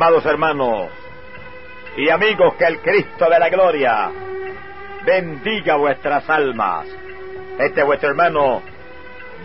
Amados 0.00 0.24
hermanos 0.26 0.90
y 1.96 2.08
amigos, 2.08 2.54
que 2.54 2.66
el 2.66 2.78
Cristo 2.78 3.28
de 3.28 3.36
la 3.36 3.48
gloria 3.48 4.08
bendiga 5.04 5.74
vuestras 5.74 6.30
almas. 6.30 6.86
Este 7.58 7.80
es 7.80 7.84
vuestro 7.84 8.10
hermano 8.10 8.62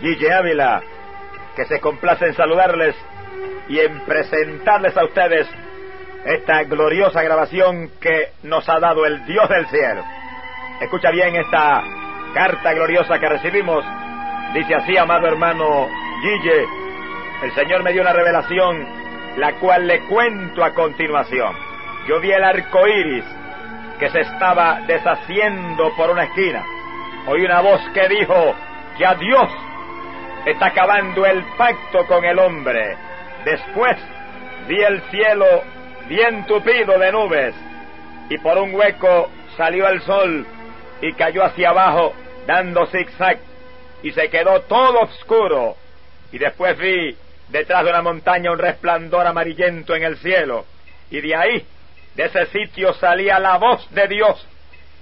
Guille 0.00 0.32
Ávila, 0.32 0.80
que 1.56 1.64
se 1.64 1.80
complace 1.80 2.26
en 2.26 2.34
saludarles 2.34 2.94
y 3.68 3.80
en 3.80 3.98
presentarles 4.02 4.96
a 4.96 5.04
ustedes 5.04 5.48
esta 6.24 6.62
gloriosa 6.62 7.20
grabación 7.24 7.90
que 8.00 8.28
nos 8.44 8.68
ha 8.68 8.78
dado 8.78 9.06
el 9.06 9.26
Dios 9.26 9.48
del 9.48 9.66
cielo. 9.66 10.04
Escucha 10.80 11.10
bien 11.10 11.34
esta 11.34 11.82
carta 12.32 12.72
gloriosa 12.74 13.18
que 13.18 13.28
recibimos. 13.28 13.84
Dice 14.54 14.76
así, 14.76 14.96
amado 14.96 15.26
hermano 15.26 15.88
Guille, 16.22 16.64
el 17.42 17.52
Señor 17.56 17.82
me 17.82 17.92
dio 17.92 18.02
una 18.02 18.12
revelación, 18.12 19.03
la 19.36 19.54
cual 19.54 19.86
le 19.86 20.00
cuento 20.06 20.64
a 20.64 20.74
continuación. 20.74 21.56
Yo 22.06 22.20
vi 22.20 22.30
el 22.30 22.44
arco 22.44 22.86
iris 22.86 23.24
que 23.98 24.10
se 24.10 24.20
estaba 24.20 24.80
deshaciendo 24.86 25.94
por 25.96 26.10
una 26.10 26.24
esquina. 26.24 26.64
Oí 27.26 27.44
una 27.44 27.60
voz 27.60 27.80
que 27.94 28.08
dijo 28.08 28.54
que 28.98 29.06
a 29.06 29.14
Dios 29.14 29.50
está 30.46 30.66
acabando 30.66 31.24
el 31.24 31.42
pacto 31.56 32.06
con 32.06 32.24
el 32.24 32.38
hombre. 32.38 32.96
Después 33.44 33.96
vi 34.68 34.82
el 34.82 35.00
cielo 35.10 35.46
bien 36.08 36.44
tupido 36.46 36.98
de 36.98 37.12
nubes 37.12 37.54
y 38.28 38.38
por 38.38 38.58
un 38.58 38.74
hueco 38.74 39.30
salió 39.56 39.88
el 39.88 40.00
sol 40.02 40.46
y 41.00 41.12
cayó 41.14 41.44
hacia 41.44 41.70
abajo 41.70 42.14
dando 42.46 42.86
zigzag 42.86 43.38
y 44.02 44.12
se 44.12 44.28
quedó 44.28 44.60
todo 44.62 45.00
oscuro 45.00 45.76
y 46.30 46.38
después 46.38 46.76
vi 46.78 47.16
detrás 47.48 47.84
de 47.84 47.90
una 47.90 48.02
montaña 48.02 48.52
un 48.52 48.58
resplandor 48.58 49.26
amarillento 49.26 49.94
en 49.94 50.04
el 50.04 50.16
cielo 50.18 50.66
y 51.10 51.20
de 51.20 51.34
ahí 51.34 51.66
de 52.14 52.24
ese 52.24 52.46
sitio 52.46 52.94
salía 52.94 53.38
la 53.38 53.56
voz 53.58 53.88
de 53.90 54.08
Dios 54.08 54.46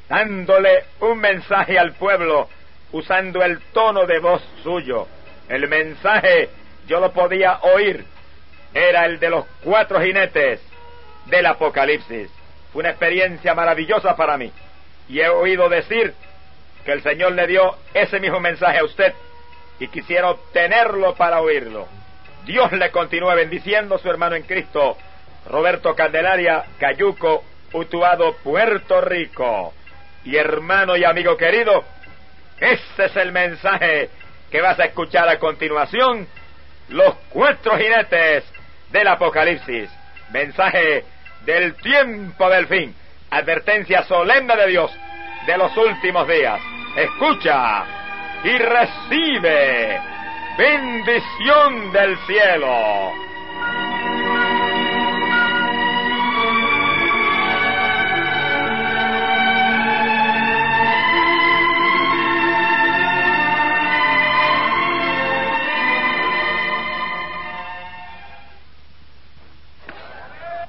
dándole 0.08 0.84
un 1.00 1.18
mensaje 1.18 1.78
al 1.78 1.92
pueblo 1.92 2.48
usando 2.92 3.42
el 3.42 3.60
tono 3.72 4.06
de 4.06 4.18
voz 4.18 4.42
suyo 4.62 5.06
el 5.48 5.68
mensaje 5.68 6.50
yo 6.86 7.00
lo 7.00 7.12
podía 7.12 7.58
oír 7.62 8.04
era 8.74 9.06
el 9.06 9.18
de 9.18 9.30
los 9.30 9.44
cuatro 9.62 10.00
jinetes 10.00 10.60
del 11.26 11.46
Apocalipsis. 11.46 12.30
Fue 12.72 12.80
una 12.80 12.90
experiencia 12.90 13.54
maravillosa 13.54 14.16
para 14.16 14.36
mí. 14.36 14.50
Y 15.08 15.20
he 15.20 15.28
oído 15.28 15.68
decir 15.68 16.14
que 16.84 16.92
el 16.92 17.02
Señor 17.02 17.32
le 17.32 17.46
dio 17.46 17.76
ese 17.94 18.18
mismo 18.18 18.40
mensaje 18.40 18.78
a 18.78 18.84
usted 18.84 19.12
y 19.78 19.88
quisiera 19.88 20.30
obtenerlo 20.30 21.14
para 21.14 21.40
oírlo. 21.40 21.86
Dios 22.44 22.72
le 22.72 22.90
continúe 22.90 23.34
bendiciendo 23.34 23.98
su 23.98 24.08
hermano 24.08 24.34
en 24.34 24.42
Cristo, 24.42 24.96
Roberto 25.48 25.94
Candelaria, 25.94 26.64
Cayuco, 26.78 27.44
Utuado, 27.72 28.36
Puerto 28.42 29.00
Rico. 29.00 29.72
Y 30.24 30.36
hermano 30.36 30.96
y 30.96 31.04
amigo 31.04 31.36
querido, 31.36 31.84
ese 32.58 33.04
es 33.06 33.16
el 33.16 33.32
mensaje 33.32 34.10
que 34.50 34.60
vas 34.60 34.78
a 34.78 34.84
escuchar 34.84 35.28
a 35.28 35.38
continuación, 35.38 36.26
los 36.88 37.14
cuatro 37.30 37.76
jinetes 37.76 38.44
del 38.90 39.08
Apocalipsis. 39.08 39.90
Mensaje 40.30 41.04
del 41.44 41.74
tiempo 41.74 42.48
del 42.48 42.66
fin. 42.66 42.94
Advertencia 43.30 44.04
solemne 44.04 44.54
de 44.56 44.66
Dios 44.66 44.92
de 45.46 45.56
los 45.56 45.76
últimos 45.76 46.28
días. 46.28 46.60
Escucha 46.96 47.84
y 48.44 48.58
recibe 48.58 50.11
bendición 50.56 51.92
del 51.92 52.18
cielo. 52.26 53.12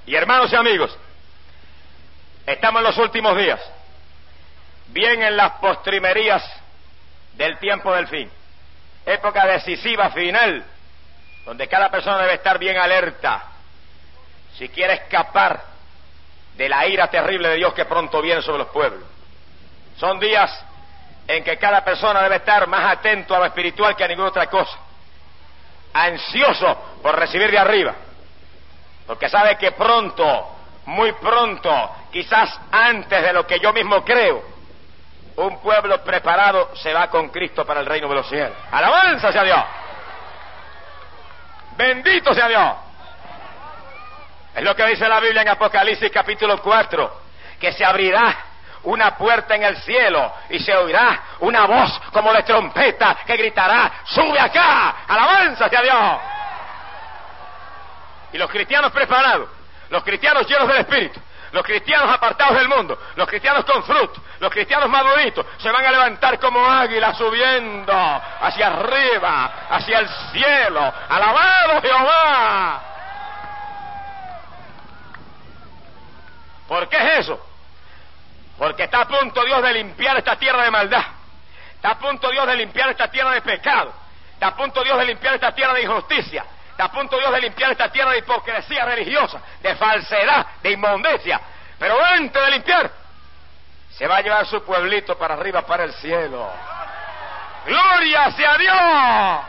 Y 0.06 0.16
hermanos 0.16 0.54
y 0.54 0.56
amigos, 0.56 0.96
estamos 2.46 2.82
en 2.82 2.84
los 2.84 2.98
últimos 3.00 3.36
días, 3.36 3.60
bien 4.90 5.24
en 5.24 5.36
las 5.36 5.54
postrimerías 5.54 6.44
del 7.36 7.58
tiempo 7.58 7.92
del 7.96 8.08
fin, 8.08 8.30
época 9.06 9.46
decisiva 9.46 10.10
final, 10.12 10.64
donde 11.46 11.68
cada 11.68 11.90
persona 11.90 12.20
debe 12.20 12.36
estar 12.36 12.58
bien 12.58 12.78
alerta 12.78 13.44
si 14.58 14.70
quiere 14.70 14.94
escapar 14.94 15.62
de 16.56 16.70
la 16.70 16.88
ira 16.88 17.08
terrible 17.08 17.50
de 17.50 17.56
Dios 17.56 17.74
que 17.74 17.86
pronto 17.86 18.22
viene 18.22 18.42
sobre 18.42 18.60
los 18.60 18.70
pueblos. 18.70 19.04
Son 19.98 20.20
días 20.20 20.66
en 21.28 21.44
que 21.44 21.58
cada 21.58 21.84
persona 21.84 22.22
debe 22.22 22.38
estar 22.38 22.68
más 22.68 22.98
atento 22.98 23.36
a 23.36 23.40
lo 23.40 23.46
espiritual 23.46 23.96
que 23.96 24.04
a 24.04 24.08
ninguna 24.08 24.30
otra 24.30 24.48
cosa, 24.48 24.78
ansioso 25.94 27.00
por 27.02 27.18
recibir 27.18 27.50
de 27.50 27.58
arriba 27.58 27.96
porque 29.06 29.30
sabe 29.30 29.58
que 29.58 29.72
pronto, 29.72 30.56
muy 30.86 31.12
pronto, 31.14 31.72
quizás 32.12 32.60
antes 32.72 33.22
de 33.22 33.34
lo 33.34 33.46
que 33.46 33.60
yo 33.60 33.74
mismo 33.74 34.04
creo, 34.04 34.44
un 35.38 35.60
pueblo 35.62 36.04
preparado 36.04 36.76
se 36.76 36.94
va 36.94 37.10
con 37.10 37.30
Cristo 37.30 37.66
para 37.66 37.80
el 37.80 37.86
reino 37.86 38.08
de 38.08 38.16
los 38.16 38.28
cielos. 38.28 38.54
Alabanza 38.72 39.32
sea 39.32 39.44
Dios. 39.44 39.64
Bendito 41.76 42.34
sea 42.34 42.48
Dios. 42.48 42.74
Es 44.56 44.64
lo 44.64 44.76
que 44.76 44.86
dice 44.86 45.08
la 45.08 45.20
Biblia 45.20 45.42
en 45.42 45.50
Apocalipsis 45.50 46.12
capítulo 46.12 46.62
4, 46.62 47.22
que 47.60 47.72
se 47.74 47.84
abrirá 47.84 48.38
una 48.84 49.18
puerta 49.18 49.56
en 49.56 49.64
el 49.64 49.78
cielo 49.78 50.32
y 50.50 50.60
se 50.60 50.76
oirá 50.76 51.24
una 51.40 51.66
voz 51.66 52.00
como 52.12 52.32
de 52.34 52.44
trompeta 52.44 53.18
que 53.26 53.36
gritará, 53.36 53.92
sube 54.06 54.40
acá, 54.40 55.06
alabanza 55.08 55.70
sea 55.70 55.82
Dios. 55.82 56.22
Y 58.34 58.38
los 58.38 58.50
cristianos 58.50 58.92
preparados, 58.92 59.50
los 59.90 60.04
cristianos 60.04 60.48
llenos 60.48 60.68
del 60.68 60.78
Espíritu, 60.78 61.20
los 61.54 61.64
cristianos 61.64 62.10
apartados 62.10 62.58
del 62.58 62.68
mundo, 62.68 62.98
los 63.16 63.28
cristianos 63.28 63.64
con 63.64 63.84
fruto, 63.84 64.22
los 64.40 64.52
cristianos 64.52 64.90
maduritos, 64.90 65.46
se 65.60 65.72
van 65.72 65.86
a 65.86 65.92
levantar 65.92 66.40
como 66.40 66.66
águilas 66.66 67.16
subiendo 67.16 67.94
hacia 67.94 68.68
arriba, 68.68 69.68
hacia 69.70 70.00
el 70.00 70.10
cielo. 70.32 70.94
Alabado 71.08 71.82
Jehová. 71.82 72.82
¿Por 76.68 76.90
qué 76.90 76.98
es 76.98 77.20
eso? 77.20 77.40
Porque 78.58 78.84
está 78.84 79.02
a 79.02 79.08
punto 79.08 79.44
Dios 79.46 79.62
de 79.62 79.74
limpiar 79.74 80.18
esta 80.18 80.36
tierra 80.36 80.64
de 80.64 80.72
maldad. 80.72 81.06
Está 81.76 81.92
a 81.92 82.00
punto 82.00 82.32
Dios 82.32 82.48
de 82.48 82.56
limpiar 82.56 82.90
esta 82.90 83.12
tierra 83.12 83.32
de 83.32 83.42
pecado. 83.42 83.94
Está 84.34 84.48
a 84.48 84.56
punto 84.56 84.84
Dios 84.84 84.98
de 84.98 85.06
limpiar 85.06 85.36
esta 85.36 85.54
tierra 85.54 85.74
de 85.74 85.84
injusticia. 85.84 86.46
Está 86.74 86.86
a 86.86 86.92
punto 86.92 87.20
Dios 87.20 87.32
de 87.32 87.42
limpiar 87.42 87.72
esta 87.72 87.92
tierra 87.92 88.10
de 88.14 88.18
hipocresía 88.18 88.84
religiosa, 88.84 89.40
de 89.62 89.76
falsedad, 89.76 90.48
de 90.64 90.72
inmundicia. 90.72 91.40
Pero 91.78 92.04
antes 92.04 92.44
de 92.44 92.50
limpiar, 92.50 92.92
se 93.92 94.08
va 94.08 94.18
a 94.18 94.22
llevar 94.22 94.48
su 94.48 94.64
pueblito 94.64 95.16
para 95.16 95.36
arriba, 95.36 95.62
para 95.68 95.84
el 95.84 95.94
cielo. 95.94 96.52
¡Gloria 97.68 98.32
sea 98.32 98.58
Dios! 98.58 99.40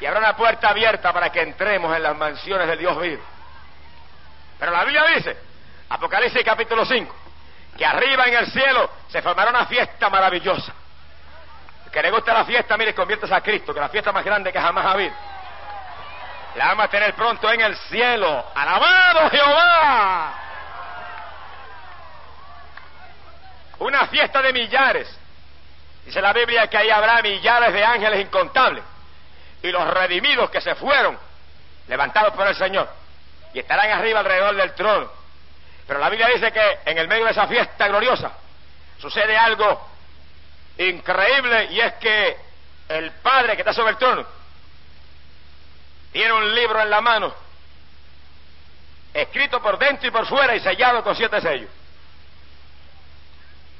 Y 0.00 0.06
habrá 0.06 0.20
una 0.20 0.36
puerta 0.36 0.70
abierta 0.70 1.12
para 1.12 1.30
que 1.30 1.42
entremos 1.42 1.94
en 1.94 2.02
las 2.02 2.16
mansiones 2.16 2.66
de 2.66 2.78
Dios 2.78 2.98
vivo. 2.98 3.22
Pero 4.58 4.72
la 4.72 4.84
Biblia 4.84 5.04
dice, 5.16 5.36
Apocalipsis 5.90 6.42
capítulo 6.42 6.86
5, 6.86 7.14
que 7.76 7.84
arriba 7.84 8.24
en 8.24 8.36
el 8.36 8.50
cielo 8.50 8.90
se 9.08 9.20
formará 9.20 9.50
una 9.50 9.66
fiesta 9.66 10.08
maravillosa 10.08 10.72
que 11.96 12.02
le 12.02 12.10
gusta 12.10 12.34
la 12.34 12.44
fiesta, 12.44 12.76
mire, 12.76 12.94
conviértase 12.94 13.34
a 13.34 13.40
Cristo, 13.40 13.72
que 13.72 13.80
la 13.80 13.88
fiesta 13.88 14.12
más 14.12 14.22
grande 14.22 14.52
que 14.52 14.60
jamás 14.60 14.84
ha 14.84 14.90
habido. 14.90 15.14
La 16.56 16.66
vamos 16.66 16.84
a 16.84 16.88
tener 16.88 17.14
pronto 17.14 17.50
en 17.50 17.62
el 17.62 17.74
cielo. 17.74 18.44
¡Alabado 18.54 19.30
Jehová! 19.30 20.34
Una 23.78 24.06
fiesta 24.08 24.42
de 24.42 24.52
millares. 24.52 25.18
Dice 26.04 26.20
la 26.20 26.34
Biblia 26.34 26.66
que 26.66 26.76
ahí 26.76 26.90
habrá 26.90 27.22
millares 27.22 27.72
de 27.72 27.82
ángeles 27.82 28.20
incontables. 28.20 28.84
Y 29.62 29.68
los 29.70 29.88
redimidos 29.88 30.50
que 30.50 30.60
se 30.60 30.74
fueron, 30.74 31.18
levantados 31.88 32.34
por 32.34 32.46
el 32.46 32.56
Señor. 32.56 32.90
Y 33.54 33.60
estarán 33.60 33.90
arriba 33.90 34.20
alrededor 34.20 34.54
del 34.54 34.74
trono. 34.74 35.10
Pero 35.86 35.98
la 35.98 36.10
Biblia 36.10 36.28
dice 36.28 36.52
que 36.52 36.78
en 36.84 36.98
el 36.98 37.08
medio 37.08 37.24
de 37.24 37.30
esa 37.30 37.46
fiesta 37.46 37.88
gloriosa 37.88 38.32
sucede 38.98 39.34
algo 39.34 39.95
increíble 40.78 41.68
y 41.72 41.80
es 41.80 41.94
que 41.94 42.36
el 42.88 43.10
Padre 43.12 43.54
que 43.54 43.62
está 43.62 43.72
sobre 43.72 43.92
el 43.92 43.98
trono 43.98 44.26
tiene 46.12 46.32
un 46.32 46.54
libro 46.54 46.80
en 46.80 46.88
la 46.88 47.00
mano, 47.00 47.34
escrito 49.12 49.60
por 49.60 49.78
dentro 49.78 50.08
y 50.08 50.10
por 50.10 50.26
fuera 50.26 50.54
y 50.54 50.60
sellado 50.60 51.02
con 51.02 51.14
siete 51.14 51.40
sellos. 51.40 51.70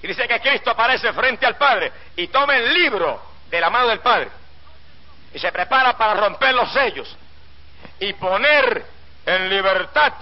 Y 0.02 0.06
dice 0.06 0.28
que 0.28 0.40
Cristo 0.40 0.70
aparece 0.70 1.12
frente 1.12 1.46
al 1.46 1.56
Padre 1.56 1.92
y 2.14 2.28
toma 2.28 2.56
el 2.56 2.74
libro 2.74 3.22
de 3.48 3.60
la 3.60 3.70
mano 3.70 3.88
del 3.88 4.00
Padre 4.00 4.28
y 5.32 5.38
se 5.38 5.50
prepara 5.50 5.96
para 5.96 6.14
romper 6.14 6.54
los 6.54 6.72
sellos. 6.72 7.16
y 7.98 8.12
poner 8.14 8.84
en 9.24 9.48
libertad 9.48 10.12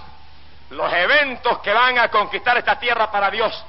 los 0.69 0.91
eventos 0.93 1.59
que 1.59 1.73
van 1.73 1.99
a 1.99 2.09
conquistar 2.09 2.57
esta 2.57 2.79
tierra 2.79 3.11
para 3.11 3.29
Dios 3.29 3.65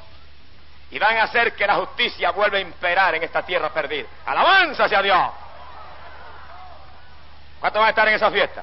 y 0.90 0.98
van 0.98 1.16
a 1.16 1.24
hacer 1.24 1.54
que 1.54 1.66
la 1.66 1.74
justicia 1.76 2.30
vuelva 2.30 2.58
a 2.58 2.60
imperar 2.60 3.14
en 3.14 3.22
esta 3.22 3.42
tierra 3.42 3.70
perdida. 3.70 4.08
Alabanza 4.24 4.84
hacia 4.84 5.02
Dios. 5.02 5.30
¿Cuántos 7.60 7.80
van 7.80 7.86
a 7.86 7.90
estar 7.90 8.08
en 8.08 8.14
esa 8.14 8.30
fiesta? 8.30 8.62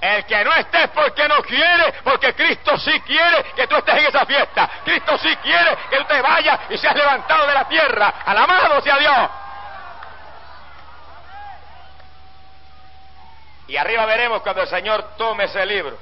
El 0.00 0.24
que 0.26 0.44
no 0.44 0.52
esté 0.52 0.84
es 0.84 0.90
porque 0.90 1.28
no 1.28 1.42
quiere, 1.42 1.92
porque 2.04 2.32
Cristo 2.34 2.76
sí 2.78 3.00
quiere 3.00 3.42
que 3.56 3.66
tú 3.66 3.76
estés 3.76 3.96
en 3.96 4.06
esa 4.06 4.24
fiesta. 4.24 4.70
Cristo 4.84 5.18
sí 5.18 5.34
quiere 5.36 5.76
que 5.90 5.96
tú 5.96 6.04
te 6.04 6.22
vayas 6.22 6.60
y 6.70 6.78
seas 6.78 6.94
levantado 6.94 7.46
de 7.46 7.54
la 7.54 7.68
tierra. 7.68 8.14
Alabado 8.24 8.80
sea 8.80 8.96
Dios. 8.98 9.30
Y 13.68 13.76
arriba 13.76 14.06
veremos 14.06 14.40
cuando 14.42 14.62
el 14.62 14.68
Señor 14.68 15.16
tome 15.16 15.44
ese 15.44 15.66
libro 15.66 15.98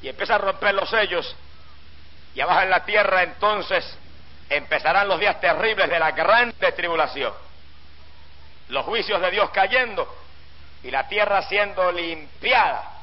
y 0.00 0.08
empieza 0.08 0.36
a 0.36 0.38
romper 0.38 0.74
los 0.74 0.88
sellos. 0.88 1.36
Y 2.34 2.40
abajo 2.40 2.62
en 2.62 2.70
la 2.70 2.84
tierra 2.84 3.22
entonces 3.22 3.98
empezarán 4.48 5.08
los 5.08 5.18
días 5.18 5.40
terribles 5.40 5.88
de 5.88 5.98
la 5.98 6.12
gran 6.12 6.52
tribulación. 6.52 7.32
Los 8.68 8.84
juicios 8.84 9.20
de 9.20 9.30
Dios 9.30 9.50
cayendo 9.50 10.16
y 10.82 10.90
la 10.90 11.08
tierra 11.08 11.42
siendo 11.42 11.90
limpiada 11.92 13.00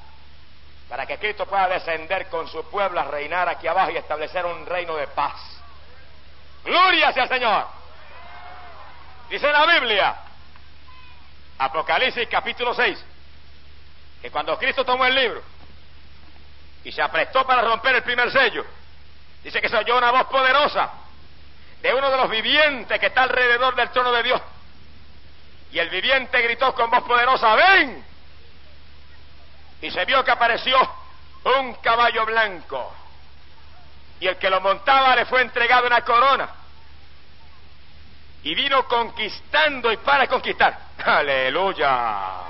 para 0.89 1.06
que 1.06 1.18
Cristo 1.18 1.45
pueda 1.45 1.68
descender 1.68 2.27
con 2.27 2.47
su 2.47 2.63
pueblo 2.69 3.00
a 3.00 3.06
reinar 3.06 3.50
aquí 3.50 3.68
abajo 3.68 3.91
y 3.91 3.97
establecer 3.97 4.45
un 4.45 4.65
reino 4.65 4.95
de 4.95 5.07
paz. 5.07 5.35
Gloria 6.63 7.12
sea 7.12 7.24
el 7.24 7.29
Señor. 7.29 7.68
Dice 9.29 9.51
la 9.51 9.65
Biblia, 9.65 10.15
Apocalipsis 11.57 12.27
capítulo 12.29 12.74
6, 12.74 13.03
que 14.21 14.31
cuando 14.31 14.57
Cristo 14.57 14.85
tomó 14.85 15.06
el 15.06 15.15
libro 15.15 15.41
y 16.83 16.91
se 16.91 17.01
aprestó 17.01 17.45
para 17.45 17.62
romper 17.62 17.95
el 17.95 18.03
primer 18.03 18.31
sello, 18.31 18.65
dice 19.48 19.62
que 19.62 19.70
se 19.70 19.78
oyó 19.78 19.98
una 19.98 20.12
voz 20.12 20.26
poderosa 20.26 20.92
de 21.82 21.94
uno 21.94 22.12
de 22.12 22.18
los 22.18 22.30
vivientes 22.30 23.00
que 23.00 23.06
está 23.06 23.24
alrededor 23.24 23.76
del 23.76 23.90
trono 23.92 24.12
de 24.12 24.24
Dios 24.24 24.42
y 25.72 25.80
el 25.80 25.90
viviente 25.90 26.42
gritó 26.42 26.74
con 26.74 26.90
voz 26.90 27.04
poderosa, 27.04 27.56
ven. 27.56 28.04
Y 29.82 29.92
se 29.92 30.06
vio 30.06 30.24
que 30.24 30.32
apareció 30.32 30.78
un 31.60 31.76
caballo 31.76 32.26
blanco. 32.26 32.94
Y 34.20 34.28
el 34.28 34.38
que 34.38 34.50
lo 34.50 34.62
montaba 34.62 35.16
le 35.16 35.26
fue 35.26 35.42
entregado 35.42 35.88
una 35.88 36.02
corona. 36.02 36.50
Y 38.44 38.56
vino 38.56 38.86
conquistando 38.88 39.92
y 39.92 39.98
para 39.98 40.28
conquistar. 40.28 40.78
Aleluya. 41.06 42.44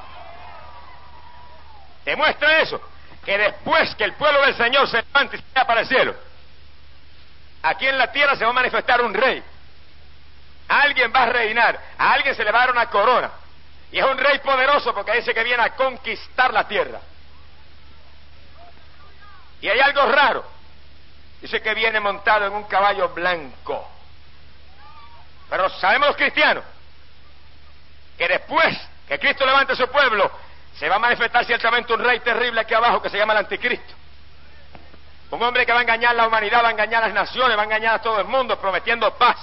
Demuestra 2.05 2.59
eso. 2.59 2.81
Que 3.25 3.37
después 3.37 3.93
que 3.95 4.05
el 4.05 4.13
pueblo 4.13 4.41
del 4.41 4.55
Señor 4.55 4.87
se 4.89 5.01
levante 5.01 5.35
y 5.35 5.39
se 5.39 5.45
vaya 5.53 5.67
para 5.67 5.81
el 5.81 5.87
cielo, 5.87 6.15
aquí 7.61 7.87
en 7.87 7.97
la 7.97 8.11
tierra 8.11 8.35
se 8.35 8.43
va 8.43 8.51
a 8.51 8.53
manifestar 8.53 9.01
un 9.01 9.13
rey 9.13 9.43
Alguien 10.67 11.13
va 11.15 11.23
a 11.23 11.25
reinar, 11.27 11.79
a 11.97 12.11
alguien 12.13 12.35
se 12.35 12.43
le 12.43 12.51
va 12.51 12.59
a 12.59 12.65
dar 12.65 12.71
una 12.71 12.87
corona. 12.87 13.31
Y 13.91 13.99
es 13.99 14.05
un 14.05 14.17
rey 14.17 14.39
poderoso 14.39 14.93
porque 14.93 15.13
dice 15.13 15.33
que 15.33 15.43
viene 15.43 15.63
a 15.63 15.75
conquistar 15.75 16.53
la 16.53 16.67
tierra. 16.67 16.99
Y 19.61 19.69
hay 19.69 19.79
algo 19.79 20.05
raro. 20.11 20.45
Dice 21.41 21.61
que 21.61 21.73
viene 21.73 21.99
montado 21.99 22.47
en 22.47 22.53
un 22.53 22.65
caballo 22.65 23.09
blanco. 23.09 23.87
Pero 25.49 25.69
sabemos 25.69 26.09
los 26.09 26.17
cristianos 26.17 26.63
que 28.17 28.27
después 28.27 28.77
que 29.07 29.19
Cristo 29.19 29.45
levante 29.45 29.75
su 29.75 29.87
pueblo, 29.87 30.29
se 30.77 30.89
va 30.89 30.95
a 30.95 30.99
manifestar 30.99 31.45
ciertamente 31.45 31.93
un 31.93 32.03
rey 32.03 32.19
terrible 32.19 32.59
aquí 32.59 32.73
abajo 32.73 33.01
que 33.01 33.09
se 33.09 33.17
llama 33.17 33.33
el 33.33 33.39
anticristo. 33.39 33.93
Un 35.29 35.43
hombre 35.43 35.65
que 35.65 35.73
va 35.73 35.79
a 35.79 35.81
engañar 35.81 36.11
a 36.11 36.13
la 36.13 36.27
humanidad, 36.27 36.63
va 36.63 36.69
a 36.69 36.71
engañar 36.71 37.03
a 37.03 37.07
las 37.07 37.15
naciones, 37.15 37.57
va 37.57 37.61
a 37.61 37.65
engañar 37.65 37.95
a 37.95 38.01
todo 38.01 38.19
el 38.19 38.27
mundo, 38.27 38.59
prometiendo 38.59 39.13
paz. 39.17 39.37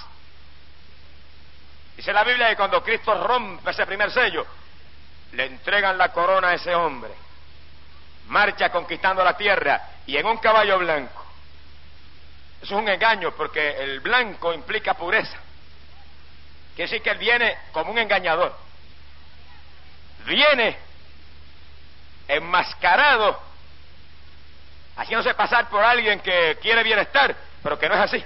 Dice 1.97 2.13
la 2.13 2.25
Biblia 2.25 2.49
que 2.49 2.57
cuando 2.57 2.83
Cristo 2.83 3.15
rompe 3.27 3.71
ese 3.71 3.87
primer 3.87 4.11
sello, 4.11 4.47
le 5.33 5.47
entregan 5.47 5.99
la 5.99 6.11
corona 6.11 6.49
a 6.49 6.55
ese 6.55 6.75
hombre. 6.75 7.13
Marcha 8.29 8.71
conquistando 8.71 9.23
la 9.23 9.37
tierra 9.37 9.81
y 10.07 10.17
en 10.17 10.27
un 10.27 10.39
caballo 10.39 10.79
blanco. 10.79 11.25
Eso 12.63 12.77
es 12.77 12.83
un 12.83 12.89
engaño 12.89 13.33
porque 13.33 13.83
el 13.83 14.01
blanco 14.01 14.55
implica 14.55 14.95
pureza. 14.95 15.37
Quiere 16.75 16.91
decir 16.91 17.03
que 17.03 17.11
él 17.11 17.19
viene 17.19 17.59
como 17.73 17.93
un 17.93 17.99
engañador. 17.99 18.57
Viene 20.25 20.79
enmascarado, 22.27 23.39
haciéndose 24.97 25.35
pasar 25.35 25.69
por 25.69 25.83
alguien 25.83 26.21
que 26.21 26.59
quiere 26.61 26.83
bienestar, 26.83 27.35
pero 27.63 27.79
que 27.79 27.89
no 27.89 27.95
es 27.95 28.01
así. 28.01 28.25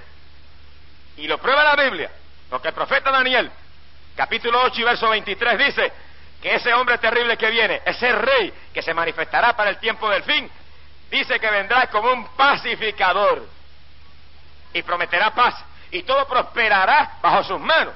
Y 1.17 1.26
lo 1.26 1.38
prueba 1.38 1.65
la 1.65 1.76
Biblia. 1.82 2.11
Porque 2.49 2.69
el 2.69 2.75
profeta 2.75 3.11
Daniel, 3.11 3.50
capítulo 4.17 4.62
8 4.62 4.81
y 4.81 4.85
verso 4.85 5.09
23 5.09 5.59
dice 5.59 5.93
que 6.41 6.55
ese 6.55 6.73
hombre 6.73 6.99
terrible 6.99 7.37
que 7.37 7.50
viene, 7.50 7.82
ese 7.85 8.12
rey 8.12 8.53
que 8.73 8.82
se 8.82 8.94
manifestará 8.94 9.55
para 9.56 9.70
el 9.70 9.79
tiempo 9.79 10.09
del 10.09 10.23
fin, 10.23 10.50
dice 11.11 11.38
que 11.38 11.50
vendrá 11.50 11.88
como 11.88 12.12
un 12.12 12.26
pacificador 12.37 13.47
y 14.73 14.82
prometerá 14.82 15.31
paz 15.35 15.55
y 15.91 16.03
todo 16.03 16.26
prosperará 16.26 17.19
bajo 17.20 17.44
sus 17.44 17.61
manos. 17.61 17.94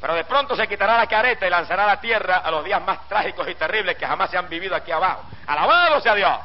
Pero 0.00 0.14
de 0.14 0.24
pronto 0.24 0.56
se 0.56 0.66
quitará 0.66 0.96
la 0.96 1.06
careta 1.06 1.46
y 1.46 1.50
lanzará 1.50 1.84
a 1.84 1.86
la 1.86 2.00
tierra 2.00 2.38
a 2.38 2.50
los 2.50 2.64
días 2.64 2.82
más 2.82 3.08
trágicos 3.08 3.48
y 3.48 3.54
terribles 3.54 3.96
que 3.96 4.06
jamás 4.06 4.30
se 4.30 4.36
han 4.36 4.48
vivido 4.48 4.74
aquí 4.74 4.90
abajo. 4.90 5.22
Alabado 5.46 6.00
sea 6.00 6.14
Dios. 6.14 6.38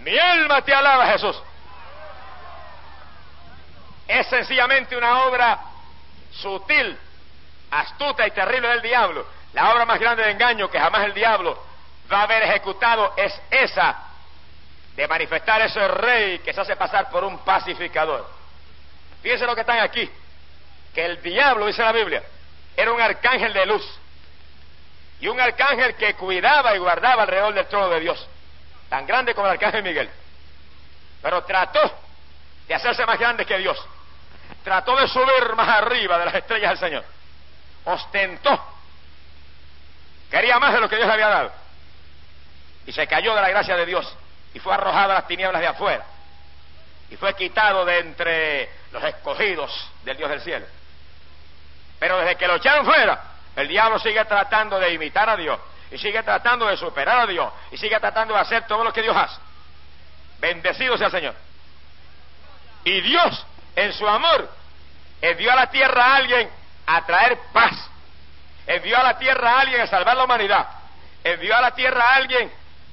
Mi 0.00 0.18
alma 0.18 0.62
te 0.62 0.74
alaba, 0.74 1.06
Jesús 1.06 1.40
es 4.10 4.26
sencillamente 4.26 4.96
una 4.96 5.22
obra 5.22 5.60
sutil, 6.32 6.98
astuta 7.70 8.26
y 8.26 8.32
terrible 8.32 8.68
del 8.68 8.82
diablo. 8.82 9.24
La 9.52 9.72
obra 9.72 9.84
más 9.84 10.00
grande 10.00 10.24
de 10.24 10.32
engaño 10.32 10.68
que 10.68 10.80
jamás 10.80 11.04
el 11.04 11.14
diablo 11.14 11.62
va 12.12 12.20
a 12.20 12.22
haber 12.24 12.42
ejecutado 12.42 13.14
es 13.16 13.40
esa 13.50 13.96
de 14.96 15.06
manifestar 15.06 15.62
ese 15.62 15.86
rey 15.86 16.40
que 16.40 16.52
se 16.52 16.60
hace 16.60 16.74
pasar 16.74 17.08
por 17.08 17.22
un 17.22 17.38
pacificador. 17.38 18.28
Fíjense 19.22 19.46
lo 19.46 19.54
que 19.54 19.60
están 19.60 19.78
aquí, 19.78 20.10
que 20.92 21.04
el 21.04 21.22
diablo, 21.22 21.66
dice 21.66 21.82
la 21.82 21.92
Biblia, 21.92 22.24
era 22.76 22.92
un 22.92 23.00
arcángel 23.00 23.52
de 23.52 23.66
luz 23.66 24.00
y 25.20 25.28
un 25.28 25.38
arcángel 25.38 25.94
que 25.94 26.14
cuidaba 26.14 26.74
y 26.74 26.78
guardaba 26.78 27.22
alrededor 27.22 27.54
del 27.54 27.66
trono 27.66 27.90
de 27.90 28.00
Dios, 28.00 28.28
tan 28.90 29.06
grande 29.06 29.34
como 29.34 29.46
el 29.46 29.54
arcángel 29.54 29.82
Miguel. 29.82 30.10
Pero 31.22 31.42
trató 31.44 31.80
de 32.68 32.74
hacerse 32.74 33.06
más 33.06 33.18
grande 33.18 33.46
que 33.46 33.56
Dios 33.56 33.78
trató 34.62 34.96
de 34.96 35.08
subir 35.08 35.54
más 35.54 35.68
arriba 35.68 36.18
de 36.18 36.24
las 36.26 36.34
estrellas 36.34 36.70
del 36.70 36.78
Señor. 36.78 37.04
Ostentó. 37.84 38.60
Quería 40.30 40.58
más 40.58 40.72
de 40.72 40.80
lo 40.80 40.88
que 40.88 40.96
Dios 40.96 41.08
le 41.08 41.14
había 41.14 41.28
dado. 41.28 41.52
Y 42.86 42.92
se 42.92 43.06
cayó 43.06 43.34
de 43.34 43.40
la 43.40 43.48
gracia 43.48 43.76
de 43.76 43.86
Dios 43.86 44.16
y 44.54 44.58
fue 44.58 44.74
arrojado 44.74 45.12
a 45.12 45.14
las 45.14 45.26
tinieblas 45.26 45.60
de 45.60 45.66
afuera. 45.66 46.04
Y 47.10 47.16
fue 47.16 47.34
quitado 47.34 47.84
de 47.84 47.98
entre 47.98 48.70
los 48.92 49.02
escogidos 49.02 49.90
del 50.04 50.16
Dios 50.16 50.30
del 50.30 50.40
cielo. 50.40 50.66
Pero 51.98 52.18
desde 52.18 52.36
que 52.36 52.46
lo 52.46 52.56
echaron 52.56 52.84
fuera, 52.84 53.20
el 53.56 53.68
diablo 53.68 53.98
sigue 53.98 54.24
tratando 54.24 54.78
de 54.78 54.92
imitar 54.92 55.28
a 55.28 55.36
Dios. 55.36 55.58
Y 55.90 55.98
sigue 55.98 56.22
tratando 56.22 56.66
de 56.66 56.76
superar 56.76 57.20
a 57.20 57.26
Dios. 57.26 57.52
Y 57.72 57.76
sigue 57.76 57.98
tratando 57.98 58.34
de 58.34 58.40
hacer 58.40 58.66
todo 58.66 58.84
lo 58.84 58.92
que 58.92 59.02
Dios 59.02 59.16
hace. 59.16 59.40
Bendecido 60.38 60.96
sea 60.96 61.06
el 61.06 61.12
Señor. 61.12 61.34
Y 62.84 63.00
Dios 63.00 63.46
en 63.76 63.92
su 63.92 64.06
amor, 64.06 64.48
envió 65.20 65.52
a 65.52 65.56
la 65.56 65.66
tierra 65.70 66.04
a 66.04 66.16
alguien 66.16 66.50
a 66.86 67.04
traer 67.04 67.38
paz. 67.52 67.88
Envió 68.66 68.98
a 68.98 69.02
la 69.02 69.18
tierra 69.18 69.50
a 69.50 69.60
alguien 69.60 69.80
a 69.80 69.86
salvar 69.86 70.16
la 70.16 70.24
humanidad. 70.24 70.66
Envió 71.24 71.56
a 71.56 71.60
la 71.60 71.70
tierra 71.72 72.04
a 72.04 72.16
alguien 72.16 72.52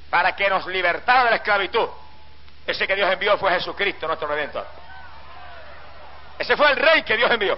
para 0.09 0.35
que 0.35 0.49
nos 0.49 0.65
libertara 0.67 1.25
de 1.25 1.29
la 1.31 1.35
esclavitud. 1.37 1.87
Ese 2.65 2.87
que 2.87 2.95
Dios 2.95 3.11
envió 3.11 3.37
fue 3.37 3.51
Jesucristo, 3.51 4.07
nuestro 4.07 4.27
Redentor. 4.27 4.65
Ese 6.39 6.55
fue 6.55 6.69
el 6.71 6.77
rey 6.77 7.03
que 7.03 7.17
Dios 7.17 7.31
envió. 7.31 7.57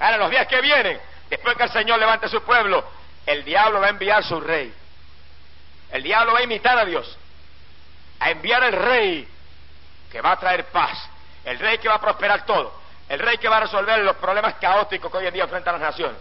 Ahora, 0.00 0.16
los 0.16 0.30
días 0.30 0.46
que 0.46 0.60
vienen, 0.60 0.98
después 1.28 1.56
que 1.56 1.64
el 1.64 1.70
Señor 1.70 1.98
levante 1.98 2.28
su 2.28 2.42
pueblo, 2.42 2.84
el 3.26 3.44
diablo 3.44 3.80
va 3.80 3.86
a 3.86 3.90
enviar 3.90 4.24
su 4.24 4.40
rey. 4.40 4.72
El 5.90 6.02
diablo 6.02 6.32
va 6.32 6.40
a 6.40 6.42
imitar 6.42 6.78
a 6.78 6.84
Dios, 6.84 7.18
a 8.20 8.30
enviar 8.30 8.62
el 8.64 8.72
rey 8.72 9.28
que 10.10 10.20
va 10.20 10.32
a 10.32 10.36
traer 10.38 10.66
paz, 10.66 10.98
el 11.44 11.58
rey 11.58 11.78
que 11.78 11.88
va 11.88 11.96
a 11.96 12.00
prosperar 12.00 12.44
todo, 12.46 12.72
el 13.08 13.18
rey 13.18 13.38
que 13.38 13.48
va 13.48 13.56
a 13.56 13.60
resolver 13.60 13.98
los 14.00 14.16
problemas 14.16 14.54
caóticos 14.54 15.10
que 15.10 15.18
hoy 15.18 15.26
en 15.26 15.34
día 15.34 15.44
enfrentan 15.44 15.74
las 15.74 15.82
naciones. 15.82 16.18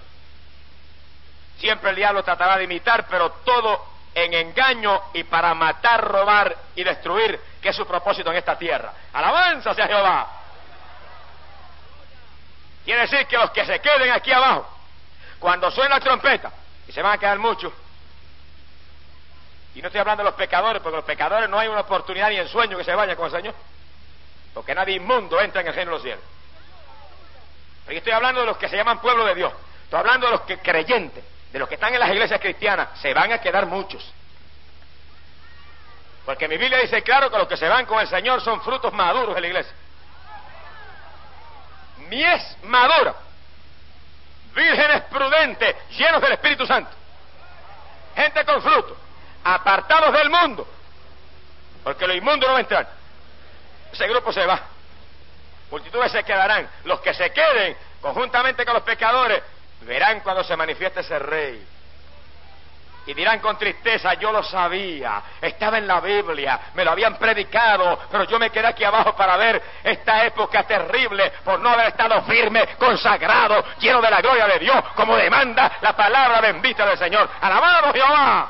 Siempre 1.59 1.89
el 1.89 1.95
diablo 1.95 2.23
tratará 2.23 2.57
de 2.57 2.63
imitar, 2.63 3.05
pero 3.07 3.31
todo 3.43 3.85
en 4.15 4.33
engaño 4.33 5.01
y 5.13 5.23
para 5.25 5.53
matar, 5.53 6.03
robar 6.03 6.55
y 6.75 6.83
destruir, 6.83 7.39
que 7.61 7.69
es 7.69 7.75
su 7.75 7.85
propósito 7.85 8.31
en 8.31 8.37
esta 8.37 8.57
tierra. 8.57 8.93
Alabanza 9.13 9.73
sea 9.73 9.87
Jehová. 9.87 10.27
Quiere 12.85 13.01
decir 13.01 13.27
que 13.27 13.37
los 13.37 13.51
que 13.51 13.65
se 13.65 13.79
queden 13.81 14.11
aquí 14.11 14.31
abajo 14.31 14.67
Cuando 15.37 15.69
suena 15.69 15.95
la 15.95 16.01
trompeta, 16.01 16.51
y 16.89 16.91
se 16.91 17.03
van 17.03 17.13
a 17.13 17.17
quedar 17.19 17.37
muchos, 17.37 17.71
y 19.75 19.81
no 19.81 19.89
estoy 19.89 20.01
hablando 20.01 20.23
de 20.23 20.29
los 20.31 20.35
pecadores, 20.35 20.81
porque 20.81 20.95
los 20.95 21.05
pecadores 21.05 21.47
no 21.47 21.59
hay 21.59 21.67
una 21.67 21.81
oportunidad 21.81 22.29
ni 22.29 22.37
en 22.37 22.47
sueño 22.47 22.75
que 22.79 22.83
se 22.83 22.95
vayan 22.95 23.15
con 23.15 23.27
el 23.27 23.31
Señor, 23.31 23.53
porque 24.55 24.73
nadie 24.73 24.95
inmundo 24.95 25.39
entra 25.39 25.61
en 25.61 25.67
el 25.67 25.75
reino 25.75 25.91
de 25.91 25.97
los 25.97 26.01
cielos. 26.01 26.23
Pero 27.85 27.93
yo 27.93 27.97
estoy 27.99 28.11
hablando 28.11 28.41
de 28.41 28.47
los 28.47 28.57
que 28.57 28.67
se 28.67 28.75
llaman 28.75 28.99
pueblo 29.01 29.23
de 29.25 29.35
Dios, 29.35 29.53
estoy 29.83 29.99
hablando 29.99 30.25
de 30.25 30.31
los 30.31 30.41
que 30.41 30.57
creyentes, 30.57 31.23
de 31.51 31.59
los 31.59 31.69
que 31.69 31.75
están 31.75 31.93
en 31.93 31.99
las 31.99 32.09
iglesias 32.09 32.41
cristianas, 32.41 32.99
se 32.99 33.13
van 33.13 33.31
a 33.33 33.37
quedar 33.39 33.67
muchos. 33.67 34.11
Porque 36.25 36.47
mi 36.47 36.57
Biblia 36.57 36.79
dice 36.79 37.03
claro 37.03 37.29
que 37.29 37.37
los 37.37 37.47
que 37.47 37.57
se 37.57 37.67
van 37.67 37.85
con 37.85 37.99
el 37.99 38.07
Señor 38.07 38.41
son 38.41 38.61
frutos 38.61 38.91
maduros 38.93 39.35
de 39.35 39.41
la 39.41 39.47
iglesia. 39.47 39.73
Mies 42.09 42.57
madura. 42.63 43.28
Vírgenes 44.55 45.03
prudentes, 45.03 45.75
llenos 45.91 46.21
del 46.21 46.33
Espíritu 46.33 46.65
Santo. 46.65 46.91
Gente 48.15 48.45
con 48.45 48.61
fruto. 48.61 48.97
Apartados 49.43 50.13
del 50.13 50.29
mundo. 50.29 50.67
Porque 51.83 52.07
lo 52.07 52.13
inmundo 52.13 52.47
no 52.47 52.53
va 52.53 52.59
a 52.59 52.61
entrar. 52.61 52.89
Ese 53.91 54.07
grupo 54.07 54.31
se 54.33 54.45
va. 54.45 54.59
Multitudes 55.71 56.11
se 56.11 56.23
quedarán. 56.23 56.69
Los 56.85 56.99
que 57.01 57.13
se 57.13 57.31
queden, 57.31 57.77
conjuntamente 58.01 58.65
con 58.65 58.73
los 58.73 58.83
pecadores, 58.83 59.41
verán 59.81 60.19
cuando 60.21 60.43
se 60.43 60.55
manifieste 60.55 61.01
ese 61.01 61.19
rey 61.19 61.65
y 63.05 63.13
dirán 63.13 63.39
con 63.39 63.57
tristeza, 63.57 64.13
yo 64.15 64.31
lo 64.31 64.43
sabía, 64.43 65.21
estaba 65.41 65.77
en 65.77 65.87
la 65.87 65.99
Biblia, 65.99 66.59
me 66.75 66.83
lo 66.83 66.91
habían 66.91 67.15
predicado, 67.17 67.99
pero 68.11 68.25
yo 68.25 68.37
me 68.37 68.49
quedé 68.51 68.67
aquí 68.67 68.83
abajo 68.83 69.15
para 69.15 69.35
ver 69.37 69.61
esta 69.83 70.25
época 70.25 70.63
terrible 70.63 71.31
por 71.43 71.59
no 71.59 71.69
haber 71.69 71.87
estado 71.87 72.21
firme, 72.23 72.67
consagrado, 72.77 73.63
lleno 73.79 74.01
de 74.01 74.11
la 74.11 74.21
gloria 74.21 74.47
de 74.47 74.59
Dios, 74.59 74.83
como 74.95 75.15
demanda 75.15 75.77
la 75.81 75.95
palabra 75.95 76.41
bendita 76.41 76.85
del 76.85 76.97
Señor. 76.97 77.29
Alabado 77.41 77.93
Jehová. 77.93 78.49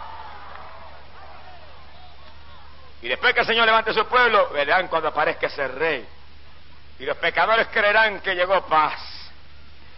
Y 3.01 3.07
después 3.07 3.33
que 3.33 3.41
el 3.41 3.47
Señor 3.47 3.65
levante 3.65 3.93
su 3.93 4.05
pueblo, 4.07 4.49
verán 4.49 4.87
cuando 4.89 5.07
aparezca 5.07 5.47
ese 5.47 5.67
rey. 5.69 6.05
Y 6.99 7.05
los 7.05 7.15
pecadores 7.17 7.67
creerán 7.67 8.19
que 8.19 8.35
llegó 8.35 8.65
paz. 8.65 8.99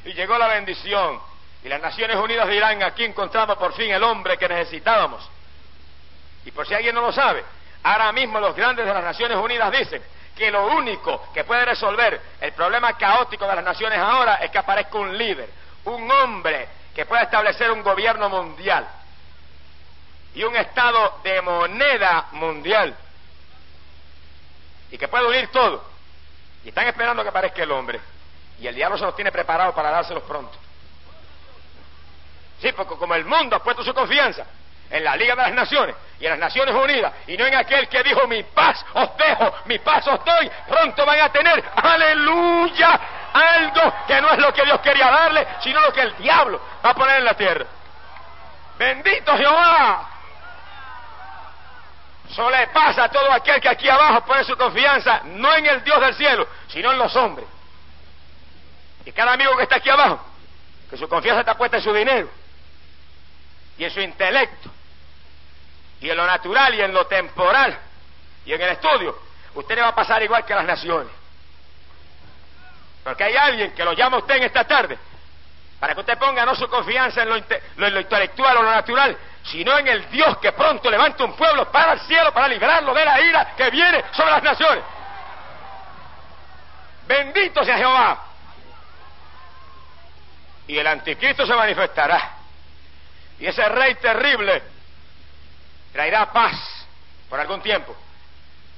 Y 0.05 0.13
llegó 0.13 0.37
la 0.37 0.47
bendición 0.47 1.30
y 1.63 1.69
las 1.69 1.81
Naciones 1.81 2.17
Unidas 2.17 2.47
dirán, 2.47 2.81
aquí 2.83 3.03
encontramos 3.03 3.57
por 3.57 3.73
fin 3.73 3.91
el 3.91 4.03
hombre 4.03 4.37
que 4.37 4.47
necesitábamos. 4.47 5.27
Y 6.45 6.51
por 6.51 6.67
si 6.67 6.73
alguien 6.73 6.95
no 6.95 7.01
lo 7.01 7.11
sabe, 7.11 7.43
ahora 7.83 8.11
mismo 8.11 8.39
los 8.39 8.55
grandes 8.55 8.85
de 8.85 8.93
las 8.93 9.03
Naciones 9.03 9.37
Unidas 9.37 9.71
dicen 9.71 10.01
que 10.35 10.49
lo 10.49 10.67
único 10.67 11.31
que 11.33 11.43
puede 11.43 11.65
resolver 11.65 12.19
el 12.39 12.53
problema 12.53 12.97
caótico 12.97 13.45
de 13.45 13.55
las 13.55 13.63
naciones 13.63 13.99
ahora 13.99 14.35
es 14.35 14.49
que 14.49 14.57
aparezca 14.57 14.97
un 14.97 15.15
líder, 15.15 15.49
un 15.85 16.09
hombre 16.09 16.67
que 16.95 17.05
pueda 17.05 17.23
establecer 17.23 17.69
un 17.71 17.83
gobierno 17.83 18.27
mundial 18.29 18.87
y 20.33 20.43
un 20.43 20.55
estado 20.55 21.19
de 21.23 21.41
moneda 21.41 22.27
mundial 22.31 22.95
y 24.89 24.97
que 24.97 25.07
pueda 25.07 25.27
unir 25.27 25.49
todo. 25.51 25.83
Y 26.63 26.69
están 26.69 26.87
esperando 26.87 27.23
que 27.23 27.29
aparezca 27.29 27.63
el 27.63 27.71
hombre. 27.71 27.99
Y 28.59 28.67
el 28.67 28.75
diablo 28.75 28.97
se 28.97 29.05
los 29.05 29.15
tiene 29.15 29.31
preparados 29.31 29.73
para 29.73 29.89
dárselos 29.89 30.23
pronto. 30.23 30.57
Sí, 32.61 32.71
porque 32.73 32.95
como 32.95 33.15
el 33.15 33.25
mundo 33.25 33.55
ha 33.55 33.63
puesto 33.63 33.83
su 33.83 33.93
confianza 33.93 34.45
en 34.91 35.03
la 35.03 35.15
Liga 35.15 35.35
de 35.35 35.41
las 35.41 35.53
Naciones 35.53 35.95
y 36.19 36.25
en 36.25 36.31
las 36.31 36.39
Naciones 36.39 36.75
Unidas 36.75 37.13
y 37.25 37.37
no 37.37 37.45
en 37.45 37.55
aquel 37.55 37.87
que 37.87 38.03
dijo 38.03 38.27
mi 38.27 38.43
paz 38.43 38.85
os 38.93 39.17
dejo, 39.17 39.53
mi 39.65 39.79
paz 39.79 40.05
os 40.07 40.23
doy, 40.23 40.51
pronto 40.67 41.05
van 41.05 41.21
a 41.21 41.29
tener, 41.31 41.63
aleluya, 41.75 42.99
algo 43.33 43.93
que 44.05 44.21
no 44.21 44.29
es 44.31 44.37
lo 44.37 44.53
que 44.53 44.63
Dios 44.63 44.79
quería 44.81 45.09
darle, 45.09 45.47
sino 45.61 45.79
lo 45.81 45.91
que 45.91 46.01
el 46.01 46.15
diablo 46.17 46.61
va 46.85 46.91
a 46.91 46.93
poner 46.93 47.17
en 47.17 47.25
la 47.25 47.33
tierra. 47.33 47.65
Bendito 48.77 49.35
Jehová. 49.37 50.07
Solo 52.29 52.49
le 52.55 52.67
pasa 52.67 53.05
a 53.05 53.09
todo 53.09 53.31
aquel 53.31 53.59
que 53.59 53.69
aquí 53.69 53.89
abajo 53.89 54.25
pone 54.25 54.43
su 54.43 54.55
confianza 54.55 55.21
no 55.25 55.53
en 55.55 55.65
el 55.65 55.83
Dios 55.83 55.99
del 55.99 56.15
cielo, 56.15 56.47
sino 56.67 56.91
en 56.91 56.97
los 56.97 57.15
hombres. 57.15 57.47
Y 59.05 59.11
cada 59.11 59.33
amigo 59.33 59.57
que 59.57 59.63
está 59.63 59.77
aquí 59.77 59.89
abajo, 59.89 60.19
que 60.89 60.97
su 60.97 61.09
confianza 61.09 61.41
está 61.41 61.57
puesta 61.57 61.77
en 61.77 61.83
su 61.83 61.93
dinero, 61.93 62.29
y 63.81 63.85
en 63.85 63.89
su 63.89 63.99
intelecto, 63.99 64.69
y 66.01 66.07
en 66.11 66.15
lo 66.15 66.23
natural 66.23 66.75
y 66.75 66.81
en 66.81 66.93
lo 66.93 67.07
temporal, 67.07 67.79
y 68.45 68.53
en 68.53 68.61
el 68.61 68.69
estudio, 68.69 69.17
usted 69.55 69.73
le 69.73 69.81
va 69.81 69.87
a 69.87 69.95
pasar 69.95 70.21
igual 70.21 70.45
que 70.45 70.53
a 70.53 70.57
las 70.57 70.65
naciones. 70.65 71.11
Porque 73.03 73.23
hay 73.23 73.35
alguien 73.35 73.71
que 73.71 73.83
lo 73.83 73.93
llama 73.93 74.17
a 74.17 74.19
usted 74.19 74.35
en 74.35 74.43
esta 74.43 74.65
tarde 74.65 74.99
para 75.79 75.95
que 75.95 75.99
usted 75.99 76.15
ponga 76.19 76.45
no 76.45 76.53
su 76.53 76.67
confianza 76.69 77.23
en 77.23 77.29
lo, 77.29 77.35
en 77.37 77.43
lo, 77.77 77.99
intelectual 77.99 78.57
o 78.57 78.61
lo 78.61 78.69
natural, 78.69 79.17
sino 79.45 79.75
en 79.79 79.87
el 79.87 80.11
Dios 80.11 80.37
que 80.37 80.51
pronto 80.51 80.87
levanta 80.91 81.23
un 81.23 81.35
pueblo 81.35 81.71
para 81.71 81.93
el 81.93 82.01
cielo 82.01 82.31
para 82.31 82.47
librarlo 82.49 82.93
de 82.93 83.03
la 83.03 83.19
ira 83.19 83.55
que 83.57 83.67
viene 83.71 84.03
sobre 84.11 84.29
las 84.29 84.43
naciones. 84.43 84.83
Bendito 87.07 87.65
sea 87.65 87.77
Jehová. 87.77 88.25
Y 90.67 90.77
el 90.77 90.85
anticristo 90.85 91.47
se 91.47 91.55
manifestará. 91.55 92.40
Y 93.41 93.47
ese 93.47 93.67
rey 93.69 93.95
terrible 93.95 94.61
traerá 95.91 96.31
paz 96.31 96.85
por 97.27 97.39
algún 97.39 97.59
tiempo. 97.59 97.95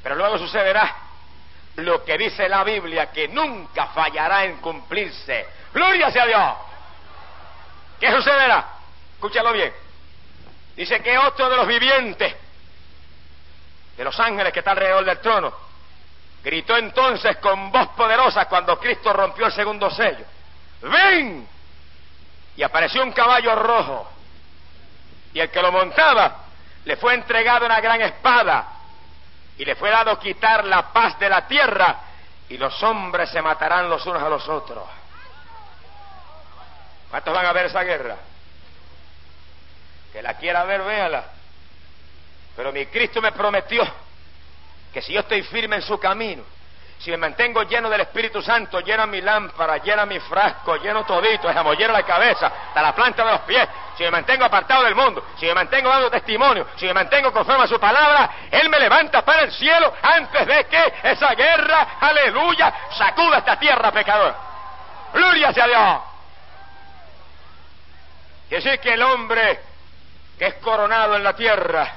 Pero 0.02 0.16
luego 0.16 0.38
sucederá 0.38 0.96
lo 1.76 2.06
que 2.06 2.18
dice 2.18 2.48
la 2.48 2.64
Biblia, 2.64 3.12
que 3.12 3.28
nunca 3.28 3.88
fallará 3.88 4.46
en 4.46 4.62
cumplirse. 4.62 5.46
Gloria 5.74 6.10
sea 6.12 6.26
Dios. 6.26 6.54
¿Qué 8.00 8.10
sucederá? 8.10 8.66
Escúchalo 9.16 9.52
bien. 9.52 9.74
Dice 10.78 11.02
que 11.02 11.18
otro 11.18 11.50
de 11.50 11.58
los 11.58 11.68
vivientes, 11.68 12.34
de 13.98 14.04
los 14.04 14.18
ángeles 14.18 14.54
que 14.54 14.60
está 14.60 14.72
alrededor 14.72 15.04
del 15.04 15.20
trono, 15.20 15.54
gritó 16.42 16.78
entonces 16.78 17.36
con 17.38 17.70
voz 17.70 17.90
poderosa 17.98 18.46
cuando 18.46 18.80
Cristo 18.80 19.12
rompió 19.12 19.46
el 19.46 19.52
segundo 19.52 19.92
sello. 19.92 20.24
¡Ven! 20.84 21.50
Y 22.56 22.64
apareció 22.64 23.04
un 23.04 23.12
caballo 23.12 23.56
rojo 23.56 24.14
y 25.34 25.40
el 25.40 25.50
que 25.50 25.62
lo 25.62 25.72
montaba 25.72 26.46
le 26.86 26.98
fue 26.98 27.14
entregado 27.14 27.66
una 27.66 27.80
gran 27.82 28.02
espada 28.02 28.68
y 29.58 29.66
le 29.66 29.76
fue 29.76 29.90
dado 29.90 30.18
quitar 30.20 30.66
la 30.66 30.92
paz 30.92 31.18
de 31.20 31.30
la 31.30 31.48
tierra 31.48 32.00
y 32.50 32.58
los 32.58 32.82
hombres 32.84 33.30
se 33.30 33.42
matarán 33.42 33.90
los 33.90 34.06
unos 34.06 34.22
a 34.22 34.30
los 34.30 34.48
otros. 34.48 34.88
¿Cuántos 37.10 37.34
van 37.34 37.46
a 37.46 37.54
ver 37.54 37.68
esa 37.68 37.84
guerra? 37.84 38.18
Que 40.12 40.22
la 40.22 40.36
quiera 40.36 40.64
ver, 40.64 40.82
véala. 40.82 41.24
Pero 42.56 42.72
mi 42.72 42.86
Cristo 42.88 43.22
me 43.22 43.32
prometió 43.32 43.84
que 44.92 45.02
si 45.02 45.14
yo 45.14 45.22
estoy 45.22 45.42
firme 45.44 45.78
en 45.78 45.82
su 45.82 46.00
camino, 46.00 46.44
si 47.00 47.12
me 47.12 47.18
mantengo 47.18 47.64
lleno 47.64 47.90
del 47.90 48.02
Espíritu 48.02 48.42
Santo, 48.42 48.80
lleno 48.80 49.06
mi 49.08 49.20
lámpara, 49.20 49.78
lleno 49.78 50.06
mi 50.06 50.20
frasco, 50.20 50.78
lleno 50.78 51.04
todito, 51.04 51.48
dejamos 51.48 51.78
lleno 51.78 51.92
la 51.92 52.04
cabeza, 52.04 52.48
hasta 52.68 52.82
la 52.82 52.96
planta 52.96 53.26
de 53.26 53.32
los 53.32 53.42
pies, 53.42 53.68
si 53.98 54.04
me 54.04 54.12
mantengo 54.12 54.46
apartado 54.46 54.84
del 54.84 54.96
mundo, 54.96 55.26
si 55.38 55.46
me 55.46 55.54
mantengo 55.54 55.90
dando 55.90 56.10
testimonio, 56.10 56.68
si 56.78 56.86
me 56.86 56.94
mantengo 56.94 57.32
conforme 57.32 57.66
a 57.66 57.68
su 57.68 57.80
palabra, 57.80 58.30
Él 58.50 58.70
me 58.70 58.80
levanta 58.80 59.24
para 59.24 59.42
el 59.42 59.52
cielo 59.52 59.94
antes 60.02 60.48
de 60.48 60.66
que 60.66 60.94
esa 61.04 61.36
guerra, 61.36 61.98
aleluya, 62.00 62.74
sacuda 62.98 63.40
esta 63.40 63.60
tierra 63.60 63.92
pecadora. 63.92 64.36
Gloria 65.14 65.52
sea 65.52 65.68
Dios. 65.68 66.02
Quiere 68.48 68.64
decir 68.64 68.80
que 68.80 68.94
el 68.94 69.02
hombre 69.02 69.60
que 70.38 70.46
es 70.46 70.54
coronado 70.56 71.16
en 71.16 71.24
la 71.24 71.36
tierra 71.36 71.92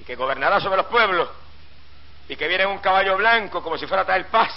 y 0.00 0.04
que 0.04 0.16
gobernará 0.16 0.60
sobre 0.60 0.78
los 0.78 0.86
pueblos, 0.86 1.28
y 2.28 2.36
que 2.36 2.48
viene 2.48 2.64
en 2.64 2.70
un 2.70 2.78
caballo 2.78 3.16
blanco 3.16 3.62
como 3.62 3.78
si 3.78 3.86
fuera 3.86 4.02
a 4.02 4.06
traer 4.06 4.26
paz, 4.26 4.52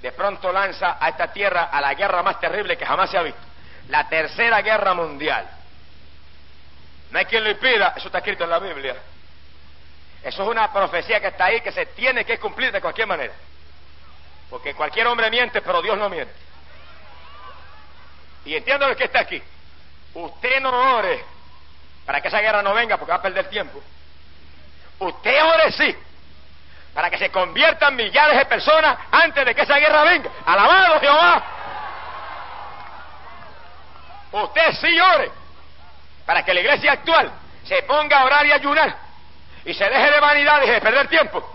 de 0.00 0.12
pronto 0.12 0.52
lanza 0.52 0.96
a 1.00 1.08
esta 1.08 1.32
tierra 1.32 1.64
a 1.64 1.80
la 1.80 1.94
guerra 1.94 2.22
más 2.22 2.40
terrible 2.40 2.76
que 2.76 2.86
jamás 2.86 3.10
se 3.10 3.18
ha 3.18 3.22
visto, 3.22 3.40
la 3.88 4.08
tercera 4.08 4.62
guerra 4.62 4.94
mundial. 4.94 5.48
No 7.10 7.18
hay 7.18 7.26
quien 7.26 7.44
lo 7.44 7.50
impida, 7.50 7.94
eso 7.96 8.08
está 8.08 8.18
escrito 8.18 8.44
en 8.44 8.50
la 8.50 8.58
Biblia. 8.58 8.96
Eso 10.22 10.42
es 10.42 10.48
una 10.48 10.72
profecía 10.72 11.20
que 11.20 11.28
está 11.28 11.46
ahí 11.46 11.60
que 11.60 11.70
se 11.70 11.86
tiene 11.86 12.24
que 12.24 12.38
cumplir 12.38 12.72
de 12.72 12.80
cualquier 12.80 13.06
manera. 13.06 13.34
Porque 14.48 14.74
cualquier 14.74 15.06
hombre 15.06 15.30
miente, 15.30 15.60
pero 15.60 15.82
Dios 15.82 15.98
no 15.98 16.08
miente. 16.08 16.34
Y 18.46 18.54
entiendo 18.56 18.88
lo 18.88 18.96
que 18.96 19.04
está 19.04 19.20
aquí. 19.20 19.40
Usted 20.14 20.60
no 20.60 20.96
ore 20.96 21.24
para 22.06 22.20
que 22.20 22.28
esa 22.28 22.40
guerra 22.40 22.62
no 22.62 22.74
venga 22.74 22.96
porque 22.96 23.10
va 23.10 23.18
a 23.18 23.22
perder 23.22 23.48
tiempo. 23.48 23.82
Usted 24.98 25.44
ore 25.44 25.72
sí 25.72 25.96
para 26.94 27.10
que 27.10 27.18
se 27.18 27.30
conviertan 27.30 27.96
millares 27.96 28.38
de 28.38 28.46
personas 28.46 28.96
antes 29.10 29.44
de 29.44 29.54
que 29.54 29.62
esa 29.62 29.76
guerra 29.78 30.04
venga. 30.04 30.30
Alabado 30.46 31.00
Jehová. 31.00 31.42
Usted 34.32 34.72
sí 34.80 35.00
ore 35.00 35.30
para 36.24 36.44
que 36.44 36.54
la 36.54 36.60
iglesia 36.60 36.92
actual 36.92 37.30
se 37.64 37.82
ponga 37.82 38.20
a 38.20 38.24
orar 38.24 38.46
y 38.46 38.52
ayunar 38.52 38.96
y 39.64 39.74
se 39.74 39.84
deje 39.88 40.10
de 40.10 40.20
vanidades 40.20 40.68
y 40.68 40.72
de 40.72 40.80
perder 40.80 41.08
tiempo 41.08 41.50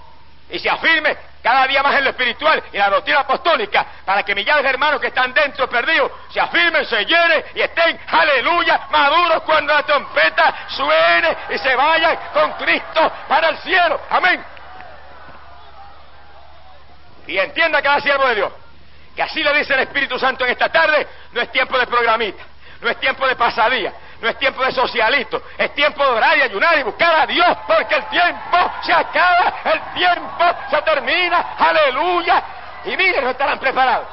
y 0.50 0.60
se 0.60 0.70
afirme 0.70 1.16
cada 1.42 1.68
día 1.68 1.82
más 1.82 1.96
en 1.96 2.04
lo 2.04 2.10
espiritual 2.10 2.62
y 2.72 2.76
en 2.76 2.82
la 2.82 2.90
doctrina 2.90 3.22
apostólica, 3.22 3.86
para 4.04 4.24
que 4.24 4.36
millares 4.36 4.64
de 4.64 4.70
hermanos 4.70 5.00
que 5.00 5.08
están 5.08 5.34
dentro 5.34 5.70
perdidos 5.70 6.12
se 6.32 6.40
afirmen, 6.40 6.86
se 6.86 7.06
llenen 7.06 7.46
y 7.56 7.62
estén, 7.62 8.00
aleluya, 8.08 8.88
maduros 8.90 9.44
cuando 9.44 9.74
la 9.74 9.84
trompeta 9.84 10.68
suene 10.68 11.38
y 11.52 11.58
se 11.60 11.76
vayan 11.76 12.18
con 12.34 12.52
Cristo 12.54 13.12
para 13.28 13.50
el 13.50 13.58
cielo. 13.60 14.02
Amén. 14.10 14.44
Y 17.30 17.38
entienda 17.38 17.80
cada 17.82 18.02
siervo 18.02 18.28
de 18.28 18.36
Dios 18.36 18.52
que 19.16 19.24
así 19.24 19.44
lo 19.44 19.54
dice 19.54 19.74
el 19.74 19.82
Espíritu 19.82 20.18
Santo 20.18 20.46
en 20.46 20.52
esta 20.52 20.70
tarde, 20.70 21.06
no 21.34 21.42
es 21.42 21.52
tiempo 21.52 21.78
de 21.78 21.86
programita, 21.88 22.42
no 22.80 22.90
es 22.90 22.98
tiempo 23.02 23.28
de 23.28 23.36
pasadía, 23.36 23.94
no 24.22 24.30
es 24.30 24.38
tiempo 24.38 24.64
de 24.64 24.72
socialito, 24.72 25.44
es 25.58 25.76
tiempo 25.76 26.04
de 26.06 26.12
orar 26.12 26.38
y 26.38 26.42
ayunar 26.44 26.78
y 26.78 26.84
buscar 26.84 27.20
a 27.20 27.28
Dios, 27.28 27.58
porque 27.68 27.96
el 27.96 28.06
tiempo 28.06 28.72
se 28.82 28.94
acaba, 28.94 29.56
el 29.66 29.82
tiempo 29.94 30.46
se 30.70 30.82
termina, 30.84 31.54
aleluya. 31.58 32.44
Y 32.86 32.96
miren, 32.96 33.26
no 33.26 33.32
estarán 33.32 33.60
preparados. 33.60 34.08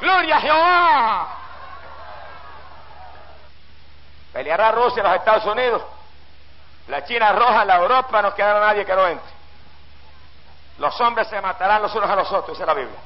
Gloria 0.00 0.36
a 0.36 0.40
Jehová. 0.40 1.28
Peleará 4.32 4.72
Rusia 4.72 5.02
los 5.02 5.14
Estados 5.14 5.44
Unidos, 5.44 5.82
la 6.88 7.04
China 7.04 7.32
roja, 7.32 7.66
la 7.66 7.76
Europa, 7.76 8.22
no 8.22 8.34
quedará 8.34 8.60
nadie 8.60 8.86
que 8.86 8.94
no 8.94 9.06
entre. 9.06 9.43
Los 10.78 11.00
hombres 11.00 11.28
se 11.28 11.40
matarán 11.40 11.82
los 11.82 11.94
unos 11.94 12.10
a 12.10 12.16
los 12.16 12.30
otros, 12.32 12.56
dice 12.56 12.66
la 12.66 12.74
Biblia. 12.74 12.98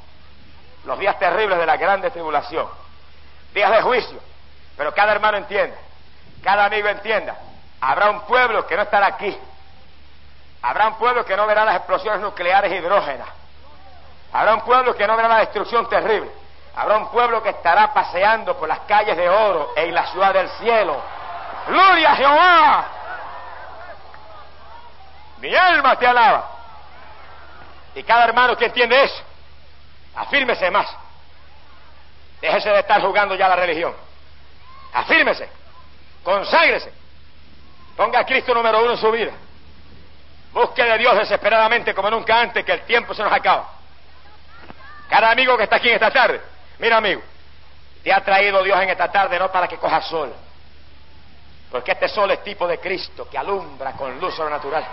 Los 0.84 0.98
días 0.98 1.18
terribles 1.18 1.58
de 1.58 1.66
la 1.66 1.76
grande 1.76 2.10
tribulación. 2.10 2.68
Días 3.52 3.70
de 3.70 3.82
juicio. 3.82 4.18
Pero 4.76 4.94
cada 4.94 5.12
hermano 5.12 5.38
entienda, 5.38 5.76
cada 6.42 6.66
amigo 6.66 6.88
entienda. 6.88 7.36
Habrá 7.80 8.10
un 8.10 8.20
pueblo 8.22 8.66
que 8.66 8.76
no 8.76 8.82
estará 8.82 9.06
aquí. 9.08 9.36
Habrá 10.62 10.88
un 10.88 10.94
pueblo 10.94 11.24
que 11.24 11.36
no 11.36 11.46
verá 11.46 11.64
las 11.64 11.76
explosiones 11.76 12.20
nucleares 12.20 12.72
hidrógenas. 12.72 13.28
Habrá 14.32 14.54
un 14.54 14.60
pueblo 14.62 14.94
que 14.94 15.06
no 15.06 15.16
verá 15.16 15.28
la 15.28 15.38
destrucción 15.38 15.88
terrible. 15.88 16.30
Habrá 16.76 16.96
un 16.96 17.08
pueblo 17.10 17.42
que 17.42 17.50
estará 17.50 17.92
paseando 17.92 18.56
por 18.56 18.68
las 18.68 18.80
calles 18.80 19.16
de 19.16 19.28
oro 19.28 19.72
en 19.76 19.92
la 19.94 20.06
ciudad 20.06 20.32
del 20.32 20.48
cielo. 20.50 21.00
¡Gloria 21.66 22.12
a 22.12 22.16
Jehová! 22.16 22.84
Mi 25.38 25.54
alma 25.54 25.96
te 25.96 26.06
alaba. 26.06 26.57
Y 27.94 28.02
cada 28.02 28.24
hermano 28.24 28.56
que 28.56 28.66
entiende 28.66 29.02
eso, 29.02 29.22
afírmese 30.14 30.70
más. 30.70 30.88
Déjese 32.40 32.70
de 32.70 32.80
estar 32.80 33.00
jugando 33.00 33.34
ya 33.34 33.48
la 33.48 33.56
religión. 33.56 33.94
Afírmese. 34.92 35.48
Conságrese. 36.22 36.92
Ponga 37.96 38.20
a 38.20 38.24
Cristo 38.24 38.54
número 38.54 38.82
uno 38.82 38.92
en 38.92 38.98
su 38.98 39.10
vida. 39.10 39.32
Busque 40.52 40.84
de 40.84 40.98
Dios 40.98 41.16
desesperadamente 41.16 41.94
como 41.94 42.10
nunca 42.10 42.40
antes, 42.40 42.64
que 42.64 42.72
el 42.72 42.82
tiempo 42.82 43.14
se 43.14 43.22
nos 43.22 43.32
acaba. 43.32 43.68
Cada 45.08 45.30
amigo 45.30 45.56
que 45.56 45.64
está 45.64 45.76
aquí 45.76 45.88
en 45.88 45.94
esta 45.94 46.10
tarde, 46.10 46.40
mira 46.78 46.98
amigo, 46.98 47.22
te 48.02 48.12
ha 48.12 48.22
traído 48.22 48.62
Dios 48.62 48.80
en 48.80 48.90
esta 48.90 49.10
tarde 49.10 49.38
no 49.38 49.50
para 49.50 49.66
que 49.66 49.78
cojas 49.78 50.06
sol, 50.06 50.34
porque 51.70 51.92
este 51.92 52.08
sol 52.08 52.30
es 52.30 52.42
tipo 52.44 52.66
de 52.66 52.78
Cristo 52.78 53.28
que 53.28 53.38
alumbra 53.38 53.92
con 53.92 54.18
luz 54.20 54.34
sobrenatural. 54.34 54.84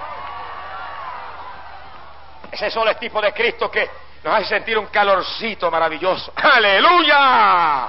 Ese 2.56 2.72
sol 2.72 2.88
es 2.88 2.98
tipo 2.98 3.22
de 3.22 3.34
Cristo 3.34 3.70
que 3.70 3.90
nos 4.24 4.34
hace 4.34 4.46
sentir 4.46 4.78
un 4.78 4.86
calorcito 4.88 5.70
maravilloso. 5.70 6.32
¡Aleluya! 6.38 7.88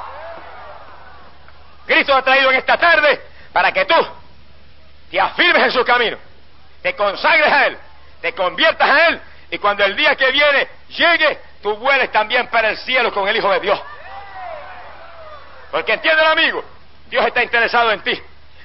Cristo 1.86 2.12
ha 2.12 2.22
traído 2.22 2.50
en 2.50 2.56
esta 2.56 2.76
tarde 2.76 3.20
para 3.52 3.70
que 3.70 3.84
tú 3.84 3.94
te 5.08 5.20
afirmes 5.20 5.62
en 5.62 5.70
su 5.70 5.84
camino, 5.84 6.18
te 6.82 6.96
consagres 6.96 7.46
a 7.46 7.66
Él, 7.66 7.78
te 8.20 8.32
conviertas 8.32 8.90
a 8.90 9.06
Él 9.06 9.20
y 9.52 9.58
cuando 9.58 9.84
el 9.84 9.94
día 9.94 10.16
que 10.16 10.32
viene 10.32 10.68
llegue, 10.88 11.38
tú 11.62 11.76
vueles 11.76 12.10
también 12.10 12.48
para 12.48 12.70
el 12.70 12.78
cielo 12.78 13.12
con 13.12 13.28
el 13.28 13.36
Hijo 13.36 13.52
de 13.52 13.60
Dios. 13.60 13.80
Porque 15.70 15.92
entiende 15.92 16.26
amigo, 16.26 16.64
Dios 17.08 17.24
está 17.24 17.40
interesado 17.40 17.92
en 17.92 18.00
ti. 18.00 18.20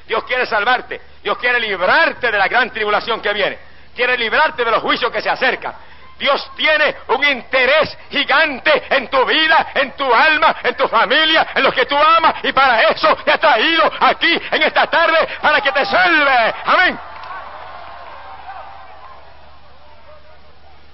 Dios 0.07 0.23
quiere 0.23 0.47
salvarte. 0.47 0.99
Dios 1.21 1.37
quiere 1.37 1.59
librarte 1.59 2.31
de 2.31 2.37
la 2.39 2.47
gran 2.47 2.71
tribulación 2.71 3.21
que 3.21 3.31
viene. 3.33 3.59
Quiere 3.95 4.17
librarte 4.17 4.65
de 4.65 4.71
los 4.71 4.81
juicios 4.81 5.11
que 5.11 5.21
se 5.21 5.29
acercan. 5.29 5.75
Dios 6.21 6.51
tiene 6.55 6.95
un 7.07 7.25
interés 7.25 7.97
gigante 8.11 8.83
en 8.91 9.09
tu 9.09 9.25
vida, 9.25 9.71
en 9.73 9.91
tu 9.93 10.13
alma, 10.13 10.55
en 10.63 10.75
tu 10.75 10.87
familia, 10.87 11.47
en 11.55 11.63
los 11.63 11.73
que 11.73 11.87
tú 11.87 11.97
amas, 11.97 12.35
y 12.43 12.51
para 12.53 12.79
eso 12.83 13.15
te 13.25 13.31
ha 13.31 13.39
traído 13.39 13.91
aquí 13.99 14.39
en 14.51 14.61
esta 14.61 14.85
tarde, 14.85 15.17
para 15.41 15.59
que 15.61 15.71
te 15.71 15.83
salve. 15.83 16.53
Amén. 16.63 16.99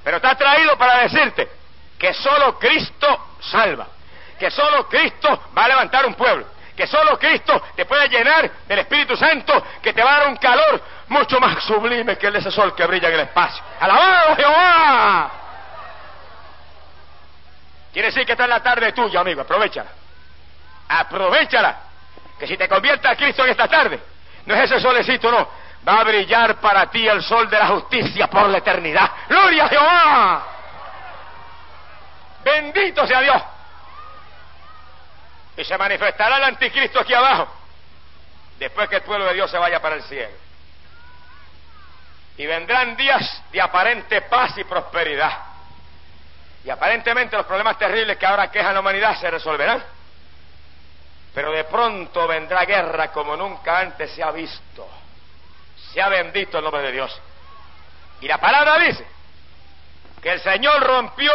Pero 0.02 0.22
te 0.22 0.28
ha 0.28 0.36
traído 0.36 0.78
para 0.78 1.00
decirte 1.00 1.50
que 2.00 2.14
solo 2.14 2.58
Cristo 2.58 3.36
salva, 3.42 3.86
que 4.40 4.50
solo 4.50 4.88
Cristo 4.88 5.50
va 5.58 5.66
a 5.66 5.68
levantar 5.68 6.06
un 6.06 6.14
pueblo, 6.14 6.46
que 6.78 6.86
solo 6.86 7.18
Cristo 7.18 7.60
te 7.76 7.86
puede 7.86 8.08
llenar 8.08 8.50
del 8.68 8.80
Espíritu 8.80 9.18
Santo, 9.18 9.66
que 9.82 9.94
te 9.94 10.04
va 10.04 10.16
a 10.16 10.20
dar 10.20 10.30
un 10.30 10.38
calor 10.38 10.80
mucho 11.08 11.40
más 11.40 11.64
sublime 11.64 12.16
que 12.18 12.28
el 12.28 12.34
de 12.34 12.40
ese 12.40 12.52
sol 12.52 12.76
que 12.76 12.86
brilla 12.86 13.08
en 13.08 13.16
el 13.16 13.20
espacio. 13.22 13.64
¡Alabado 13.80 14.36
Jehová! 14.36 15.32
Quiere 17.92 18.10
decir 18.10 18.28
que 18.28 18.34
está 18.34 18.44
en 18.44 18.52
la 18.52 18.62
tarde 18.62 18.92
tuya, 18.92 19.22
amigo, 19.22 19.42
aprovechala. 19.42 19.90
Aprovechala. 20.88 21.78
Que 22.38 22.46
si 22.46 22.56
te 22.56 22.70
conviertes 22.70 23.10
a 23.10 23.16
Cristo 23.16 23.44
en 23.44 23.50
esta 23.50 23.68
tarde, 23.68 24.00
no 24.46 24.54
es 24.54 24.70
ese 24.70 24.80
solecito, 24.80 25.32
no. 25.32 25.50
Va 25.88 26.02
a 26.02 26.04
brillar 26.04 26.58
para 26.58 26.86
ti 26.92 27.08
el 27.08 27.24
sol 27.24 27.50
de 27.50 27.58
la 27.58 27.70
justicia 27.70 28.28
por 28.28 28.50
la 28.50 28.60
eternidad. 28.60 29.10
¡Gloria 29.28 29.66
a 29.66 29.70
Jehová! 29.70 30.48
Bendito 32.44 33.08
sea 33.08 33.22
Dios. 33.22 33.42
Y 35.58 35.66
se 35.66 35.78
manifestará 35.78 36.38
el 36.38 36.44
anticristo 36.44 37.00
aquí 37.00 37.14
abajo, 37.14 37.48
después 38.60 38.88
que 38.88 38.98
el 38.98 39.02
pueblo 39.02 39.26
de 39.26 39.34
Dios 39.34 39.50
se 39.50 39.58
vaya 39.58 39.82
para 39.82 39.96
el 39.96 40.04
cielo. 40.04 40.36
Y 42.38 42.46
vendrán 42.46 42.96
días 42.96 43.44
de 43.52 43.60
aparente 43.60 44.22
paz 44.22 44.58
y 44.58 44.64
prosperidad. 44.64 45.46
Y 46.64 46.70
aparentemente 46.70 47.36
los 47.36 47.46
problemas 47.46 47.78
terribles 47.80 48.18
que 48.18 48.26
ahora 48.26 48.52
quejan 48.52 48.74
la 48.74 48.82
humanidad 48.82 49.20
se 49.20 49.32
resolverán. 49.32 49.84
Pero 51.34 51.52
de 51.52 51.64
pronto 51.64 52.28
vendrá 52.28 52.66
guerra 52.66 53.12
como 53.12 53.36
nunca 53.36 53.80
antes 53.80 54.12
se 54.12 54.22
ha 54.22 54.32
visto. 54.32 54.88
Se 55.94 56.02
ha 56.02 56.10
bendito 56.10 56.58
el 56.58 56.64
nombre 56.64 56.84
de 56.84 56.92
Dios. 56.92 57.22
Y 58.22 58.28
la 58.28 58.38
palabra 58.38 58.78
dice 58.80 59.06
que 60.22 60.32
el 60.34 60.42
Señor 60.42 60.84
rompió 60.84 61.32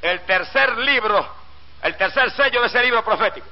el 0.00 0.20
tercer 0.22 0.78
libro, 0.78 1.41
el 1.82 1.96
tercer 1.96 2.30
sello 2.30 2.60
de 2.60 2.68
ese 2.68 2.82
libro 2.82 3.04
profético. 3.04 3.46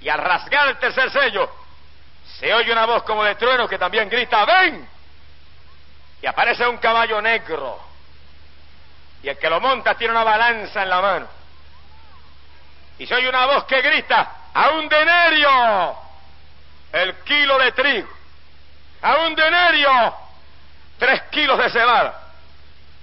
Y 0.00 0.08
al 0.08 0.18
rasgar 0.18 0.68
el 0.68 0.78
tercer 0.78 1.10
sello, 1.10 1.50
se 2.38 2.52
oye 2.54 2.72
una 2.72 2.86
voz 2.86 3.02
como 3.02 3.22
de 3.22 3.34
trueno 3.34 3.68
que 3.68 3.78
también 3.78 4.08
grita, 4.08 4.44
ven. 4.46 4.88
Y 6.22 6.26
aparece 6.26 6.66
un 6.66 6.78
caballo 6.78 7.20
negro. 7.20 7.78
Y 9.22 9.28
el 9.28 9.38
que 9.38 9.50
lo 9.50 9.60
monta 9.60 9.94
tiene 9.94 10.12
una 10.12 10.24
balanza 10.24 10.82
en 10.82 10.88
la 10.88 11.00
mano. 11.02 11.28
Y 12.98 13.06
se 13.06 13.14
oye 13.14 13.28
una 13.28 13.46
voz 13.46 13.64
que 13.64 13.80
grita, 13.82 14.36
a 14.54 14.70
un 14.70 14.88
denario, 14.88 15.96
el 16.92 17.14
kilo 17.24 17.58
de 17.58 17.72
trigo. 17.72 18.08
A 19.02 19.16
un 19.26 19.34
denario, 19.34 20.14
tres 20.98 21.22
kilos 21.30 21.58
de 21.58 21.70
cebada. 21.70 22.22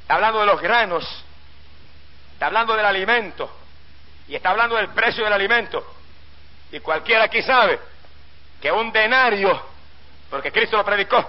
Está 0.01 0.15
hablando 0.15 0.39
de 0.39 0.45
los 0.47 0.61
granos. 0.61 1.23
Está 2.33 2.47
hablando 2.47 2.75
del 2.75 2.85
alimento. 2.85 3.51
Y 4.27 4.35
está 4.35 4.49
hablando 4.49 4.75
del 4.75 4.89
precio 4.89 5.23
del 5.23 5.33
alimento. 5.33 5.85
Y 6.71 6.79
cualquiera 6.79 7.23
aquí 7.23 7.41
sabe 7.41 7.79
que 8.61 8.71
un 8.71 8.91
denario, 8.91 9.61
porque 10.29 10.51
Cristo 10.51 10.77
lo 10.77 10.83
predicó, 10.83 11.23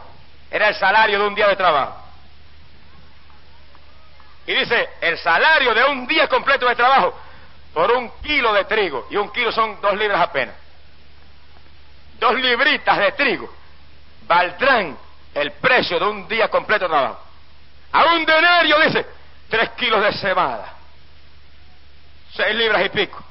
era 0.50 0.68
el 0.68 0.74
salario 0.74 1.18
de 1.20 1.26
un 1.26 1.34
día 1.34 1.48
de 1.48 1.56
trabajo. 1.56 2.04
Y 4.46 4.54
dice, 4.54 4.88
el 5.00 5.18
salario 5.18 5.74
de 5.74 5.84
un 5.84 6.06
día 6.06 6.26
completo 6.26 6.66
de 6.66 6.74
trabajo 6.74 7.14
por 7.74 7.90
un 7.92 8.10
kilo 8.22 8.52
de 8.54 8.64
trigo, 8.64 9.06
y 9.10 9.16
un 9.16 9.30
kilo 9.30 9.52
son 9.52 9.80
dos 9.80 9.94
libras 9.94 10.20
apenas. 10.20 10.54
Dos 12.18 12.34
libritas 12.34 12.98
de 12.98 13.12
trigo 13.12 13.52
valdrán 14.26 14.98
el 15.34 15.52
precio 15.52 15.98
de 15.98 16.06
un 16.06 16.26
día 16.26 16.48
completo 16.48 16.86
de 16.86 16.90
trabajo. 16.90 17.20
A 17.92 18.14
un 18.14 18.24
denario, 18.24 18.80
dice, 18.80 19.06
tres 19.48 19.70
kilos 19.70 20.02
de 20.02 20.12
cebada, 20.14 20.77
seis 22.32 22.54
libras 22.54 22.84
y 22.84 22.88
pico 22.90 23.22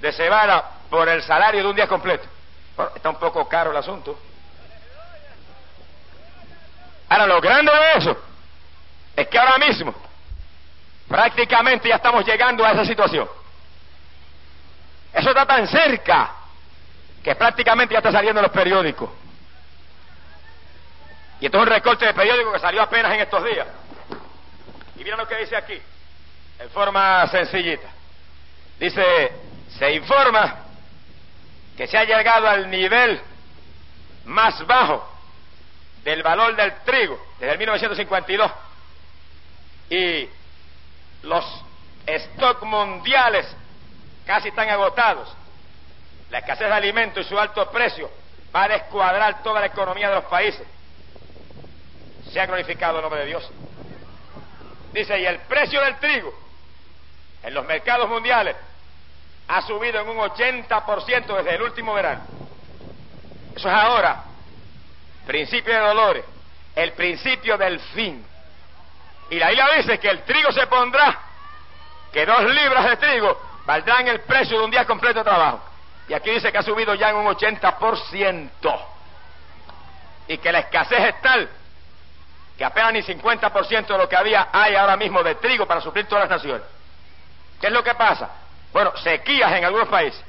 de 0.00 0.12
cebada 0.12 0.70
por 0.88 1.08
el 1.08 1.22
salario 1.22 1.62
de 1.62 1.68
un 1.68 1.76
día 1.76 1.86
completo 1.86 2.28
está 2.94 3.10
un 3.10 3.16
poco 3.16 3.48
caro 3.48 3.70
el 3.70 3.76
asunto. 3.76 4.18
Ahora, 7.08 7.26
lo 7.26 7.40
grande 7.40 7.72
de 7.72 7.98
eso 7.98 8.16
es 9.16 9.28
que 9.28 9.38
ahora 9.38 9.58
mismo 9.58 9.94
prácticamente 11.08 11.88
ya 11.88 11.96
estamos 11.96 12.24
llegando 12.24 12.64
a 12.64 12.72
esa 12.72 12.84
situación. 12.84 13.28
Eso 15.12 15.30
está 15.30 15.44
tan 15.44 15.66
cerca 15.66 16.32
que 17.22 17.34
prácticamente 17.34 17.92
ya 17.92 17.98
está 17.98 18.12
saliendo 18.12 18.40
en 18.40 18.44
los 18.44 18.52
periódicos. 18.52 19.10
Y 21.40 21.46
esto 21.46 21.58
es 21.58 21.62
un 21.62 21.68
recorte 21.68 22.06
de 22.06 22.14
periódico 22.14 22.52
que 22.52 22.60
salió 22.60 22.82
apenas 22.82 23.12
en 23.12 23.20
estos 23.20 23.44
días. 23.44 23.66
Y 24.96 25.02
mira 25.02 25.16
lo 25.16 25.26
que 25.26 25.36
dice 25.36 25.56
aquí, 25.56 25.80
en 26.58 26.70
forma 26.70 27.26
sencillita. 27.28 27.88
Dice, 28.80 29.32
se 29.78 29.92
informa 29.92 30.64
que 31.76 31.86
se 31.86 31.98
ha 31.98 32.04
llegado 32.04 32.48
al 32.48 32.70
nivel 32.70 33.20
más 34.24 34.66
bajo 34.66 35.06
del 36.02 36.22
valor 36.22 36.56
del 36.56 36.72
trigo 36.86 37.20
desde 37.38 37.52
el 37.52 37.58
1952 37.58 38.50
y 39.90 40.28
los 41.24 41.44
stocks 42.08 42.62
mundiales 42.62 43.54
casi 44.24 44.48
están 44.48 44.70
agotados. 44.70 45.28
La 46.30 46.38
escasez 46.38 46.66
de 46.68 46.74
alimentos 46.74 47.26
y 47.26 47.28
su 47.28 47.38
alto 47.38 47.70
precio 47.70 48.10
va 48.54 48.64
a 48.64 48.68
descuadrar 48.68 49.42
toda 49.42 49.60
la 49.60 49.66
economía 49.66 50.08
de 50.08 50.14
los 50.14 50.24
países. 50.24 50.66
Se 52.32 52.40
ha 52.40 52.46
glorificado 52.46 52.96
el 52.96 53.02
nombre 53.02 53.20
de 53.20 53.26
Dios. 53.26 53.46
Dice, 54.94 55.20
y 55.20 55.26
el 55.26 55.38
precio 55.40 55.82
del 55.82 55.98
trigo 55.98 56.32
en 57.42 57.52
los 57.52 57.66
mercados 57.66 58.08
mundiales 58.08 58.56
ha 59.50 59.62
subido 59.62 60.00
en 60.00 60.08
un 60.08 60.16
80% 60.16 61.36
desde 61.38 61.54
el 61.56 61.62
último 61.62 61.92
verano. 61.92 62.22
Eso 63.56 63.68
es 63.68 63.74
ahora, 63.74 64.22
principio 65.26 65.74
de 65.74 65.80
dolores, 65.80 66.24
el 66.76 66.92
principio 66.92 67.58
del 67.58 67.80
fin. 67.80 68.24
Y 69.28 69.38
la 69.40 69.48
Biblia 69.48 69.66
dice 69.76 69.98
que 69.98 70.08
el 70.08 70.22
trigo 70.22 70.52
se 70.52 70.68
pondrá, 70.68 71.18
que 72.12 72.24
dos 72.24 72.44
libras 72.44 72.90
de 72.90 72.96
trigo 72.96 73.40
valdrán 73.66 74.06
el 74.06 74.20
precio 74.20 74.56
de 74.56 74.64
un 74.64 74.70
día 74.70 74.84
completo 74.84 75.18
de 75.18 75.24
trabajo. 75.24 75.60
Y 76.08 76.14
aquí 76.14 76.30
dice 76.30 76.52
que 76.52 76.58
ha 76.58 76.62
subido 76.62 76.94
ya 76.94 77.10
en 77.10 77.16
un 77.16 77.26
80%. 77.26 78.50
Y 80.28 80.38
que 80.38 80.52
la 80.52 80.60
escasez 80.60 81.00
es 81.00 81.20
tal 81.22 81.50
que 82.56 82.64
apenas 82.64 82.92
ni 82.92 83.02
50% 83.02 83.86
de 83.86 83.98
lo 83.98 84.08
que 84.08 84.16
había 84.16 84.48
hay 84.52 84.76
ahora 84.76 84.96
mismo 84.96 85.22
de 85.22 85.34
trigo 85.36 85.66
para 85.66 85.80
suplir 85.80 86.06
todas 86.06 86.28
las 86.28 86.38
naciones. 86.38 86.62
¿Qué 87.60 87.66
es 87.68 87.72
lo 87.72 87.82
que 87.82 87.94
pasa? 87.94 88.30
Bueno, 88.72 88.96
sequías 88.98 89.52
en 89.52 89.64
algunos 89.64 89.88
países, 89.88 90.22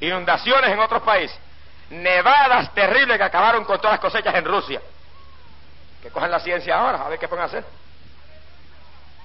inundaciones 0.00 0.70
en 0.70 0.78
otros 0.78 1.02
países, 1.02 1.38
nevadas 1.90 2.72
terribles 2.74 3.16
que 3.16 3.24
acabaron 3.24 3.64
con 3.64 3.78
todas 3.78 3.92
las 3.92 4.00
cosechas 4.00 4.34
en 4.34 4.44
Rusia. 4.44 4.80
Que 6.02 6.10
cojan 6.10 6.30
la 6.30 6.40
ciencia 6.40 6.78
ahora, 6.78 7.04
a 7.04 7.08
ver 7.08 7.18
qué 7.18 7.28
pueden 7.28 7.44
hacer. 7.44 7.64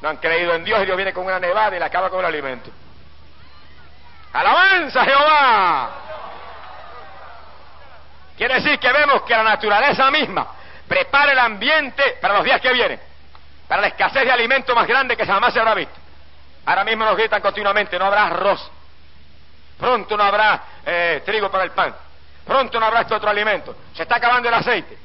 No 0.02 0.10
han 0.10 0.18
creído 0.18 0.54
en 0.54 0.64
Dios 0.64 0.82
y 0.82 0.86
Dios 0.86 0.96
viene 0.96 1.14
con 1.14 1.26
una 1.26 1.40
nevada 1.40 1.76
y 1.76 1.80
le 1.80 1.86
acaba 1.86 2.10
con 2.10 2.20
el 2.20 2.26
alimento. 2.26 2.72
¡Alabanza 4.32 5.04
Jehová! 5.04 5.90
Quiere 8.38 8.54
decir 8.56 8.80
que 8.80 8.92
vemos 8.94 9.24
que 9.24 9.34
la 9.36 9.44
naturaleza 9.44 10.10
misma 10.12 10.48
prepara 10.88 11.34
el 11.34 11.40
ambiente 11.40 12.18
para 12.22 12.36
los 12.36 12.46
días 12.46 12.62
que 12.62 12.72
vienen, 12.72 13.00
para 13.68 13.82
la 13.82 13.88
escasez 13.90 14.24
de 14.24 14.32
alimento 14.32 14.74
más 14.74 14.88
grande 14.88 15.18
que 15.18 15.26
jamás 15.26 15.54
se 15.54 15.60
habrá 15.60 15.74
visto. 15.74 15.99
Ahora 16.70 16.84
mismo 16.84 17.04
nos 17.04 17.18
gritan 17.18 17.42
continuamente, 17.42 17.98
no 17.98 18.06
habrá 18.06 18.28
arroz, 18.28 18.70
pronto 19.80 20.16
no 20.16 20.24
habrá 20.24 20.64
eh, 20.86 21.24
trigo 21.26 21.50
para 21.50 21.64
el 21.64 21.72
pan, 21.72 21.96
pronto 22.46 22.80
no 22.80 22.86
habrá 22.86 23.02
este 23.02 23.16
otro 23.16 23.28
alimento, 23.28 23.76
se 23.92 24.04
está 24.04 24.18
acabando 24.18 24.50
el 24.50 24.54
aceite. 24.54 24.96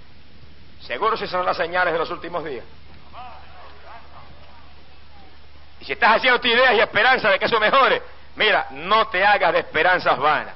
Seguro 0.82 1.16
si 1.16 1.26
son 1.26 1.46
las 1.46 1.56
señales 1.56 1.94
de 1.94 1.98
los 1.98 2.10
últimos 2.10 2.44
días. 2.44 2.66
Y 5.80 5.86
si 5.86 5.92
estás 5.92 6.16
haciendo 6.16 6.46
ideas 6.46 6.74
y 6.74 6.80
esperanza 6.80 7.30
de 7.30 7.38
que 7.38 7.46
eso 7.46 7.58
mejore, 7.58 8.02
mira, 8.36 8.66
no 8.72 9.06
te 9.06 9.24
hagas 9.24 9.54
de 9.54 9.60
esperanzas 9.60 10.18
vanas. 10.18 10.54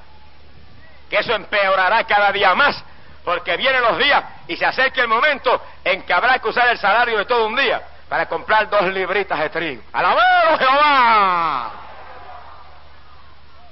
Que 1.09 1.17
eso 1.17 1.33
empeorará 1.33 2.03
cada 2.03 2.31
día 2.31 2.53
más, 2.53 2.83
porque 3.25 3.57
vienen 3.57 3.81
los 3.81 3.97
días 3.97 4.23
y 4.47 4.55
se 4.55 4.65
acerca 4.67 5.01
el 5.01 5.07
momento 5.07 5.59
en 5.83 6.03
que 6.03 6.13
habrá 6.13 6.37
que 6.37 6.49
usar 6.49 6.67
el 6.67 6.77
salario 6.77 7.17
de 7.17 7.25
todo 7.25 7.47
un 7.47 7.55
día 7.55 7.81
para 8.09 8.27
comprar 8.27 8.67
dos 8.69 8.85
libritas 8.85 9.39
de 9.39 9.49
trigo. 9.49 9.83
¡Alabado 9.93 10.57
Jehová! 10.57 11.71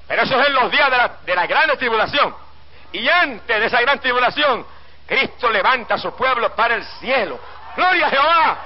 Pero 0.07 0.21
eso 0.21 0.39
es 0.39 0.47
en 0.47 0.53
los 0.53 0.71
días 0.71 0.89
de 1.25 1.35
la, 1.35 1.47
gran 1.47 1.75
tribulación. 1.77 2.35
Y 2.93 3.09
antes 3.09 3.59
de 3.59 3.65
esa 3.65 3.81
gran 3.81 3.99
tribulación, 3.99 4.65
Cristo 5.07 5.49
levanta 5.49 5.95
a 5.95 5.97
su 5.97 6.15
pueblo 6.15 6.55
para 6.55 6.75
el 6.75 6.85
cielo. 6.99 7.39
¡Gloria 7.75 8.05
a 8.05 8.09
Jehová! 8.09 8.57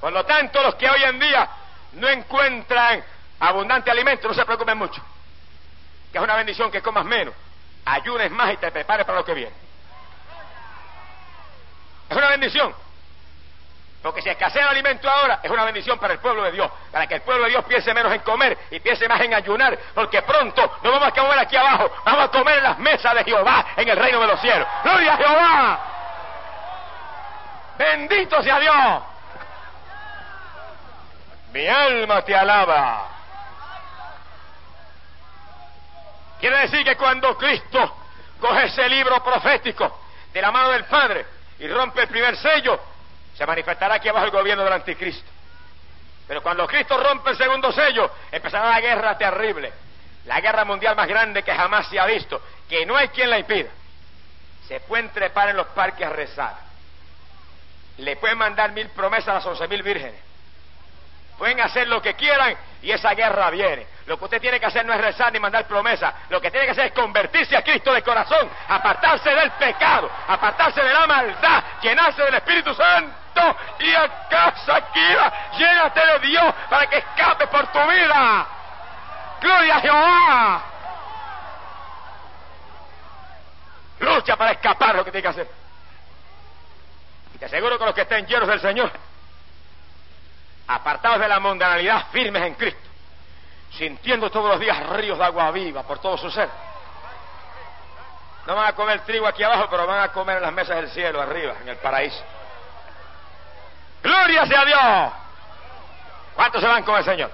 Por 0.00 0.12
lo 0.12 0.24
tanto, 0.24 0.60
los 0.62 0.74
que 0.74 0.90
hoy 0.90 1.02
en 1.04 1.20
día 1.20 1.48
no 1.92 2.08
encuentran 2.08 3.02
abundante 3.38 3.90
alimento, 3.90 4.28
no 4.28 4.34
se 4.34 4.44
preocupen 4.44 4.76
mucho. 4.76 5.00
Que 6.10 6.18
es 6.18 6.24
una 6.24 6.34
bendición 6.34 6.70
que 6.70 6.82
comas 6.82 7.04
menos, 7.04 7.34
ayunes 7.84 8.30
más 8.32 8.52
y 8.52 8.56
te 8.56 8.70
prepares 8.72 9.06
para 9.06 9.18
lo 9.18 9.24
que 9.24 9.34
viene. 9.34 9.69
Es 12.10 12.16
una 12.16 12.28
bendición. 12.28 12.74
Porque 14.02 14.20
si 14.22 14.30
escasea 14.30 14.62
el 14.62 14.68
alimento 14.68 15.08
ahora, 15.08 15.40
es 15.42 15.50
una 15.50 15.64
bendición 15.64 15.98
para 15.98 16.14
el 16.14 16.18
pueblo 16.18 16.42
de 16.42 16.52
Dios. 16.52 16.70
Para 16.90 17.06
que 17.06 17.14
el 17.14 17.20
pueblo 17.20 17.44
de 17.44 17.50
Dios 17.50 17.64
piense 17.66 17.94
menos 17.94 18.12
en 18.12 18.20
comer 18.22 18.58
y 18.70 18.80
piense 18.80 19.08
más 19.08 19.20
en 19.20 19.32
ayunar. 19.32 19.78
Porque 19.94 20.22
pronto 20.22 20.78
no 20.82 20.90
vamos 20.90 21.08
a 21.08 21.12
comer 21.12 21.38
aquí 21.38 21.56
abajo, 21.56 21.92
vamos 22.04 22.24
a 22.24 22.28
comer 22.28 22.58
en 22.58 22.64
las 22.64 22.78
mesas 22.78 23.14
de 23.14 23.24
Jehová 23.24 23.66
en 23.76 23.88
el 23.88 23.96
reino 23.96 24.20
de 24.20 24.26
los 24.26 24.40
cielos. 24.40 24.66
¡Gloria 24.82 25.14
a 25.14 25.16
Jehová! 25.16 25.80
Bendito 27.78 28.42
sea 28.42 28.58
Dios. 28.58 29.02
Mi 31.52 31.66
alma 31.66 32.22
te 32.22 32.34
alaba. 32.34 33.06
Quiere 36.40 36.58
decir 36.58 36.84
que 36.84 36.96
cuando 36.96 37.36
Cristo 37.36 37.96
coge 38.40 38.64
ese 38.64 38.88
libro 38.88 39.22
profético 39.22 40.00
de 40.32 40.40
la 40.40 40.50
mano 40.50 40.70
del 40.70 40.84
Padre 40.86 41.39
y 41.60 41.68
rompe 41.68 42.02
el 42.02 42.08
primer 42.08 42.36
sello, 42.36 42.80
se 43.34 43.46
manifestará 43.46 43.94
aquí 43.94 44.08
abajo 44.08 44.26
el 44.26 44.32
gobierno 44.32 44.64
del 44.64 44.72
anticristo. 44.72 45.30
Pero 46.26 46.42
cuando 46.42 46.66
Cristo 46.66 46.96
rompe 46.96 47.30
el 47.30 47.36
segundo 47.36 47.70
sello, 47.72 48.10
empezará 48.32 48.70
la 48.70 48.80
guerra 48.80 49.18
terrible, 49.18 49.72
la 50.26 50.40
guerra 50.40 50.64
mundial 50.64 50.96
más 50.96 51.06
grande 51.06 51.42
que 51.42 51.54
jamás 51.54 51.88
se 51.88 51.98
ha 51.98 52.06
visto, 52.06 52.40
que 52.68 52.86
no 52.86 52.96
hay 52.96 53.08
quien 53.08 53.30
la 53.30 53.38
impida. 53.38 53.70
Se 54.66 54.80
pueden 54.80 55.10
trepar 55.10 55.50
en 55.50 55.56
los 55.56 55.66
parques 55.68 56.06
a 56.06 56.10
rezar. 56.10 56.56
Le 57.98 58.16
pueden 58.16 58.38
mandar 58.38 58.72
mil 58.72 58.88
promesas 58.90 59.28
a 59.28 59.34
las 59.34 59.46
once 59.46 59.68
mil 59.68 59.82
vírgenes 59.82 60.29
pueden 61.40 61.58
hacer 61.58 61.88
lo 61.88 62.02
que 62.02 62.12
quieran 62.12 62.54
y 62.82 62.90
esa 62.90 63.14
guerra 63.14 63.48
viene. 63.48 63.86
Lo 64.04 64.18
que 64.18 64.24
usted 64.24 64.42
tiene 64.42 64.60
que 64.60 64.66
hacer 64.66 64.84
no 64.84 64.92
es 64.92 65.00
rezar 65.00 65.32
ni 65.32 65.40
mandar 65.40 65.66
promesas, 65.66 66.12
lo 66.28 66.38
que 66.38 66.50
tiene 66.50 66.66
que 66.66 66.72
hacer 66.72 66.86
es 66.88 66.92
convertirse 66.92 67.56
a 67.56 67.62
Cristo 67.62 67.94
de 67.94 68.02
corazón, 68.02 68.46
apartarse 68.68 69.30
del 69.30 69.50
pecado, 69.52 70.10
apartarse 70.28 70.82
de 70.82 70.92
la 70.92 71.06
maldad, 71.06 71.64
llenarse 71.80 72.22
del 72.24 72.34
Espíritu 72.34 72.74
Santo 72.74 73.56
y 73.78 73.94
a 73.94 74.28
casa 74.28 74.82
quiera, 74.92 75.32
llénate 75.56 76.06
de 76.06 76.18
Dios 76.28 76.54
para 76.68 76.86
que 76.88 76.98
escape 76.98 77.46
por 77.46 77.66
tu 77.68 77.78
vida. 77.88 78.46
Gloria 79.40 79.76
a 79.76 79.80
Jehová. 79.80 80.62
Lucha 84.00 84.36
para 84.36 84.50
escapar 84.50 84.94
lo 84.94 85.06
que 85.06 85.10
tiene 85.10 85.22
que 85.22 85.28
hacer. 85.28 85.50
Y 87.34 87.38
te 87.38 87.46
aseguro 87.46 87.78
que 87.78 87.84
los 87.86 87.94
que 87.94 88.02
estén 88.02 88.26
llenos 88.26 88.46
del 88.46 88.60
Señor 88.60 88.92
apartados 90.70 91.18
de 91.18 91.28
la 91.28 91.40
mundanalidad, 91.40 92.06
firmes 92.12 92.42
en 92.42 92.54
Cristo, 92.54 92.88
sintiendo 93.72 94.30
todos 94.30 94.50
los 94.50 94.60
días 94.60 94.78
ríos 94.90 95.18
de 95.18 95.24
agua 95.24 95.50
viva 95.50 95.82
por 95.82 95.98
todo 95.98 96.16
su 96.16 96.30
ser. 96.30 96.48
No 98.46 98.54
van 98.54 98.68
a 98.68 98.72
comer 98.72 99.00
trigo 99.00 99.26
aquí 99.26 99.42
abajo, 99.42 99.66
pero 99.68 99.86
van 99.86 100.00
a 100.00 100.08
comer 100.12 100.36
en 100.36 100.42
las 100.42 100.52
mesas 100.52 100.76
del 100.76 100.90
cielo, 100.90 101.20
arriba, 101.20 101.54
en 101.62 101.68
el 101.68 101.76
paraíso. 101.78 102.22
Gloria 104.02 104.46
sea 104.46 104.64
Dios. 104.64 105.12
¿Cuántos 106.34 106.60
se 106.60 106.68
van 106.68 106.84
con 106.84 106.96
el 106.96 107.04
Señor? 107.04 107.30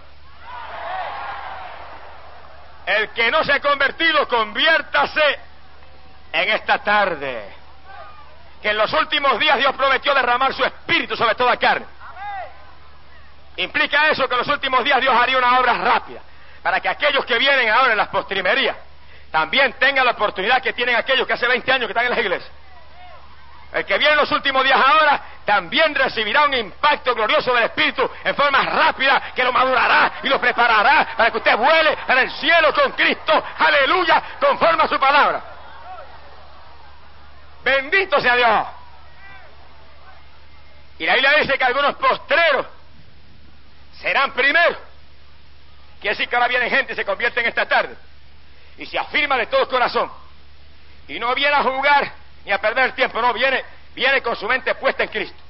El 2.86 3.10
que 3.10 3.30
no 3.30 3.44
se 3.44 3.52
ha 3.52 3.60
convertido, 3.60 4.26
conviértase 4.26 5.40
en 6.32 6.48
esta 6.52 6.78
tarde. 6.78 7.54
Que 8.62 8.70
en 8.70 8.78
los 8.78 8.92
últimos 8.94 9.38
días 9.38 9.58
Dios 9.58 9.74
prometió 9.76 10.14
derramar 10.14 10.54
su 10.54 10.64
espíritu 10.64 11.16
sobre 11.16 11.34
toda 11.34 11.56
carne. 11.56 11.95
Implica 13.56 14.08
eso 14.08 14.28
que 14.28 14.34
en 14.34 14.38
los 14.40 14.48
últimos 14.48 14.84
días 14.84 15.00
Dios 15.00 15.14
haría 15.14 15.38
una 15.38 15.58
obra 15.58 15.74
rápida, 15.74 16.20
para 16.62 16.80
que 16.80 16.88
aquellos 16.88 17.24
que 17.24 17.38
vienen 17.38 17.70
ahora 17.70 17.92
en 17.92 17.98
las 17.98 18.08
postrimerías 18.08 18.76
también 19.30 19.74
tengan 19.74 20.04
la 20.04 20.12
oportunidad 20.12 20.62
que 20.62 20.72
tienen 20.72 20.96
aquellos 20.96 21.26
que 21.26 21.32
hace 21.32 21.46
20 21.46 21.70
años 21.70 21.86
que 21.86 21.92
están 21.92 22.04
en 22.04 22.10
las 22.10 22.18
iglesias. 22.18 22.50
El 23.72 23.84
que 23.84 23.98
viene 23.98 24.12
en 24.14 24.20
los 24.20 24.30
últimos 24.30 24.64
días 24.64 24.78
ahora 24.78 25.20
también 25.44 25.94
recibirá 25.94 26.44
un 26.46 26.54
impacto 26.54 27.14
glorioso 27.14 27.52
del 27.52 27.64
Espíritu 27.64 28.08
en 28.24 28.34
forma 28.34 28.62
rápida 28.62 29.32
que 29.34 29.44
lo 29.44 29.52
madurará 29.52 30.12
y 30.22 30.28
lo 30.28 30.40
preparará 30.40 31.08
para 31.16 31.30
que 31.30 31.36
usted 31.36 31.56
vuele 31.56 31.98
en 32.08 32.18
el 32.18 32.30
cielo 32.30 32.72
con 32.72 32.92
Cristo, 32.92 33.44
aleluya, 33.58 34.22
conforme 34.40 34.84
a 34.84 34.88
su 34.88 34.98
palabra. 34.98 35.42
Bendito 37.62 38.20
sea 38.20 38.36
Dios. 38.36 38.66
Y 40.98 41.04
la 41.04 41.14
Biblia 41.14 41.32
dice 41.40 41.58
que 41.58 41.64
algunos 41.64 41.96
postreros 41.96 42.66
serán 44.00 44.32
primero. 44.32 44.78
Quiere 46.00 46.14
decir 46.16 46.28
que 46.28 46.36
ahora 46.36 46.48
viene 46.48 46.68
gente 46.70 46.92
y 46.92 46.96
se 46.96 47.04
convierte 47.04 47.40
en 47.40 47.46
esta 47.46 47.66
tarde 47.66 47.96
y 48.78 48.86
se 48.86 48.98
afirma 48.98 49.36
de 49.38 49.46
todo 49.46 49.68
corazón 49.68 50.10
y 51.08 51.18
no 51.18 51.34
viene 51.34 51.54
a 51.54 51.62
jugar 51.62 52.12
ni 52.44 52.52
a 52.52 52.60
perder 52.60 52.92
tiempo, 52.92 53.20
no, 53.20 53.32
viene, 53.32 53.64
viene 53.94 54.22
con 54.22 54.36
su 54.36 54.46
mente 54.46 54.74
puesta 54.74 55.02
en 55.02 55.08
Cristo. 55.08 55.42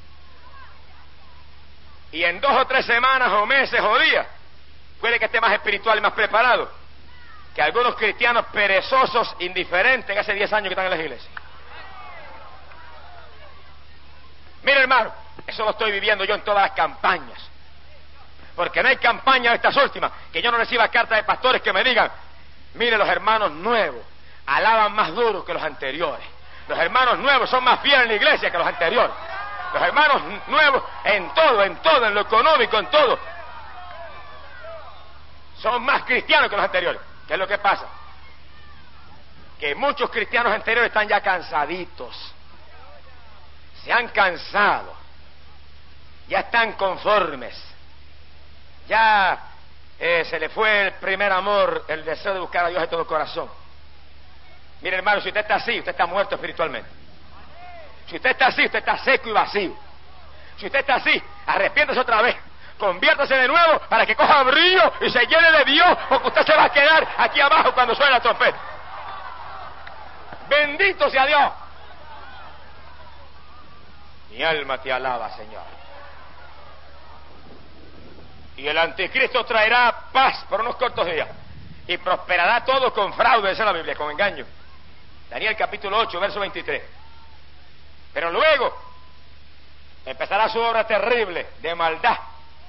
y 2.13 2.25
en 2.25 2.41
dos 2.41 2.53
o 2.53 2.67
tres 2.67 2.87
semanas 2.87 3.31
o 3.33 3.45
meses 3.45 3.81
o 3.81 3.99
días 3.99 4.27
puede 5.01 5.19
que 5.19 5.27
esté 5.27 5.41
más 5.41 5.53
espiritual 5.53 5.99
y 5.99 6.01
más 6.01 6.13
preparado 6.13 6.71
que 7.57 7.63
algunos 7.63 7.95
cristianos 7.95 8.45
perezosos, 8.53 9.35
indiferentes, 9.39 10.13
que 10.13 10.21
hace 10.21 10.35
10 10.35 10.53
años 10.53 10.69
que 10.69 10.75
están 10.75 10.85
en 10.85 10.91
las 10.91 11.01
iglesias. 11.01 11.33
Mire, 14.63 14.81
hermano, 14.81 15.11
eso 15.47 15.65
lo 15.65 15.71
estoy 15.71 15.91
viviendo 15.91 16.23
yo 16.25 16.35
en 16.35 16.43
todas 16.43 16.65
las 16.65 16.73
campañas. 16.73 17.49
Porque 18.57 18.83
no 18.83 18.89
hay 18.89 18.97
campaña 18.97 19.51
de 19.51 19.57
estas 19.57 19.77
últimas 19.77 20.11
que 20.33 20.41
yo 20.41 20.51
no 20.51 20.57
reciba 20.57 20.89
cartas 20.89 21.19
de 21.19 21.25
pastores 21.25 21.61
que 21.61 21.73
me 21.75 21.85
digan, 21.85 22.11
mire, 22.75 22.97
los 22.97 23.07
hermanos 23.07 23.53
nuevos 23.53 24.03
alaban 24.47 24.93
más 24.95 25.15
duro 25.15 25.45
que 25.45 25.53
los 25.53 25.63
anteriores. 25.63 26.27
Los 26.67 26.79
hermanos 26.79 27.19
nuevos 27.19 27.51
son 27.51 27.63
más 27.63 27.81
fieles 27.81 28.03
en 28.03 28.09
la 28.09 28.15
iglesia 28.15 28.51
que 28.51 28.59
los 28.59 28.67
anteriores. 28.67 29.15
Los 29.75 29.83
hermanos 29.83 30.23
nuevos 30.47 30.83
en 31.05 31.35
todo, 31.35 31.63
en 31.63 31.77
todo, 31.77 32.07
en 32.07 32.15
lo 32.15 32.23
económico, 32.23 32.79
en 32.79 32.87
todo. 32.87 33.19
Son 35.59 35.83
más 35.83 36.05
cristianos 36.05 36.49
que 36.49 36.57
los 36.57 36.65
anteriores. 36.65 37.01
¿Qué 37.27 37.35
es 37.35 37.39
lo 37.39 37.47
que 37.47 37.59
pasa? 37.59 37.87
Que 39.59 39.75
muchos 39.75 40.09
cristianos 40.11 40.53
anteriores 40.53 40.89
están 40.89 41.07
ya 41.07 41.21
cansaditos. 41.21 42.33
Se 43.85 43.93
han 43.93 44.09
cansado. 44.09 44.95
Ya 46.29 46.41
están 46.41 46.73
conformes. 46.73 47.76
Ya 48.89 49.39
eh, 49.99 50.25
se 50.29 50.39
le 50.39 50.49
fue 50.49 50.87
el 50.87 50.93
primer 50.95 51.33
amor, 51.33 51.85
el 51.89 52.05
deseo 52.05 52.35
de 52.35 52.41
buscar 52.41 52.67
a 52.67 52.69
Dios 52.69 52.83
de 52.83 52.89
todo 52.89 53.07
corazón. 53.07 53.49
Mire, 54.83 54.97
hermano, 54.97 55.21
si 55.21 55.29
usted 55.29 55.41
está 55.41 55.57
así, 55.57 55.79
usted 55.79 55.93
está 55.93 56.07
muerto 56.07 56.35
espiritualmente. 56.35 56.89
Si 58.07 58.17
usted 58.17 58.31
está 58.31 58.49
así, 58.49 58.65
usted 58.65 58.79
está 58.79 58.99
seco 58.99 59.29
y 59.29 59.33
vacío. 59.33 59.77
Si 60.59 60.67
usted 60.67 60.81
está 60.81 60.97
así, 60.97 61.23
arrepiéntese 61.47 62.01
otra 62.01 62.23
vez. 62.23 62.37
Conviértase 62.79 63.35
de 63.35 63.49
nuevo 63.49 63.81
para 63.89 64.05
que 64.05 64.15
coja 64.15 64.43
brillo 64.43 64.93
y 65.01 65.11
se 65.11 65.27
llene 65.27 65.51
de 65.51 65.65
Dios, 65.65 65.99
porque 66.09 66.29
usted 66.29 66.45
se 66.45 66.55
va 66.55 66.65
a 66.65 66.73
quedar 66.73 67.09
aquí 67.17 67.41
abajo 67.41 67.73
cuando 67.73 67.95
suene 67.95 68.13
la 68.13 68.21
trompeta. 68.21 68.59
Bendito 70.49 71.09
sea 71.11 71.27
Dios. 71.27 71.53
Mi 74.31 74.43
alma 74.43 74.79
te 74.79 74.93
alaba, 74.93 75.31
Señor. 75.31 75.76
Y 78.57 78.67
el 78.67 78.79
anticristo 78.79 79.45
traerá 79.45 79.95
paz 80.13 80.45
por 80.49 80.61
unos 80.61 80.77
cortos 80.77 81.07
días. 81.07 81.29
Y 81.87 81.99
prosperará 81.99 82.65
todo 82.65 82.93
con 82.93 83.13
fraude, 83.15 83.53
esa 83.53 83.63
es 83.63 83.67
la 83.67 83.73
Biblia, 83.73 83.95
con 83.95 84.11
engaño. 84.11 84.45
Daniel 85.31 85.57
capítulo 85.57 85.99
8, 85.99 86.21
verso 86.21 86.41
23. 86.41 86.83
Pero 88.13 88.31
luego 88.31 88.75
empezará 90.07 90.49
su 90.49 90.59
obra 90.61 90.87
terrible 90.87 91.49
de 91.61 91.75
maldad 91.75 92.17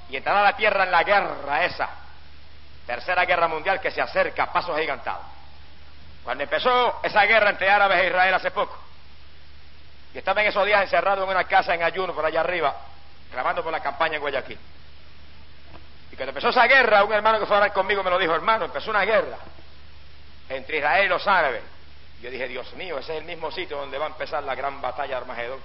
y 0.10 0.18
entrará 0.18 0.42
la 0.42 0.56
tierra 0.56 0.84
en 0.84 0.92
la 0.92 1.04
guerra 1.04 1.66
esa, 1.66 1.90
tercera 2.86 3.26
guerra 3.26 3.48
mundial 3.48 3.80
que 3.80 3.92
se 3.92 4.02
acerca 4.02 4.44
a 4.44 4.54
pasos 4.54 4.76
agigantados. 4.76 5.26
Cuando 6.24 6.44
empezó 6.44 7.00
esa 7.04 7.24
guerra 7.24 7.52
entre 7.52 7.70
árabes 7.70 8.00
e 8.00 8.08
Israel 8.08 8.34
hace 8.34 8.52
poco, 8.52 8.78
y 10.14 10.18
estaba 10.18 10.42
en 10.42 10.48
esos 10.48 10.66
días 10.66 10.82
encerrado 10.82 11.24
en 11.24 11.30
una 11.30 11.44
casa 11.46 11.76
en 11.76 11.84
ayuno 11.84 12.14
por 12.14 12.26
allá 12.26 12.42
arriba, 12.42 12.76
clamando 13.32 13.64
por 13.64 13.72
la 13.72 13.80
campaña 13.80 14.16
en 14.16 14.22
Guayaquil. 14.22 14.60
Y 16.12 16.16
cuando 16.16 16.30
empezó 16.30 16.50
esa 16.50 16.66
guerra, 16.68 17.04
un 17.04 17.14
hermano 17.14 17.40
que 17.40 17.46
fue 17.46 17.56
a 17.56 17.60
hablar 17.60 17.74
conmigo 17.74 18.04
me 18.04 18.10
lo 18.10 18.18
dijo, 18.18 18.34
hermano, 18.34 18.66
empezó 18.66 18.90
una 18.90 19.04
guerra 19.04 19.38
entre 20.50 20.78
Israel 20.78 21.06
y 21.06 21.10
los 21.10 21.28
árabes. 21.28 21.64
Yo 22.22 22.32
dije, 22.32 22.48
Dios 22.48 22.74
mío, 22.74 22.98
ese 22.98 23.14
es 23.14 23.20
el 23.20 23.26
mismo 23.26 23.52
sitio 23.52 23.78
donde 23.78 23.98
va 23.98 24.06
a 24.06 24.10
empezar 24.10 24.44
la 24.44 24.56
gran 24.56 24.82
batalla 24.82 25.10
de 25.10 25.16
Armagedón. 25.16 25.60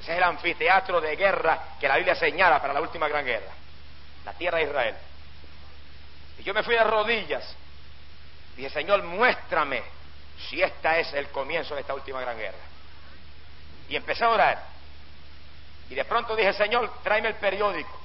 Ese 0.00 0.12
es 0.12 0.18
el 0.18 0.24
anfiteatro 0.24 1.00
de 1.00 1.16
guerra 1.16 1.76
que 1.80 1.88
la 1.88 1.96
Biblia 1.96 2.14
señala 2.14 2.60
para 2.60 2.74
la 2.74 2.80
última 2.80 3.08
gran 3.08 3.24
guerra, 3.24 3.52
la 4.24 4.32
tierra 4.34 4.58
de 4.58 4.64
Israel. 4.64 4.94
Y 6.38 6.42
yo 6.42 6.52
me 6.52 6.62
fui 6.62 6.74
de 6.74 6.84
rodillas. 6.84 7.56
Dije, 8.56 8.70
Señor, 8.70 9.02
muéstrame 9.02 9.82
si 10.48 10.60
esta 10.62 10.98
es 10.98 11.12
el 11.14 11.28
comienzo 11.28 11.74
de 11.74 11.80
esta 11.80 11.94
última 11.94 12.20
gran 12.20 12.36
guerra. 12.36 12.58
Y 13.88 13.96
empecé 13.96 14.24
a 14.24 14.30
orar. 14.30 14.62
Y 15.88 15.94
de 15.94 16.04
pronto 16.04 16.36
dije, 16.36 16.52
Señor, 16.52 16.90
tráeme 17.02 17.28
el 17.28 17.34
periódico. 17.36 18.00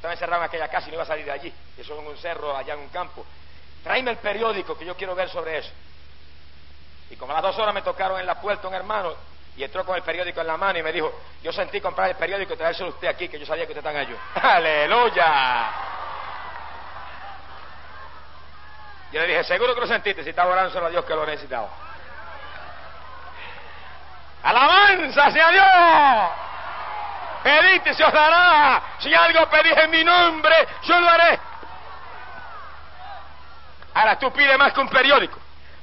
Estaba 0.00 0.14
encerrado 0.14 0.40
en 0.40 0.48
aquella 0.48 0.68
casa 0.68 0.86
y 0.86 0.92
no 0.92 0.94
iba 0.94 1.02
a 1.02 1.06
salir 1.06 1.26
de 1.26 1.30
allí. 1.30 1.52
Eso 1.76 1.92
es 1.92 2.08
un 2.08 2.16
cerro, 2.16 2.56
allá 2.56 2.72
en 2.72 2.80
un 2.80 2.88
campo. 2.88 3.22
Tráeme 3.84 4.12
el 4.12 4.16
periódico 4.16 4.74
que 4.78 4.86
yo 4.86 4.96
quiero 4.96 5.14
ver 5.14 5.28
sobre 5.28 5.58
eso. 5.58 5.70
Y 7.10 7.16
como 7.16 7.32
a 7.32 7.34
las 7.34 7.42
dos 7.42 7.58
horas 7.58 7.74
me 7.74 7.82
tocaron 7.82 8.18
en 8.18 8.24
la 8.24 8.40
puerta 8.40 8.66
un 8.66 8.72
hermano 8.72 9.12
y 9.58 9.62
entró 9.62 9.84
con 9.84 9.96
el 9.96 10.02
periódico 10.02 10.40
en 10.40 10.46
la 10.46 10.56
mano 10.56 10.78
y 10.78 10.82
me 10.82 10.90
dijo, 10.90 11.12
yo 11.42 11.52
sentí 11.52 11.82
comprar 11.82 12.08
el 12.08 12.16
periódico 12.16 12.54
y 12.54 12.56
traérselo 12.56 12.88
usted 12.88 13.08
aquí, 13.08 13.28
que 13.28 13.38
yo 13.38 13.44
sabía 13.44 13.66
que 13.66 13.72
usted 13.72 13.86
está 13.86 13.90
en 13.90 13.98
ayuno. 13.98 14.18
¡Aleluya! 14.36 15.70
Yo 19.12 19.20
le 19.20 19.26
dije, 19.26 19.44
seguro 19.44 19.74
que 19.74 19.82
lo 19.82 19.86
sentiste, 19.86 20.24
si 20.24 20.30
estaba 20.30 20.50
orando 20.50 20.72
solo 20.72 20.86
a 20.86 20.90
Dios 20.90 21.04
que 21.04 21.14
lo 21.14 21.26
necesitaba. 21.26 21.68
¡Alabanza 24.42 25.30
sea 25.30 25.50
Dios! 25.50 26.49
Pedid 27.50 27.86
y 27.86 27.94
se 27.94 28.04
os 28.04 28.12
dará. 28.12 28.82
Si 28.98 29.12
algo 29.12 29.46
pedís 29.50 29.76
en 29.76 29.90
mi 29.90 30.04
nombre, 30.04 30.54
yo 30.82 31.00
lo 31.00 31.08
haré. 31.08 31.40
Ahora 33.94 34.18
tú 34.18 34.32
pides 34.32 34.56
más 34.56 34.72
que 34.72 34.80
un 34.80 34.88
periódico. 34.88 35.38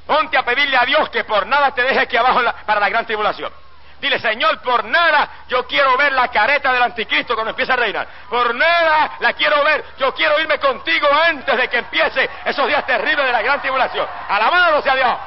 Ponte 0.05 0.37
a 0.37 0.43
pedirle 0.43 0.77
a 0.77 0.85
Dios 0.85 1.09
que 1.09 1.25
por 1.25 1.45
nada 1.45 1.71
te 1.71 1.83
deje 1.83 1.99
aquí 1.99 2.15
abajo 2.15 2.41
para 2.65 2.79
la 2.79 2.87
gran 2.87 3.05
tribulación. 3.05 3.51
Dile, 3.99 4.19
Señor, 4.19 4.61
por 4.61 4.85
nada 4.85 5.29
yo 5.49 5.67
quiero 5.67 5.97
ver 5.97 6.13
la 6.13 6.29
careta 6.29 6.71
del 6.71 6.83
anticristo 6.83 7.33
cuando 7.33 7.49
empiece 7.49 7.73
a 7.73 7.75
reinar. 7.75 8.07
Por 8.29 8.55
nada 8.55 9.17
la 9.19 9.33
quiero 9.33 9.61
ver. 9.65 9.83
Yo 9.97 10.13
quiero 10.13 10.39
irme 10.39 10.59
contigo 10.59 11.07
antes 11.25 11.57
de 11.57 11.67
que 11.67 11.79
empiece 11.79 12.29
esos 12.45 12.67
días 12.67 12.85
terribles 12.85 13.25
de 13.25 13.31
la 13.31 13.41
gran 13.41 13.59
tribulación. 13.59 14.07
Alabado 14.29 14.81
sea 14.81 14.95
Dios. 14.95 15.17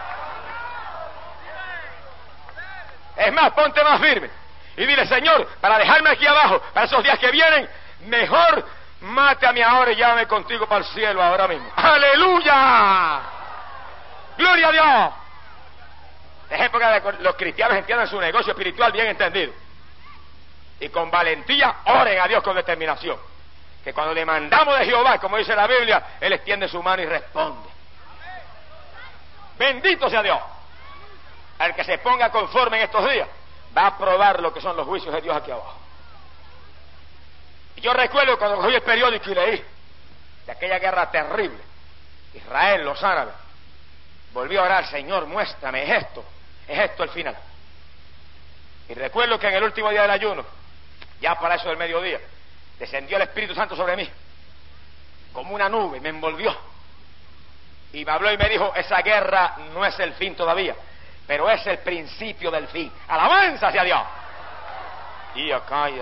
Es 3.16 3.32
más, 3.34 3.50
ponte 3.50 3.84
más 3.84 4.00
firme. 4.00 4.39
Y 4.80 4.86
dile, 4.86 5.06
Señor, 5.06 5.46
para 5.60 5.76
dejarme 5.76 6.08
aquí 6.08 6.26
abajo, 6.26 6.58
para 6.72 6.86
esos 6.86 7.02
días 7.02 7.18
que 7.18 7.30
vienen, 7.30 7.68
mejor 8.06 8.66
mátame 9.02 9.62
ahora 9.62 9.92
y 9.92 9.94
llévame 9.94 10.26
contigo 10.26 10.66
para 10.66 10.78
el 10.78 10.90
cielo 10.90 11.22
ahora 11.22 11.46
mismo. 11.46 11.70
Aleluya. 11.76 13.20
Gloria 14.38 14.68
a 14.68 14.72
Dios. 14.72 15.14
Es 16.48 16.60
época 16.62 16.92
de 16.92 17.02
que 17.02 17.22
los 17.22 17.36
cristianos 17.36 17.76
entiendan 17.76 18.08
su 18.08 18.18
negocio 18.18 18.52
espiritual 18.52 18.90
bien 18.90 19.08
entendido. 19.08 19.52
Y 20.80 20.88
con 20.88 21.10
valentía 21.10 21.74
oren 21.84 22.18
a 22.18 22.26
Dios 22.26 22.42
con 22.42 22.56
determinación. 22.56 23.18
Que 23.84 23.92
cuando 23.92 24.14
le 24.14 24.24
mandamos 24.24 24.78
de 24.78 24.86
Jehová, 24.86 25.18
como 25.18 25.36
dice 25.36 25.54
la 25.54 25.66
Biblia, 25.66 26.16
Él 26.22 26.32
extiende 26.32 26.68
su 26.68 26.82
mano 26.82 27.02
y 27.02 27.04
responde. 27.04 27.68
Bendito 29.58 30.08
sea 30.08 30.22
Dios. 30.22 30.40
Al 31.58 31.74
que 31.74 31.84
se 31.84 31.98
ponga 31.98 32.30
conforme 32.30 32.78
en 32.78 32.84
estos 32.84 33.10
días, 33.10 33.28
va 33.76 33.86
a 33.86 33.98
probar 33.98 34.40
lo 34.40 34.52
que 34.52 34.60
son 34.60 34.76
los 34.76 34.86
juicios 34.86 35.14
de 35.14 35.20
Dios 35.20 35.36
aquí 35.36 35.50
abajo. 35.50 35.78
Y 37.76 37.80
yo 37.80 37.92
recuerdo 37.92 38.38
cuando 38.38 38.58
cogí 38.58 38.74
el 38.74 38.82
periódico 38.82 39.30
y 39.30 39.34
leí 39.34 39.64
de 40.46 40.52
aquella 40.52 40.78
guerra 40.78 41.10
terrible, 41.10 41.58
Israel, 42.34 42.84
los 42.84 43.02
árabes, 43.02 43.34
volvió 44.32 44.60
a 44.60 44.64
orar, 44.64 44.86
Señor, 44.86 45.26
muéstrame, 45.26 45.82
es 45.84 46.04
esto, 46.04 46.24
es 46.66 46.78
esto 46.78 47.02
el 47.02 47.10
final. 47.10 47.36
Y 48.88 48.94
recuerdo 48.94 49.38
que 49.38 49.48
en 49.48 49.54
el 49.54 49.62
último 49.62 49.90
día 49.90 50.02
del 50.02 50.10
ayuno, 50.10 50.44
ya 51.20 51.38
para 51.38 51.56
eso 51.56 51.68
del 51.68 51.78
mediodía, 51.78 52.20
descendió 52.78 53.16
el 53.16 53.22
Espíritu 53.22 53.54
Santo 53.54 53.76
sobre 53.76 53.96
mí, 53.96 54.08
como 55.32 55.54
una 55.54 55.68
nube, 55.68 56.00
me 56.00 56.08
envolvió. 56.08 56.56
Y 57.92 58.04
me 58.04 58.12
habló 58.12 58.32
y 58.32 58.38
me 58.38 58.48
dijo, 58.48 58.72
esa 58.74 59.00
guerra 59.02 59.56
no 59.74 59.84
es 59.84 59.98
el 60.00 60.12
fin 60.14 60.34
todavía, 60.34 60.74
pero 61.26 61.48
es 61.50 61.66
el 61.66 61.78
principio 61.78 62.50
del 62.50 62.66
fin. 62.68 62.92
Alabanza 63.08 63.68
hacia 63.68 63.84
Dios. 63.84 64.00
Y 65.34 65.52
acá, 65.52 65.88
y 65.90 66.00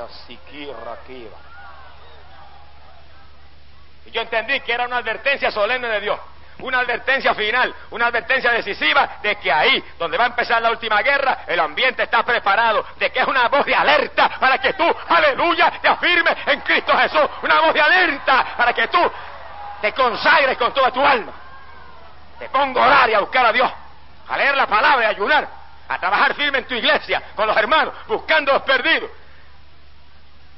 yo 4.10 4.22
entendí 4.22 4.60
que 4.60 4.72
era 4.72 4.86
una 4.86 4.98
advertencia 4.98 5.50
solemne 5.50 5.88
de 5.88 6.00
Dios 6.00 6.18
una 6.60 6.80
advertencia 6.80 7.34
final, 7.34 7.74
una 7.90 8.06
advertencia 8.06 8.50
decisiva 8.50 9.18
de 9.22 9.36
que 9.36 9.52
ahí, 9.52 9.82
donde 9.98 10.16
va 10.16 10.24
a 10.24 10.28
empezar 10.28 10.60
la 10.60 10.70
última 10.70 11.00
guerra, 11.02 11.44
el 11.46 11.60
ambiente 11.60 12.02
está 12.02 12.22
preparado, 12.22 12.84
de 12.96 13.10
que 13.10 13.20
es 13.20 13.26
una 13.26 13.48
voz 13.48 13.64
de 13.64 13.74
alerta 13.74 14.28
para 14.40 14.58
que 14.58 14.72
tú, 14.72 14.84
aleluya, 15.08 15.72
te 15.80 15.88
afirmes 15.88 16.36
en 16.46 16.60
Cristo 16.62 16.96
Jesús, 16.96 17.28
una 17.42 17.60
voz 17.60 17.74
de 17.74 17.80
alerta 17.80 18.54
para 18.56 18.72
que 18.72 18.88
tú 18.88 18.98
te 19.80 19.92
consagres 19.92 20.58
con 20.58 20.72
toda 20.74 20.90
tu 20.90 21.04
alma. 21.04 21.32
Te 22.38 22.48
pongo 22.48 22.82
a 22.82 22.86
orar 22.86 23.10
y 23.10 23.14
a 23.14 23.20
buscar 23.20 23.46
a 23.46 23.52
Dios, 23.52 23.70
a 24.28 24.36
leer 24.36 24.56
la 24.56 24.66
palabra 24.66 25.04
y 25.04 25.06
a 25.06 25.10
ayunar, 25.10 25.48
a 25.88 25.98
trabajar 25.98 26.34
firme 26.34 26.58
en 26.58 26.66
tu 26.66 26.74
iglesia, 26.74 27.22
con 27.34 27.46
los 27.46 27.56
hermanos, 27.56 27.94
buscando 28.06 28.52
los 28.52 28.62
perdidos, 28.62 29.10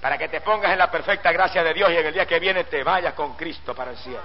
para 0.00 0.18
que 0.18 0.28
te 0.28 0.40
pongas 0.40 0.72
en 0.72 0.78
la 0.78 0.90
perfecta 0.90 1.30
gracia 1.33 1.62
de 1.62 1.74
Dios 1.74 1.90
y 1.90 1.96
en 1.96 2.06
el 2.06 2.14
día 2.14 2.26
que 2.26 2.38
viene 2.38 2.64
te 2.64 2.83
vayas 2.83 3.14
con 3.14 3.37
Cristo 3.37 3.74
para 3.74 3.92
el 3.92 3.98
cielo. 3.98 4.22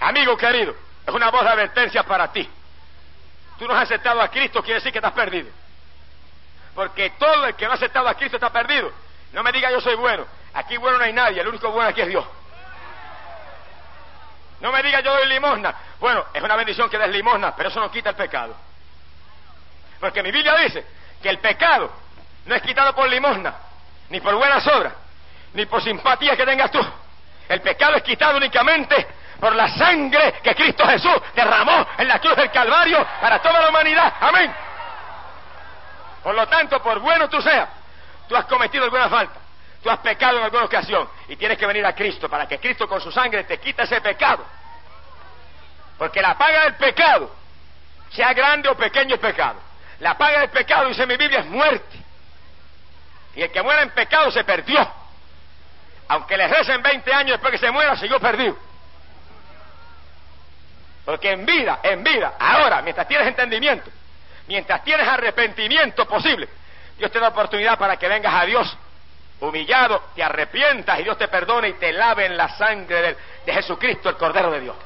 Amigo 0.00 0.36
querido, 0.36 0.74
es 1.06 1.14
una 1.14 1.30
voz 1.30 1.42
de 1.42 1.50
advertencia 1.50 2.02
para 2.02 2.30
ti. 2.30 2.48
Tú 3.58 3.66
no 3.66 3.74
has 3.74 3.84
aceptado 3.84 4.20
a 4.20 4.28
Cristo, 4.28 4.62
quiere 4.62 4.80
decir 4.80 4.92
que 4.92 4.98
estás 4.98 5.12
perdido. 5.12 5.48
Porque 6.74 7.10
todo 7.10 7.46
el 7.46 7.54
que 7.54 7.64
no 7.66 7.72
ha 7.72 7.74
aceptado 7.74 8.08
a 8.08 8.14
Cristo 8.14 8.36
está 8.36 8.50
perdido. 8.50 8.92
No 9.32 9.42
me 9.42 9.52
diga 9.52 9.70
yo 9.70 9.80
soy 9.80 9.94
bueno. 9.94 10.26
Aquí 10.52 10.76
bueno 10.76 10.98
no 10.98 11.04
hay 11.04 11.12
nadie, 11.12 11.40
el 11.40 11.48
único 11.48 11.70
bueno 11.70 11.88
aquí 11.88 12.00
es 12.00 12.08
Dios. 12.08 12.24
No 14.64 14.72
me 14.72 14.82
diga 14.82 15.00
yo 15.00 15.12
doy 15.12 15.26
limosna. 15.26 15.74
Bueno, 16.00 16.24
es 16.32 16.42
una 16.42 16.56
bendición 16.56 16.88
que 16.88 16.96
des 16.96 17.10
limosna, 17.10 17.54
pero 17.54 17.68
eso 17.68 17.78
no 17.80 17.90
quita 17.90 18.08
el 18.08 18.16
pecado. 18.16 18.56
Porque 20.00 20.22
mi 20.22 20.30
Biblia 20.30 20.54
dice 20.56 20.86
que 21.22 21.28
el 21.28 21.38
pecado 21.38 21.92
no 22.46 22.54
es 22.54 22.62
quitado 22.62 22.94
por 22.94 23.06
limosna, 23.06 23.54
ni 24.08 24.22
por 24.22 24.34
buenas 24.34 24.66
obras, 24.68 24.94
ni 25.52 25.66
por 25.66 25.82
simpatía 25.82 26.34
que 26.34 26.46
tengas 26.46 26.70
tú. 26.70 26.80
El 27.46 27.60
pecado 27.60 27.96
es 27.96 28.02
quitado 28.04 28.38
únicamente 28.38 29.06
por 29.38 29.54
la 29.54 29.68
sangre 29.68 30.40
que 30.42 30.54
Cristo 30.54 30.86
Jesús 30.86 31.20
derramó 31.34 31.86
en 31.98 32.08
la 32.08 32.18
cruz 32.18 32.34
del 32.34 32.50
Calvario 32.50 33.06
para 33.20 33.42
toda 33.42 33.60
la 33.60 33.68
humanidad. 33.68 34.14
Amén. 34.18 34.50
Por 36.22 36.34
lo 36.34 36.48
tanto, 36.48 36.82
por 36.82 37.00
bueno 37.00 37.28
tú 37.28 37.42
seas, 37.42 37.68
tú 38.26 38.34
has 38.34 38.46
cometido 38.46 38.84
alguna 38.84 39.10
falta, 39.10 39.40
tú 39.84 39.90
has 39.90 39.98
pecado 39.98 40.38
en 40.38 40.44
alguna 40.44 40.64
ocasión 40.64 41.06
y 41.28 41.36
tienes 41.36 41.58
que 41.58 41.66
venir 41.66 41.84
a 41.84 41.94
Cristo 41.94 42.26
para 42.26 42.48
que 42.48 42.58
Cristo 42.58 42.88
con 42.88 43.02
su 43.02 43.12
sangre 43.12 43.44
te 43.44 43.58
quite 43.58 43.82
ese 43.82 44.00
pecado. 44.00 44.42
Porque 45.98 46.22
la 46.22 46.38
paga 46.38 46.64
del 46.64 46.74
pecado, 46.76 47.30
sea 48.10 48.32
grande 48.32 48.70
o 48.70 48.74
pequeño 48.74 49.14
el 49.14 49.20
pecado, 49.20 49.60
la 50.00 50.16
paga 50.16 50.40
del 50.40 50.48
pecado, 50.48 50.88
dice 50.88 51.06
mi 51.06 51.18
Biblia, 51.18 51.40
es 51.40 51.46
muerte. 51.46 51.98
Y 53.36 53.42
el 53.42 53.52
que 53.52 53.62
muera 53.62 53.82
en 53.82 53.90
pecado 53.90 54.30
se 54.30 54.42
perdió. 54.42 54.90
Aunque 56.08 56.38
le 56.38 56.48
recen 56.48 56.82
20 56.82 57.12
años 57.12 57.32
después 57.32 57.52
que 57.52 57.58
se 57.58 57.70
muera, 57.70 57.94
siguió 57.96 58.18
perdido. 58.18 58.56
Porque 61.04 61.30
en 61.30 61.44
vida, 61.44 61.80
en 61.82 62.02
vida, 62.02 62.34
ahora, 62.38 62.80
mientras 62.80 63.06
tienes 63.06 63.26
entendimiento, 63.26 63.90
mientras 64.46 64.82
tienes 64.82 65.06
arrepentimiento 65.06 66.06
posible, 66.06 66.48
Dios 66.96 67.10
te 67.10 67.20
da 67.20 67.28
oportunidad 67.28 67.78
para 67.78 67.98
que 67.98 68.08
vengas 68.08 68.32
a 68.32 68.46
Dios 68.46 68.78
humillado, 69.40 70.10
te 70.14 70.22
arrepientas 70.22 71.00
y 71.00 71.04
Dios 71.04 71.18
te 71.18 71.28
perdone 71.28 71.68
y 71.68 71.72
te 71.74 71.92
lave 71.92 72.26
en 72.26 72.36
la 72.36 72.48
sangre 72.56 73.16
de, 73.44 73.52
Jesucristo, 73.52 74.08
el 74.08 74.16
Cordero 74.16 74.50
de 74.50 74.60
Dios. 74.60 74.76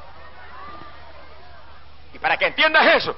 Y 2.12 2.18
para 2.18 2.36
que 2.36 2.46
entiendas 2.46 2.86
eso, 2.96 3.16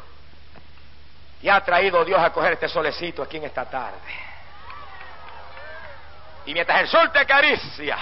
ya 1.42 1.56
ha 1.56 1.64
traído 1.64 2.04
Dios 2.04 2.20
a 2.20 2.30
coger 2.30 2.52
este 2.52 2.68
solecito 2.68 3.22
aquí 3.22 3.38
en 3.38 3.44
esta 3.44 3.64
tarde. 3.64 3.98
Y 6.46 6.52
mientras 6.52 6.80
el 6.80 6.88
sol 6.88 7.10
te 7.12 7.20
acaricia 7.20 7.98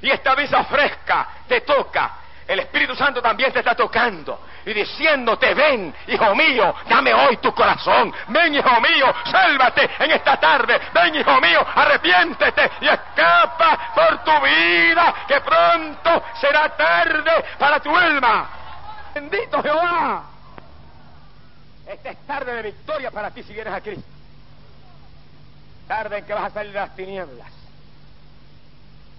y 0.00 0.10
esta 0.10 0.34
brisa 0.34 0.64
fresca 0.64 1.28
te 1.48 1.62
toca, 1.62 2.21
el 2.46 2.58
Espíritu 2.60 2.94
Santo 2.94 3.22
también 3.22 3.52
te 3.52 3.60
está 3.60 3.74
tocando 3.74 4.40
y 4.64 4.72
diciéndote, 4.72 5.54
ven, 5.54 5.94
hijo 6.08 6.34
mío, 6.34 6.74
dame 6.88 7.14
hoy 7.14 7.36
tu 7.38 7.52
corazón, 7.54 8.12
ven, 8.28 8.54
hijo 8.54 8.80
mío, 8.80 9.14
sálvate 9.30 9.90
en 9.98 10.10
esta 10.10 10.38
tarde, 10.38 10.80
ven, 10.92 11.14
hijo 11.14 11.40
mío, 11.40 11.64
arrepiéntete 11.74 12.70
y 12.80 12.88
escapa 12.88 13.92
por 13.94 14.24
tu 14.24 14.32
vida, 14.44 15.14
que 15.26 15.40
pronto 15.40 16.24
será 16.40 16.68
tarde 16.70 17.44
para 17.58 17.80
tu 17.80 17.96
alma. 17.96 18.50
Bendito 19.14 19.62
Jehová. 19.62 20.24
Esta 21.86 22.10
es 22.10 22.26
tarde 22.26 22.54
de 22.54 22.62
victoria 22.62 23.10
para 23.10 23.30
ti 23.30 23.42
si 23.42 23.52
vienes 23.52 23.72
a 23.72 23.80
Cristo. 23.80 24.08
Tarde 25.86 26.18
en 26.18 26.24
que 26.24 26.32
vas 26.32 26.44
a 26.44 26.50
salir 26.50 26.72
de 26.72 26.78
las 26.78 26.96
tinieblas. 26.96 27.48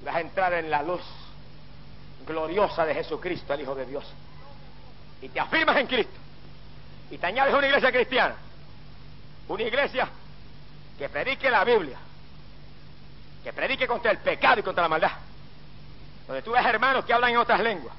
Vas 0.03 0.15
a 0.15 0.21
entrar 0.21 0.53
en 0.53 0.71
la 0.71 0.81
luz 0.81 1.01
gloriosa 2.25 2.85
de 2.85 2.93
Jesucristo, 2.95 3.53
el 3.53 3.61
Hijo 3.61 3.75
de 3.75 3.85
Dios. 3.85 4.05
Y 5.21 5.29
te 5.29 5.39
afirmas 5.39 5.77
en 5.77 5.87
Cristo. 5.87 6.13
Y 7.11 7.17
te 7.17 7.25
añades 7.25 7.53
una 7.53 7.67
iglesia 7.67 7.91
cristiana. 7.91 8.35
Una 9.47 9.63
iglesia 9.63 10.07
que 10.97 11.09
predique 11.09 11.49
la 11.49 11.63
Biblia. 11.63 11.97
Que 13.43 13.53
predique 13.53 13.87
contra 13.87 14.11
el 14.11 14.17
pecado 14.19 14.59
y 14.59 14.63
contra 14.63 14.83
la 14.83 14.89
maldad. 14.89 15.11
Donde 16.27 16.41
tú 16.41 16.51
ves 16.51 16.65
hermanos 16.65 17.05
que 17.05 17.13
hablan 17.13 17.31
en 17.31 17.37
otras 17.37 17.59
lenguas. 17.59 17.95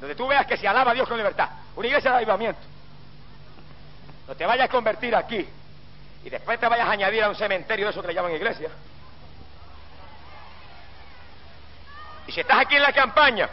Donde 0.00 0.14
tú 0.14 0.26
veas 0.26 0.46
que 0.46 0.56
se 0.56 0.66
alaba 0.66 0.92
a 0.92 0.94
Dios 0.94 1.08
con 1.08 1.16
libertad. 1.16 1.48
Una 1.76 1.86
iglesia 1.86 2.10
de 2.10 2.16
avivamiento. 2.18 2.60
No 4.26 4.34
te 4.34 4.46
vayas 4.46 4.68
a 4.68 4.70
convertir 4.70 5.14
aquí 5.14 5.46
y 6.24 6.30
después 6.30 6.60
te 6.60 6.68
vayas 6.68 6.86
a 6.86 6.92
añadir 6.92 7.22
a 7.24 7.28
un 7.28 7.34
cementerio 7.34 7.86
de 7.86 7.92
eso 7.92 8.02
que 8.02 8.08
le 8.08 8.14
llaman 8.14 8.32
iglesia. 8.32 8.70
Y 12.26 12.32
si 12.32 12.40
estás 12.40 12.58
aquí 12.60 12.76
en 12.76 12.82
la 12.82 12.92
campaña 12.92 13.48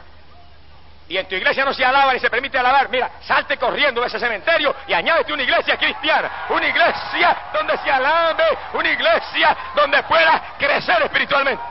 y 1.10 1.18
en 1.18 1.28
tu 1.28 1.36
iglesia 1.36 1.64
no 1.64 1.74
se 1.74 1.86
alaba 1.86 2.14
ni 2.14 2.20
se 2.20 2.30
permite 2.30 2.58
alabar, 2.58 2.90
mira, 2.90 3.10
salte 3.22 3.58
corriendo 3.58 4.02
de 4.02 4.08
ese 4.08 4.20
cementerio 4.20 4.76
y 4.88 4.94
añádete 4.94 5.34
una 5.34 5.44
iglesia 5.44 5.78
cristiana, 5.78 6.30
una 6.50 6.68
iglesia 6.68 7.38
donde 7.54 7.78
se 7.78 7.90
alabe, 7.90 8.44
una 8.74 8.90
iglesia 8.90 9.58
donde 9.76 10.04
puedas 10.04 10.42
crecer 10.58 11.02
espiritualmente. 11.04 11.64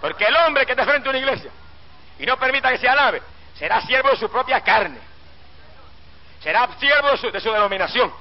Porque 0.00 0.24
el 0.26 0.36
hombre 0.36 0.66
que 0.66 0.76
te 0.76 0.84
frente 0.84 1.08
a 1.08 1.10
una 1.10 1.18
iglesia 1.18 1.50
y 2.18 2.26
no 2.26 2.36
permita 2.36 2.70
que 2.70 2.78
se 2.78 2.88
alabe, 2.88 3.22
será 3.56 3.80
siervo 3.82 4.10
de 4.10 4.16
su 4.16 4.30
propia 4.30 4.60
carne. 4.60 4.98
Será 6.40 6.68
siervo 6.78 7.12
de 7.12 7.40
su 7.40 7.50
denominación. 7.50 8.12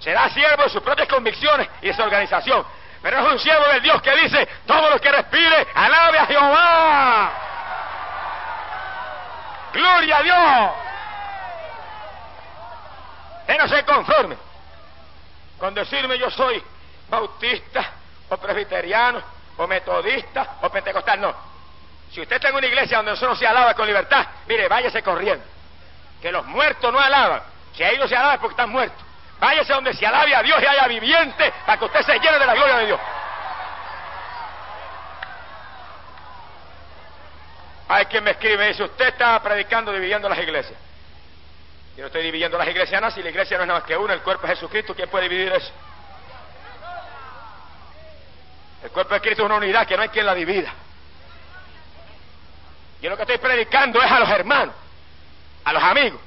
Será 0.00 0.28
siervo 0.30 0.64
de 0.64 0.70
sus 0.70 0.82
propias 0.82 1.08
convicciones 1.08 1.68
y 1.82 1.88
de 1.88 1.94
su 1.94 2.02
organización. 2.02 2.64
Pero 3.02 3.18
es 3.18 3.32
un 3.32 3.38
siervo 3.38 3.64
del 3.66 3.82
Dios 3.82 4.02
que 4.02 4.14
dice, 4.16 4.48
todo 4.66 4.90
lo 4.90 5.00
que 5.00 5.12
respire, 5.12 5.66
alabe 5.74 6.18
a 6.18 6.26
Jehová. 6.26 7.32
Gloria 9.72 10.16
a 10.18 10.22
Dios. 10.22 10.70
Él 13.48 13.58
no 13.58 13.68
se 13.68 13.84
conforme 13.84 14.36
con 15.58 15.74
decirme 15.74 16.18
yo 16.18 16.30
soy 16.30 16.62
bautista 17.08 17.92
o 18.28 18.36
presbiteriano 18.36 19.22
o 19.56 19.66
metodista 19.66 20.56
o 20.62 20.70
pentecostal. 20.70 21.20
No. 21.20 21.34
Si 22.12 22.20
usted 22.20 22.36
está 22.36 22.48
en 22.48 22.56
una 22.56 22.66
iglesia 22.66 22.98
donde 23.02 23.20
no 23.20 23.36
se 23.36 23.46
alaba 23.46 23.74
con 23.74 23.86
libertad, 23.86 24.26
mire, 24.46 24.68
váyase 24.68 25.02
corriendo. 25.02 25.44
Que 26.20 26.30
los 26.30 26.44
muertos 26.46 26.92
no 26.92 27.00
alaban. 27.00 27.42
Si 27.74 27.82
ahí 27.82 27.98
no 27.98 28.06
se 28.08 28.16
alaba 28.16 28.34
es 28.34 28.40
porque 28.40 28.52
están 28.52 28.70
muertos. 28.70 29.05
Váyase 29.38 29.72
donde 29.72 29.94
se 29.94 30.06
alabe 30.06 30.34
a 30.34 30.42
Dios 30.42 30.62
y 30.62 30.66
haya 30.66 30.86
viviente 30.88 31.52
para 31.64 31.78
que 31.78 31.84
usted 31.84 32.02
se 32.02 32.18
llene 32.18 32.38
de 32.38 32.46
la 32.46 32.54
gloria 32.54 32.76
de 32.78 32.86
Dios. 32.86 33.00
Hay 37.88 38.06
quien 38.06 38.24
me 38.24 38.32
escribe 38.32 38.64
y 38.64 38.68
dice, 38.68 38.82
usted 38.82 39.08
está 39.08 39.40
predicando 39.42 39.92
dividiendo 39.92 40.28
las 40.28 40.38
iglesias. 40.38 40.78
Yo 41.96 42.02
no 42.02 42.06
estoy 42.06 42.22
dividiendo 42.22 42.58
las 42.58 42.68
iglesias, 42.68 43.00
no, 43.00 43.10
si 43.10 43.22
la 43.22 43.30
iglesia 43.30 43.56
no 43.56 43.62
es 43.62 43.68
nada 43.68 43.80
más 43.80 43.86
que 43.86 43.96
una, 43.96 44.12
el 44.12 44.20
cuerpo 44.20 44.46
de 44.46 44.54
Jesucristo, 44.54 44.94
¿quién 44.94 45.08
puede 45.08 45.28
dividir 45.28 45.52
eso? 45.52 45.72
El 48.82 48.90
cuerpo 48.90 49.14
de 49.14 49.20
Cristo 49.20 49.42
es 49.42 49.46
una 49.46 49.56
unidad 49.56 49.86
que 49.86 49.96
no 49.96 50.02
hay 50.02 50.08
quien 50.08 50.26
la 50.26 50.34
divida. 50.34 50.72
Yo 53.00 53.10
lo 53.10 53.16
que 53.16 53.22
estoy 53.22 53.38
predicando 53.38 54.02
es 54.02 54.10
a 54.10 54.20
los 54.20 54.28
hermanos, 54.28 54.74
a 55.64 55.72
los 55.72 55.82
amigos, 55.82 56.20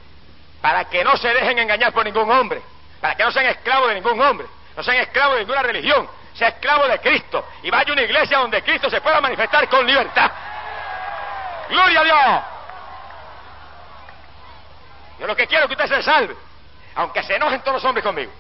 para 0.62 0.86
que 0.86 1.04
no 1.04 1.18
se 1.18 1.28
dejen 1.30 1.60
engañar 1.60 1.92
por 1.94 2.06
ningún 2.06 2.30
hombre, 2.32 2.62
para 3.02 3.16
que 3.16 3.24
no 3.24 3.32
sean 3.32 3.46
esclavos 3.46 3.90
de 3.90 3.96
ningún 3.96 4.20
hombre, 4.22 4.48
no 4.76 4.84
sean 4.84 4.98
esclavos 4.98 5.36
de 5.36 5.42
ninguna 5.42 5.64
religión, 5.64 6.10
sea 6.34 6.50
esclavo 6.50 6.88
de 6.88 7.00
Cristo 7.00 7.48
y 7.64 7.70
vaya 7.70 7.90
a 7.90 7.94
una 7.94 8.02
iglesia 8.02 8.38
donde 8.40 8.62
Cristo 8.64 8.90
se 8.90 9.02
pueda 9.02 9.20
manifestar 9.22 9.68
con 9.68 9.86
libertad. 9.86 10.32
Gloria 11.70 12.00
a 12.00 12.04
Dios. 12.04 12.44
Yo 15.20 15.28
lo 15.28 15.36
que 15.36 15.48
quiero 15.48 15.66
es 15.66 15.68
que 15.68 15.84
usted 15.84 15.98
se 15.98 16.04
salve, 16.04 16.36
aunque 16.96 17.24
se 17.24 17.36
enojen 17.36 17.62
todos 17.62 17.76
los 17.76 17.86
hombres 17.86 18.04
conmigo, 18.04 18.32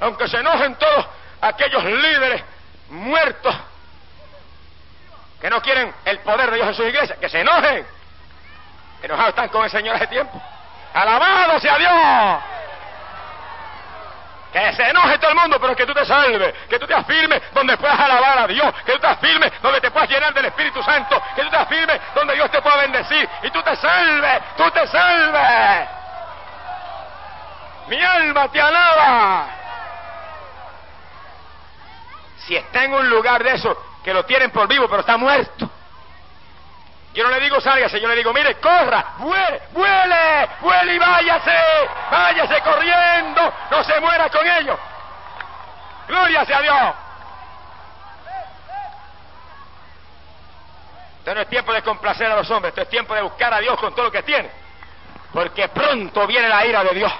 aunque 0.00 0.28
se 0.28 0.38
enojen 0.38 0.74
todos 0.76 1.06
aquellos 1.40 1.84
líderes 1.84 2.42
muertos 2.90 3.54
que 5.40 5.48
no 5.48 5.62
quieren 5.62 5.92
el 6.04 6.18
poder 6.20 6.50
de 6.50 6.56
Dios 6.56 6.68
en 6.68 6.74
sus 6.74 6.86
iglesias, 6.86 7.18
que 7.18 7.28
se 7.28 7.40
enojen. 7.40 7.86
Enojados 9.02 9.30
están 9.30 9.48
con 9.48 9.64
el 9.64 9.70
Señor 9.70 9.96
hace 9.96 10.08
tiempo. 10.08 10.40
Alabado 10.92 11.60
sea 11.60 11.78
Dios. 11.78 12.57
Que 14.52 14.72
se 14.72 14.82
enoje 14.88 15.18
todo 15.18 15.30
el 15.30 15.36
mundo, 15.36 15.58
pero 15.60 15.76
que 15.76 15.84
tú 15.84 15.92
te 15.92 16.06
salves, 16.06 16.54
que 16.68 16.78
tú 16.78 16.86
te 16.86 16.94
afirmes 16.94 17.42
donde 17.52 17.76
puedas 17.76 18.00
alabar 18.00 18.38
a 18.38 18.46
Dios, 18.46 18.72
que 18.84 18.92
tú 18.92 18.98
te 18.98 19.06
afirmes 19.06 19.52
donde 19.60 19.80
te 19.80 19.90
puedas 19.90 20.08
llenar 20.08 20.32
del 20.32 20.46
Espíritu 20.46 20.82
Santo, 20.82 21.22
que 21.36 21.42
tú 21.42 21.50
te 21.50 21.56
afirmes 21.56 22.00
donde 22.14 22.34
Dios 22.34 22.50
te 22.50 22.62
pueda 22.62 22.76
bendecir 22.78 23.28
y 23.42 23.50
tú 23.50 23.62
te 23.62 23.76
salves, 23.76 24.42
tú 24.56 24.70
te 24.70 24.86
salves. 24.86 25.88
Mi 27.88 28.02
alma 28.02 28.48
te 28.48 28.60
alaba. 28.60 29.46
Si 32.46 32.56
está 32.56 32.84
en 32.84 32.94
un 32.94 33.08
lugar 33.10 33.42
de 33.44 33.52
eso, 33.52 33.76
que 34.02 34.14
lo 34.14 34.24
tienen 34.24 34.50
por 34.50 34.66
vivo, 34.66 34.88
pero 34.88 35.00
está 35.00 35.18
muerto. 35.18 35.70
Yo 37.18 37.24
no 37.24 37.30
le 37.30 37.40
digo 37.40 37.60
sálgase, 37.60 38.00
yo 38.00 38.06
le 38.06 38.14
digo, 38.14 38.32
mire, 38.32 38.54
corra, 38.60 39.14
vuele, 39.18 39.62
vuele, 39.72 40.48
vuele 40.60 40.94
y 40.94 40.98
váyase, 41.00 41.52
váyase 42.12 42.60
corriendo, 42.60 43.52
no 43.72 43.82
se 43.82 43.98
muera 43.98 44.30
con 44.30 44.46
ellos. 44.46 44.78
Gloria 46.06 46.44
sea 46.44 46.62
Dios. 46.62 46.94
Esto 51.18 51.34
no 51.34 51.40
es 51.40 51.48
tiempo 51.48 51.72
de 51.72 51.82
complacer 51.82 52.30
a 52.30 52.36
los 52.36 52.48
hombres, 52.52 52.70
esto 52.70 52.82
es 52.82 52.88
tiempo 52.88 53.12
de 53.16 53.22
buscar 53.22 53.52
a 53.52 53.58
Dios 53.58 53.76
con 53.80 53.92
todo 53.96 54.04
lo 54.04 54.12
que 54.12 54.22
tiene. 54.22 54.48
Porque 55.32 55.66
pronto 55.70 56.24
viene 56.24 56.48
la 56.48 56.64
ira 56.66 56.84
de 56.84 56.94
Dios. 56.94 57.12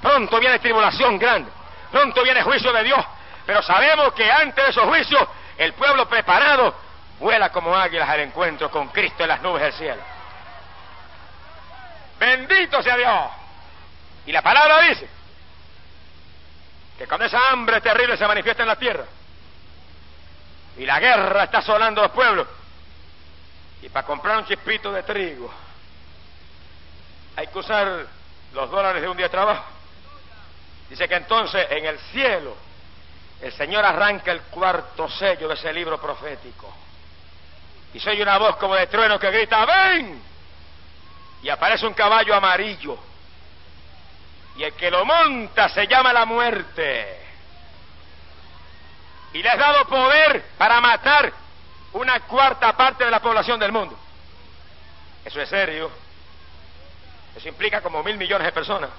pronto 0.00 0.40
viene 0.40 0.58
tribulación 0.58 1.18
grande, 1.18 1.50
pronto 1.92 2.22
viene 2.22 2.42
juicio 2.42 2.72
de 2.72 2.82
Dios, 2.82 3.04
pero 3.44 3.60
sabemos 3.60 4.14
que 4.14 4.32
antes 4.32 4.64
de 4.64 4.70
esos 4.70 4.84
juicios 4.84 5.28
el 5.58 5.74
pueblo 5.74 6.08
preparado 6.08 6.74
vuela 7.18 7.50
como 7.50 7.74
águilas 7.74 8.08
al 8.08 8.20
encuentro 8.20 8.70
con 8.70 8.88
Cristo 8.88 9.22
en 9.22 9.28
las 9.28 9.42
nubes 9.42 9.62
del 9.62 9.72
cielo. 9.72 10.02
Bendito 12.18 12.82
sea 12.82 12.96
Dios. 12.96 13.30
Y 14.26 14.32
la 14.32 14.42
palabra 14.42 14.80
dice 14.82 15.08
que 16.98 17.06
cuando 17.06 17.26
esa 17.26 17.50
hambre 17.50 17.80
terrible 17.80 18.16
se 18.16 18.26
manifiesta 18.26 18.62
en 18.62 18.68
la 18.68 18.76
tierra 18.76 19.04
y 20.76 20.86
la 20.86 20.98
guerra 20.98 21.44
está 21.44 21.58
asolando 21.58 22.02
los 22.02 22.10
pueblos 22.12 22.46
y 23.82 23.88
para 23.88 24.06
comprar 24.06 24.38
un 24.38 24.46
chispito 24.46 24.92
de 24.92 25.02
trigo 25.02 25.52
hay 27.36 27.46
que 27.48 27.58
usar 27.58 28.06
los 28.52 28.70
dólares 28.70 29.02
de 29.02 29.08
un 29.08 29.16
día 29.16 29.26
de 29.26 29.30
trabajo. 29.30 29.64
Dice 30.88 31.08
que 31.08 31.16
entonces 31.16 31.66
en 31.70 31.84
el 31.84 31.98
cielo 31.98 32.56
el 33.40 33.52
Señor 33.52 33.84
arranca 33.84 34.30
el 34.30 34.42
cuarto 34.42 35.08
sello 35.08 35.48
de 35.48 35.54
ese 35.54 35.72
libro 35.72 36.00
profético. 36.00 36.72
Y 37.94 38.00
se 38.00 38.10
oye 38.10 38.22
una 38.22 38.38
voz 38.38 38.56
como 38.56 38.74
de 38.74 38.88
trueno 38.88 39.18
que 39.20 39.30
grita, 39.30 39.64
ven. 39.64 40.20
Y 41.42 41.48
aparece 41.48 41.86
un 41.86 41.94
caballo 41.94 42.34
amarillo. 42.34 42.98
Y 44.56 44.64
el 44.64 44.72
que 44.74 44.90
lo 44.90 45.04
monta 45.04 45.68
se 45.68 45.86
llama 45.86 46.12
la 46.12 46.24
muerte. 46.24 47.20
Y 49.32 49.42
le 49.42 49.48
has 49.48 49.58
dado 49.58 49.86
poder 49.86 50.44
para 50.58 50.80
matar 50.80 51.32
una 51.92 52.20
cuarta 52.20 52.76
parte 52.76 53.04
de 53.04 53.10
la 53.10 53.20
población 53.20 53.60
del 53.60 53.70
mundo. 53.70 53.96
Eso 55.24 55.40
es 55.40 55.48
serio. 55.48 55.90
Eso 57.36 57.48
implica 57.48 57.80
como 57.80 58.02
mil 58.02 58.16
millones 58.16 58.46
de 58.46 58.52
personas. 58.52 58.90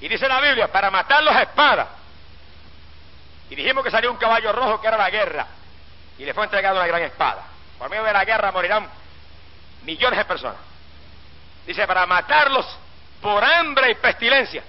Y 0.00 0.08
dice 0.08 0.26
la 0.26 0.40
Biblia, 0.40 0.72
para 0.72 0.90
matarlos 0.90 1.34
a 1.34 1.42
espada. 1.42 1.88
Y 3.50 3.54
dijimos 3.54 3.84
que 3.84 3.90
salió 3.90 4.10
un 4.10 4.18
caballo 4.18 4.52
rojo 4.52 4.80
que 4.80 4.86
era 4.86 4.96
la 4.96 5.10
guerra. 5.10 5.46
Y 6.18 6.24
le 6.24 6.34
fue 6.34 6.44
entregado 6.44 6.76
una 6.76 6.86
gran 6.86 7.02
espada. 7.02 7.44
Por 7.78 7.88
medio 7.88 8.04
de 8.04 8.12
la 8.12 8.24
guerra 8.24 8.50
morirán 8.50 8.88
millones 9.84 10.18
de 10.18 10.24
personas. 10.24 10.60
Dice, 11.66 11.86
para 11.86 12.06
matarlos 12.06 12.66
por 13.20 13.44
hambre 13.44 13.90
y 13.90 13.94
pestilencia. 13.96 14.62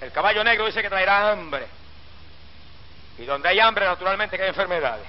El 0.00 0.12
caballo 0.12 0.44
negro 0.44 0.66
dice 0.66 0.82
que 0.82 0.88
traerá 0.88 1.30
hambre. 1.30 1.66
Y 3.18 3.24
donde 3.24 3.48
hay 3.48 3.60
hambre, 3.60 3.86
naturalmente 3.86 4.36
que 4.36 4.42
hay 4.42 4.48
enfermedades. 4.50 5.06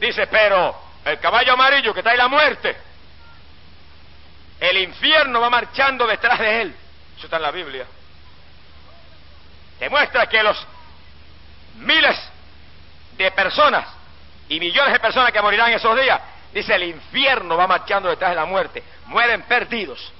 Dice, 0.00 0.26
pero 0.26 0.74
el 1.04 1.18
caballo 1.20 1.52
amarillo 1.52 1.94
que 1.94 2.02
trae 2.02 2.16
la 2.16 2.28
muerte, 2.28 2.76
el 4.58 4.78
infierno 4.78 5.40
va 5.40 5.50
marchando 5.50 6.06
detrás 6.06 6.38
de 6.38 6.62
él. 6.62 6.76
Eso 7.16 7.26
está 7.26 7.36
en 7.36 7.42
la 7.42 7.50
Biblia. 7.50 7.86
Demuestra 9.78 10.26
que 10.26 10.42
los 10.42 10.66
miles 11.76 12.16
de 13.16 13.30
personas 13.32 13.86
y 14.48 14.58
millones 14.58 14.92
de 14.92 15.00
personas 15.00 15.32
que 15.32 15.42
morirán 15.42 15.72
esos 15.72 16.00
días, 16.00 16.20
dice 16.52 16.74
el 16.74 16.84
infierno 16.84 17.56
va 17.56 17.66
marchando 17.66 18.08
detrás 18.08 18.30
de 18.30 18.36
la 18.36 18.44
muerte. 18.44 18.82
Mueren 19.06 19.42
perdidos. 19.42 20.12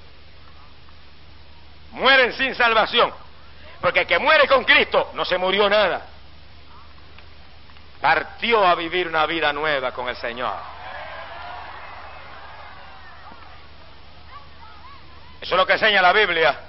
Mueren 1.93 2.33
sin 2.35 2.55
salvación. 2.55 3.13
Porque 3.81 4.01
el 4.01 4.07
que 4.07 4.19
muere 4.19 4.47
con 4.47 4.65
Cristo 4.65 5.11
no 5.15 5.25
se 5.25 5.39
murió 5.39 5.69
nada. 5.69 6.07
Partió 8.01 8.67
a 8.67 8.75
vivir 8.75 9.09
una 9.09 9.27
vida 9.27 9.53
nueva 9.53 9.93
con 9.93 10.09
el 10.09 10.17
Señor. 10.17 10.55
Eso 15.41 15.55
es 15.55 15.59
lo 15.59 15.67
que 15.67 15.73
enseña 15.73 16.03
la 16.03 16.13
Biblia. 16.13 16.61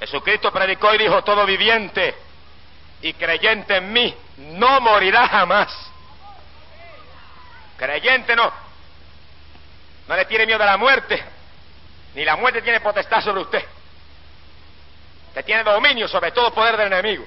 Jesucristo 0.00 0.52
predicó 0.52 0.94
y 0.94 0.98
dijo, 0.98 1.22
todo 1.22 1.46
viviente 1.46 2.14
y 3.02 3.12
creyente 3.14 3.76
en 3.76 3.92
mí 3.92 4.14
no 4.36 4.80
morirá 4.80 5.28
jamás. 5.28 5.70
Creyente 7.76 8.34
no. 8.36 8.52
No 10.08 10.16
le 10.16 10.24
tiene 10.24 10.46
miedo 10.46 10.62
a 10.62 10.66
la 10.66 10.76
muerte, 10.76 11.22
ni 12.14 12.24
la 12.24 12.36
muerte 12.36 12.62
tiene 12.62 12.80
potestad 12.80 13.20
sobre 13.22 13.42
usted. 13.42 13.64
Usted 15.28 15.44
tiene 15.44 15.64
dominio 15.64 16.06
sobre 16.08 16.30
todo 16.30 16.52
poder 16.52 16.76
del 16.76 16.92
enemigo. 16.92 17.24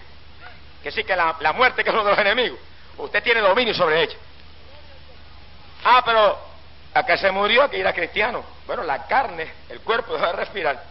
Que 0.81 0.91
sí 0.91 1.03
que 1.03 1.15
la, 1.15 1.35
muerte 1.53 1.83
que 1.83 1.89
es 1.89 1.93
uno 1.93 2.03
de 2.03 2.11
los 2.11 2.19
enemigos. 2.19 2.59
Usted 2.97 3.23
tiene 3.23 3.41
dominio 3.41 3.73
sobre 3.73 4.03
ella. 4.03 4.15
Ah, 5.83 6.01
pero 6.05 6.39
a 6.93 7.05
que 7.05 7.17
se 7.17 7.31
murió 7.31 7.69
que 7.69 7.79
era 7.79 7.93
cristiano. 7.93 8.43
Bueno, 8.65 8.83
la 8.83 9.07
carne, 9.07 9.51
el 9.69 9.81
cuerpo 9.81 10.13
dejó 10.13 10.27
de 10.27 10.33
respirar. 10.33 10.83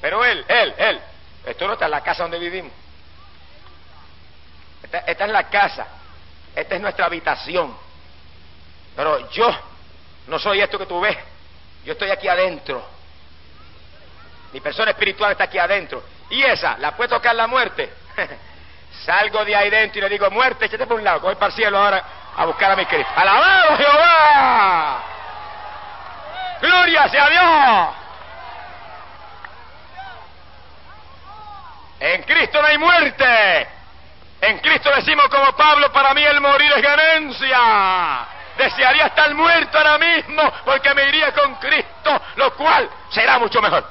Pero 0.00 0.24
él, 0.24 0.44
él, 0.48 0.74
él, 0.78 1.00
esto 1.46 1.66
no 1.66 1.74
está 1.74 1.84
en 1.84 1.90
la 1.92 2.00
casa 2.00 2.22
donde 2.22 2.38
vivimos. 2.38 2.72
Esta, 5.06 5.24
es 5.24 5.30
la 5.30 5.48
casa, 5.48 5.86
esta 6.54 6.74
es 6.74 6.80
nuestra 6.80 7.06
habitación. 7.06 7.76
Pero 8.94 9.30
yo 9.30 9.50
no 10.28 10.38
soy 10.38 10.60
esto 10.60 10.78
que 10.78 10.86
tú 10.86 11.00
ves, 11.00 11.16
yo 11.84 11.92
estoy 11.92 12.10
aquí 12.10 12.28
adentro. 12.28 12.84
Mi 14.52 14.60
persona 14.60 14.92
espiritual 14.92 15.32
está 15.32 15.44
aquí 15.44 15.58
adentro. 15.58 16.02
Y 16.30 16.42
esa, 16.42 16.78
la 16.78 16.96
puede 16.96 17.10
tocar 17.10 17.34
la 17.34 17.46
muerte. 17.46 17.92
Salgo 19.04 19.44
de 19.44 19.56
ahí 19.56 19.68
dentro 19.68 19.98
y 19.98 20.02
le 20.02 20.08
digo, 20.08 20.30
muerte, 20.30 20.66
échate 20.66 20.86
por 20.86 20.98
un 20.98 21.04
lado, 21.04 21.20
voy 21.20 21.34
para 21.34 21.48
el 21.48 21.52
cielo 21.52 21.76
ahora 21.78 22.04
a 22.36 22.44
buscar 22.46 22.70
a 22.70 22.76
mi 22.76 22.86
Cristo. 22.86 23.12
¡Alabado 23.16 23.76
Jehová! 23.76 25.02
¡Gloria 26.60 27.08
sea 27.08 27.28
Dios! 27.28 28.04
En 32.00 32.22
Cristo 32.22 32.60
no 32.60 32.68
hay 32.68 32.78
muerte. 32.78 33.68
En 34.44 34.58
Cristo 34.58 34.90
decimos 34.94 35.26
como 35.28 35.56
Pablo, 35.56 35.90
para 35.90 36.12
mí 36.12 36.22
el 36.22 36.38
morir 36.38 36.70
es 36.76 36.82
ganancia. 36.82 38.26
Desearía 38.58 39.06
estar 39.06 39.34
muerto 39.34 39.78
ahora 39.78 39.96
mismo 39.96 40.42
porque 40.66 40.92
me 40.92 41.08
iría 41.08 41.32
con 41.32 41.54
Cristo, 41.54 42.20
lo 42.36 42.54
cual 42.54 42.90
será 43.08 43.38
mucho 43.38 43.62
mejor. 43.62 43.88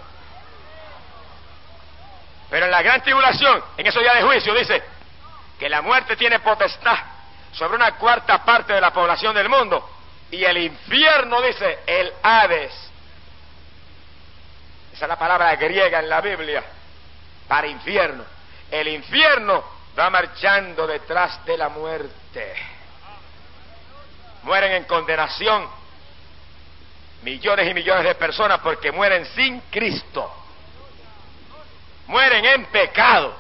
Pero 2.52 2.66
en 2.66 2.72
la 2.72 2.84
gran 2.84 3.02
tribulación, 3.02 3.64
en 3.78 3.88
esos 3.88 4.00
días 4.04 4.14
de 4.14 4.22
juicio, 4.22 4.54
dice 4.54 4.84
que 5.58 5.68
la 5.70 5.82
muerte 5.82 6.16
tiene 6.16 6.40
potestad 6.40 7.00
sobre 7.52 7.76
una 7.76 7.94
cuarta 7.94 8.46
parte 8.46 8.74
de 8.74 8.82
la 8.82 8.94
población 8.94 9.34
del 9.34 9.50
mundo. 9.50 9.90
Y 10.30 10.44
el 10.44 10.60
infierno, 10.60 11.42
dice, 11.42 11.80
el 11.88 12.14
Hades. 12.22 12.74
Esa 14.94 15.06
es 15.06 15.10
la 15.10 15.18
palabra 15.18 15.56
griega 15.56 15.98
en 15.98 16.10
la 16.10 16.22
Biblia 16.22 16.64
para 17.48 17.66
infierno. 17.66 18.24
El 18.70 18.88
infierno 18.90 19.82
va 19.98 20.10
marchando 20.10 20.88
detrás 20.88 21.44
de 21.46 21.58
la 21.58 21.70
muerte. 21.70 22.56
Mueren 24.44 24.74
en 24.74 24.84
condenación 24.86 25.68
millones 27.22 27.70
y 27.70 27.74
millones 27.74 28.04
de 28.04 28.16
personas 28.16 28.60
porque 28.60 28.92
mueren 28.92 29.26
sin 29.28 29.60
Cristo. 29.72 30.32
Mueren 32.08 32.44
en 32.46 32.66
pecado. 32.66 33.36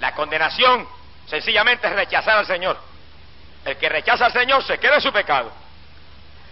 La 0.00 0.14
condenación 0.14 0.86
sencillamente 1.26 1.86
es 1.88 1.92
rechazar 1.92 2.38
al 2.38 2.46
Señor. 2.46 2.78
El 3.64 3.76
que 3.76 3.88
rechaza 3.88 4.26
al 4.26 4.32
Señor 4.32 4.62
se 4.62 4.78
queda 4.78 4.96
en 4.96 5.00
su 5.00 5.12
pecado. 5.12 5.50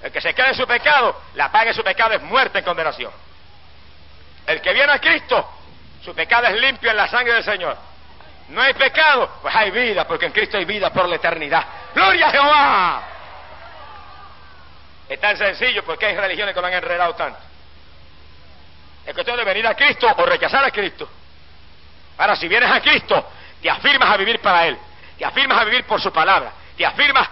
El 0.03 0.13
que 0.13 0.21
se 0.21 0.35
queda 0.35 0.49
en 0.49 0.55
su 0.55 0.67
pecado, 0.67 1.21
la 1.35 1.51
paga 1.51 1.67
de 1.67 1.75
su 1.75 1.83
pecado 1.83 2.15
es 2.15 2.23
muerte 2.23 2.59
en 2.59 2.65
condenación. 2.65 3.13
El 4.47 4.61
que 4.61 4.73
viene 4.73 4.93
a 4.93 5.01
Cristo, 5.01 5.49
su 6.05 6.15
pecado 6.15 6.47
es 6.47 6.61
limpio 6.61 6.91
en 6.91 6.97
la 6.97 7.09
sangre 7.09 7.35
del 7.35 7.45
Señor. 7.45 7.77
No 8.49 8.63
hay 8.63 8.75
pecado, 8.75 9.39
pues 9.43 9.55
hay 9.55 9.71
vida, 9.71 10.07
porque 10.07 10.27
en 10.27 10.33
Cristo 10.33 10.57
hay 10.57 10.65
vida 10.65 10.91
por 10.91 11.09
la 11.09 11.17
eternidad. 11.17 11.65
¡Gloria 11.95 12.29
a 12.29 12.31
Jehová! 12.31 13.03
Es 15.09 15.21
tan 15.21 15.37
sencillo 15.37 15.85
porque 15.85 16.07
hay 16.07 16.17
religiones 16.17 16.55
que 16.55 16.61
lo 16.61 16.67
han 16.67 16.73
enredado 16.73 17.15
tanto. 17.15 17.39
Es 19.05 19.15
cuestión 19.15 19.37
de 19.37 19.45
venir 19.45 19.67
a 19.67 19.75
Cristo 19.75 20.13
o 20.17 20.27
rechazar 20.27 20.65
a 20.65 20.71
Cristo. 20.71 21.09
Ahora, 22.19 22.35
si 22.37 22.49
vienes 22.49 22.71
a 22.71 22.81
Cristo, 22.81 23.31
te 23.61 23.71
afirmas 23.71 24.11
a 24.11 24.17
vivir 24.17 24.41
para 24.41 24.67
Él, 24.67 24.79
te 25.19 25.25
afirmas 25.25 25.59
a 25.59 25.65
vivir 25.65 25.85
por 25.85 26.01
su 26.01 26.13
palabra, 26.13 26.53
te 26.77 26.85
afirmas 26.85 27.29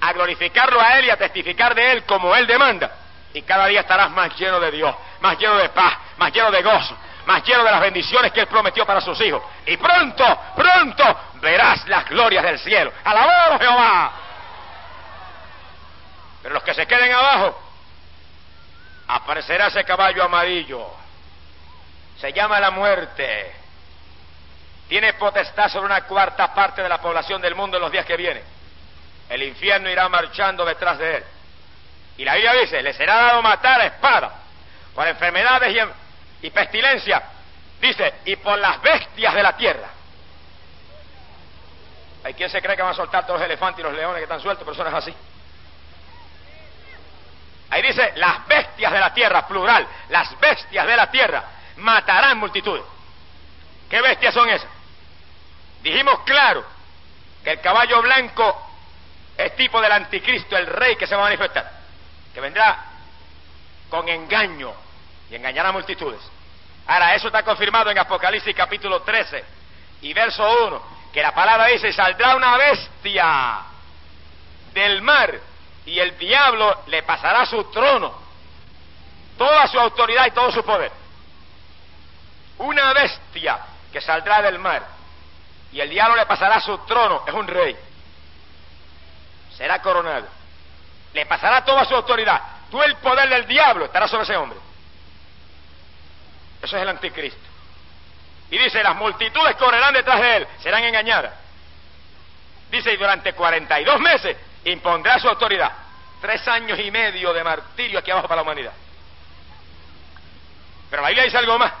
a 0.00 0.12
glorificarlo 0.12 0.80
a 0.80 0.98
Él 0.98 1.06
y 1.06 1.10
a 1.10 1.16
testificar 1.16 1.74
de 1.74 1.92
Él 1.92 2.04
como 2.04 2.34
Él 2.34 2.46
demanda. 2.46 2.90
Y 3.34 3.42
cada 3.42 3.66
día 3.66 3.80
estarás 3.80 4.10
más 4.10 4.34
lleno 4.38 4.58
de 4.60 4.70
Dios, 4.70 4.94
más 5.20 5.38
lleno 5.38 5.56
de 5.56 5.68
paz, 5.68 5.98
más 6.16 6.32
lleno 6.32 6.50
de 6.50 6.62
gozo, 6.62 6.96
más 7.28 7.44
lleno 7.44 7.62
de 7.62 7.70
las 7.70 7.80
bendiciones 7.82 8.32
que 8.32 8.40
Él 8.40 8.46
prometió 8.46 8.86
para 8.86 9.02
sus 9.02 9.20
hijos. 9.20 9.42
Y 9.66 9.76
pronto, 9.76 10.24
pronto 10.56 11.20
verás 11.34 11.86
las 11.86 12.08
glorias 12.08 12.42
del 12.42 12.58
cielo. 12.58 12.90
¡Alabado 13.04 13.58
Jehová! 13.58 14.12
Pero 16.42 16.54
los 16.54 16.62
que 16.62 16.72
se 16.72 16.86
queden 16.86 17.12
abajo, 17.12 17.60
aparecerá 19.08 19.66
ese 19.66 19.84
caballo 19.84 20.24
amarillo. 20.24 20.86
Se 22.18 22.32
llama 22.32 22.58
la 22.60 22.70
muerte. 22.70 23.54
Tiene 24.88 25.12
potestad 25.12 25.68
sobre 25.68 25.84
una 25.84 26.04
cuarta 26.04 26.54
parte 26.54 26.82
de 26.82 26.88
la 26.88 26.98
población 26.98 27.42
del 27.42 27.54
mundo 27.54 27.76
en 27.76 27.82
los 27.82 27.92
días 27.92 28.06
que 28.06 28.16
vienen. 28.16 28.42
El 29.28 29.42
infierno 29.42 29.90
irá 29.90 30.08
marchando 30.08 30.64
detrás 30.64 30.96
de 30.96 31.16
él. 31.18 31.24
Y 32.16 32.24
la 32.24 32.36
Biblia 32.36 32.54
dice, 32.54 32.80
le 32.80 32.94
será 32.94 33.16
dado 33.16 33.42
matar 33.42 33.82
a 33.82 33.84
espada, 33.84 34.32
por 34.94 35.06
enfermedades 35.06 35.76
y, 35.76 36.07
y 36.42 36.50
pestilencia, 36.50 37.22
dice, 37.80 38.14
y 38.24 38.36
por 38.36 38.58
las 38.58 38.80
bestias 38.80 39.34
de 39.34 39.42
la 39.42 39.56
tierra. 39.56 39.88
Hay 42.24 42.34
quien 42.34 42.50
se 42.50 42.60
cree 42.60 42.76
que 42.76 42.82
van 42.82 42.92
a 42.92 42.96
soltar 42.96 43.26
todos 43.26 43.40
los 43.40 43.46
elefantes 43.46 43.80
y 43.80 43.82
los 43.82 43.94
leones 43.94 44.18
que 44.18 44.24
están 44.24 44.40
sueltos, 44.40 44.78
es 44.78 44.94
así. 44.94 45.14
Ahí 47.70 47.82
dice, 47.82 48.12
las 48.16 48.46
bestias 48.46 48.92
de 48.92 49.00
la 49.00 49.12
tierra, 49.12 49.46
plural, 49.46 49.86
las 50.08 50.38
bestias 50.40 50.86
de 50.86 50.96
la 50.96 51.10
tierra 51.10 51.44
matarán 51.76 52.38
multitudes. 52.38 52.84
¿Qué 53.90 54.00
bestias 54.00 54.34
son 54.34 54.48
esas? 54.48 54.68
Dijimos 55.82 56.20
claro 56.20 56.64
que 57.44 57.52
el 57.52 57.60
caballo 57.60 58.02
blanco 58.02 58.68
es 59.36 59.54
tipo 59.56 59.80
del 59.80 59.92
anticristo, 59.92 60.56
el 60.56 60.66
rey 60.66 60.96
que 60.96 61.06
se 61.06 61.14
va 61.14 61.22
a 61.22 61.24
manifestar, 61.24 61.70
que 62.34 62.40
vendrá 62.40 62.84
con 63.88 64.08
engaño 64.08 64.87
y 65.30 65.34
engañará 65.34 65.70
a 65.70 65.72
multitudes. 65.72 66.20
Ahora, 66.86 67.14
eso 67.14 67.26
está 67.26 67.42
confirmado 67.42 67.90
en 67.90 67.98
Apocalipsis 67.98 68.54
capítulo 68.54 69.02
13 69.02 69.44
y 70.02 70.12
verso 70.14 70.66
1, 70.66 70.82
que 71.12 71.22
la 71.22 71.34
palabra 71.34 71.66
dice, 71.66 71.92
saldrá 71.92 72.34
una 72.36 72.56
bestia 72.56 73.60
del 74.72 75.02
mar 75.02 75.38
y 75.84 75.98
el 75.98 76.16
diablo 76.18 76.82
le 76.86 77.02
pasará 77.02 77.44
su 77.46 77.64
trono, 77.64 78.14
toda 79.36 79.66
su 79.66 79.78
autoridad 79.78 80.26
y 80.26 80.30
todo 80.30 80.50
su 80.52 80.64
poder. 80.64 80.92
Una 82.58 82.92
bestia 82.92 83.58
que 83.92 84.00
saldrá 84.00 84.42
del 84.42 84.58
mar 84.58 84.98
y 85.72 85.80
el 85.80 85.90
diablo 85.90 86.16
le 86.16 86.26
pasará 86.26 86.60
su 86.60 86.76
trono, 86.78 87.22
es 87.26 87.34
un 87.34 87.46
rey. 87.46 87.76
Será 89.56 89.82
coronado. 89.82 90.26
Le 91.12 91.26
pasará 91.26 91.64
toda 91.64 91.84
su 91.84 91.94
autoridad. 91.94 92.40
Todo 92.70 92.84
el 92.84 92.96
poder 92.96 93.28
del 93.28 93.46
diablo 93.46 93.86
estará 93.86 94.08
sobre 94.08 94.24
ese 94.24 94.36
hombre. 94.36 94.58
Eso 96.62 96.76
es 96.76 96.82
el 96.82 96.88
anticristo. 96.88 97.48
Y 98.50 98.58
dice, 98.58 98.82
las 98.82 98.96
multitudes 98.96 99.56
correrán 99.56 99.92
detrás 99.94 100.20
de 100.20 100.36
él, 100.38 100.48
serán 100.60 100.82
engañadas. 100.84 101.32
Dice, 102.70 102.92
y 102.92 102.96
durante 102.96 103.32
42 103.32 104.00
meses 104.00 104.36
impondrá 104.64 105.18
su 105.18 105.28
autoridad. 105.28 105.72
Tres 106.20 106.46
años 106.48 106.78
y 106.78 106.90
medio 106.90 107.32
de 107.32 107.44
martirio 107.44 107.98
aquí 107.98 108.10
abajo 108.10 108.28
para 108.28 108.36
la 108.36 108.42
humanidad. 108.42 108.72
Pero 110.90 111.02
la 111.02 111.08
Biblia 111.08 111.24
dice 111.24 111.38
algo 111.38 111.58
más. 111.58 111.72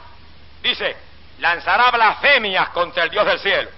Dice, 0.62 0.96
lanzará 1.38 1.90
blasfemias 1.90 2.68
contra 2.70 3.04
el 3.04 3.10
Dios 3.10 3.26
del 3.26 3.38
cielo. 3.40 3.70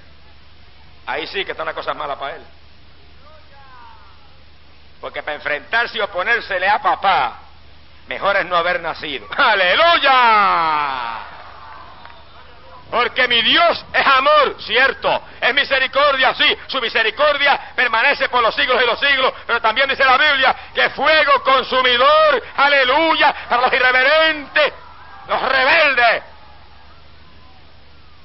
Ahí 1.06 1.26
sí 1.28 1.44
que 1.44 1.52
está 1.52 1.62
una 1.62 1.74
cosa 1.74 1.94
mala 1.94 2.18
para 2.18 2.36
él. 2.36 2.42
Porque 5.00 5.22
para 5.22 5.36
enfrentarse 5.36 5.96
y 5.96 6.00
oponérsele 6.00 6.68
a 6.68 6.80
papá, 6.80 7.38
mejor 8.08 8.36
es 8.36 8.46
no 8.46 8.56
haber 8.56 8.80
nacido. 8.80 9.26
¡Aleluya! 9.36 11.30
Porque 12.90 13.28
mi 13.28 13.40
Dios 13.42 13.84
es 13.92 14.06
amor, 14.06 14.56
cierto. 14.62 15.22
Es 15.40 15.54
misericordia, 15.54 16.34
sí. 16.34 16.58
Su 16.66 16.80
misericordia 16.80 17.72
permanece 17.76 18.28
por 18.28 18.42
los 18.42 18.54
siglos 18.54 18.80
de 18.80 18.86
los 18.86 18.98
siglos. 18.98 19.32
Pero 19.46 19.60
también 19.60 19.88
dice 19.88 20.04
la 20.04 20.18
Biblia 20.18 20.56
que 20.74 20.90
fuego 20.90 21.40
consumidor, 21.44 22.42
aleluya, 22.56 23.32
para 23.48 23.62
los 23.62 23.72
irreverentes, 23.72 24.72
los 25.28 25.42
rebeldes, 25.42 26.22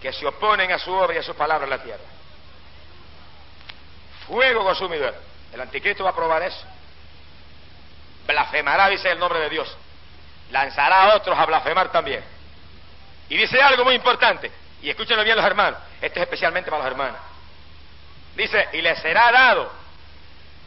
que 0.01 0.11
se 0.13 0.26
oponen 0.26 0.71
a 0.71 0.80
su 0.80 0.91
obra 0.91 1.13
y 1.13 1.19
a 1.19 1.23
su 1.23 1.36
palabra 1.36 1.65
en 1.65 1.69
la 1.69 1.84
tierra. 1.84 2.03
Fuego 4.28 4.63
consumidor. 4.63 5.13
El 5.53 5.61
anticristo 5.61 6.03
va 6.03 6.09
a 6.09 6.15
probar 6.15 6.41
eso. 6.41 6.65
Blasfemará, 8.26 8.89
dice 8.89 9.11
el 9.11 9.19
nombre 9.19 9.39
de 9.39 9.49
Dios. 9.49 9.76
Lanzará 10.51 11.03
a 11.03 11.15
otros 11.15 11.38
a 11.38 11.45
blasfemar 11.45 11.91
también. 11.91 12.23
Y 13.30 13.38
dice 13.38 13.61
algo 13.61 13.84
muy 13.84 13.95
importante, 13.95 14.51
y 14.82 14.89
escúchenlo 14.89 15.23
bien 15.23 15.36
los 15.36 15.45
hermanos, 15.45 15.80
esto 16.01 16.19
es 16.19 16.23
especialmente 16.23 16.69
para 16.69 16.84
los 16.84 16.91
hermanos. 16.91 17.19
Dice, 18.36 18.69
y 18.73 18.82
le 18.82 18.95
será 18.97 19.32
dado 19.32 19.71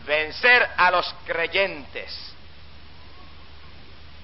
vencer 0.05 0.69
a 0.77 0.91
los 0.91 1.15
creyentes. 1.27 2.35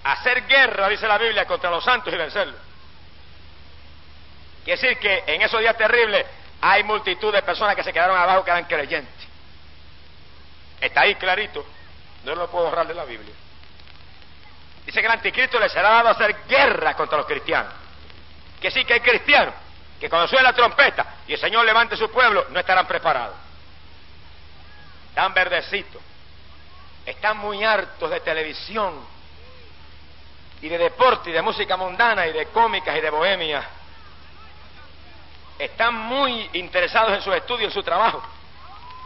Hacer 0.03 0.47
guerra, 0.47 0.89
dice 0.89 1.07
la 1.07 1.19
Biblia, 1.19 1.47
contra 1.47 1.71
los 1.71 1.85
santos 1.85 2.13
y 2.13 2.17
vencerlos. 2.17 2.61
Quiere 4.65 4.81
decir 4.81 4.99
que 4.99 5.25
en 5.27 5.43
esos 5.43 5.61
días 5.61 5.77
terribles 5.77 6.27
hay 6.61 6.83
multitud 6.85 7.33
de 7.33 7.43
personas 7.43 7.77
que 7.77 7.85
se 7.85 7.93
quedaron 7.93 8.17
abajo 8.17 8.45
que 8.45 8.51
eran 8.51 8.65
creyentes. 8.65 9.29
Está 10.81 11.03
ahí 11.03 11.15
clarito, 11.17 11.65
no 12.25 12.35
lo 12.35 12.51
puedo 12.51 12.67
borrar 12.67 12.87
de 12.87 12.95
la 12.95 13.05
Biblia. 13.05 13.35
Dice 14.87 15.01
que 15.01 15.07
el 15.07 15.13
anticristo 15.13 15.59
le 15.59 15.69
será 15.69 15.91
dado 15.91 16.09
hacer 16.11 16.37
guerra 16.47 16.95
contra 16.95 17.19
los 17.19 17.27
cristianos 17.27 17.85
que 18.65 18.71
sí 18.71 18.83
que 18.87 18.95
hay 18.95 19.01
cristianos 19.01 19.53
que 20.01 20.09
cuando 20.09 20.27
suene 20.27 20.45
la 20.45 20.55
trompeta 20.55 21.17
y 21.27 21.35
el 21.35 21.39
Señor 21.39 21.67
levante 21.67 21.99
su 21.99 22.11
pueblo, 22.11 22.47
no 22.49 22.61
estarán 22.61 22.87
preparados. 22.87 23.37
Están 25.11 25.35
verdecitos. 25.35 26.01
Están 27.05 27.37
muy 27.37 27.63
hartos 27.63 28.11
de 28.11 28.21
televisión 28.21 29.07
y 30.63 30.69
de 30.71 30.79
deporte 30.79 31.29
y 31.29 31.35
de 31.35 31.43
música 31.43 31.77
mundana 31.77 32.27
y 32.27 32.33
de 32.33 32.47
cómicas 32.47 32.97
y 32.97 33.03
de 33.03 33.11
bohemia. 33.11 33.69
Están 35.59 35.95
muy 35.95 36.49
interesados 36.55 37.13
en 37.13 37.21
su 37.21 37.35
estudio, 37.35 37.67
en 37.67 37.73
su 37.73 37.83
trabajo. 37.83 38.23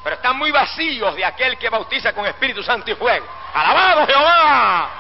Pero 0.03 0.17
están 0.17 0.37
muy 0.37 0.51
vacíos 0.51 1.15
de 1.17 1.25
aquel 1.25 1.59
que 1.59 1.69
bautiza 1.69 2.13
con 2.13 2.27
Espíritu 2.27 2.63
Santo 2.63 2.91
y 2.91 2.95
fuego. 2.95 3.27
¡Alabado 3.53 4.07
Jehová! 4.07 4.91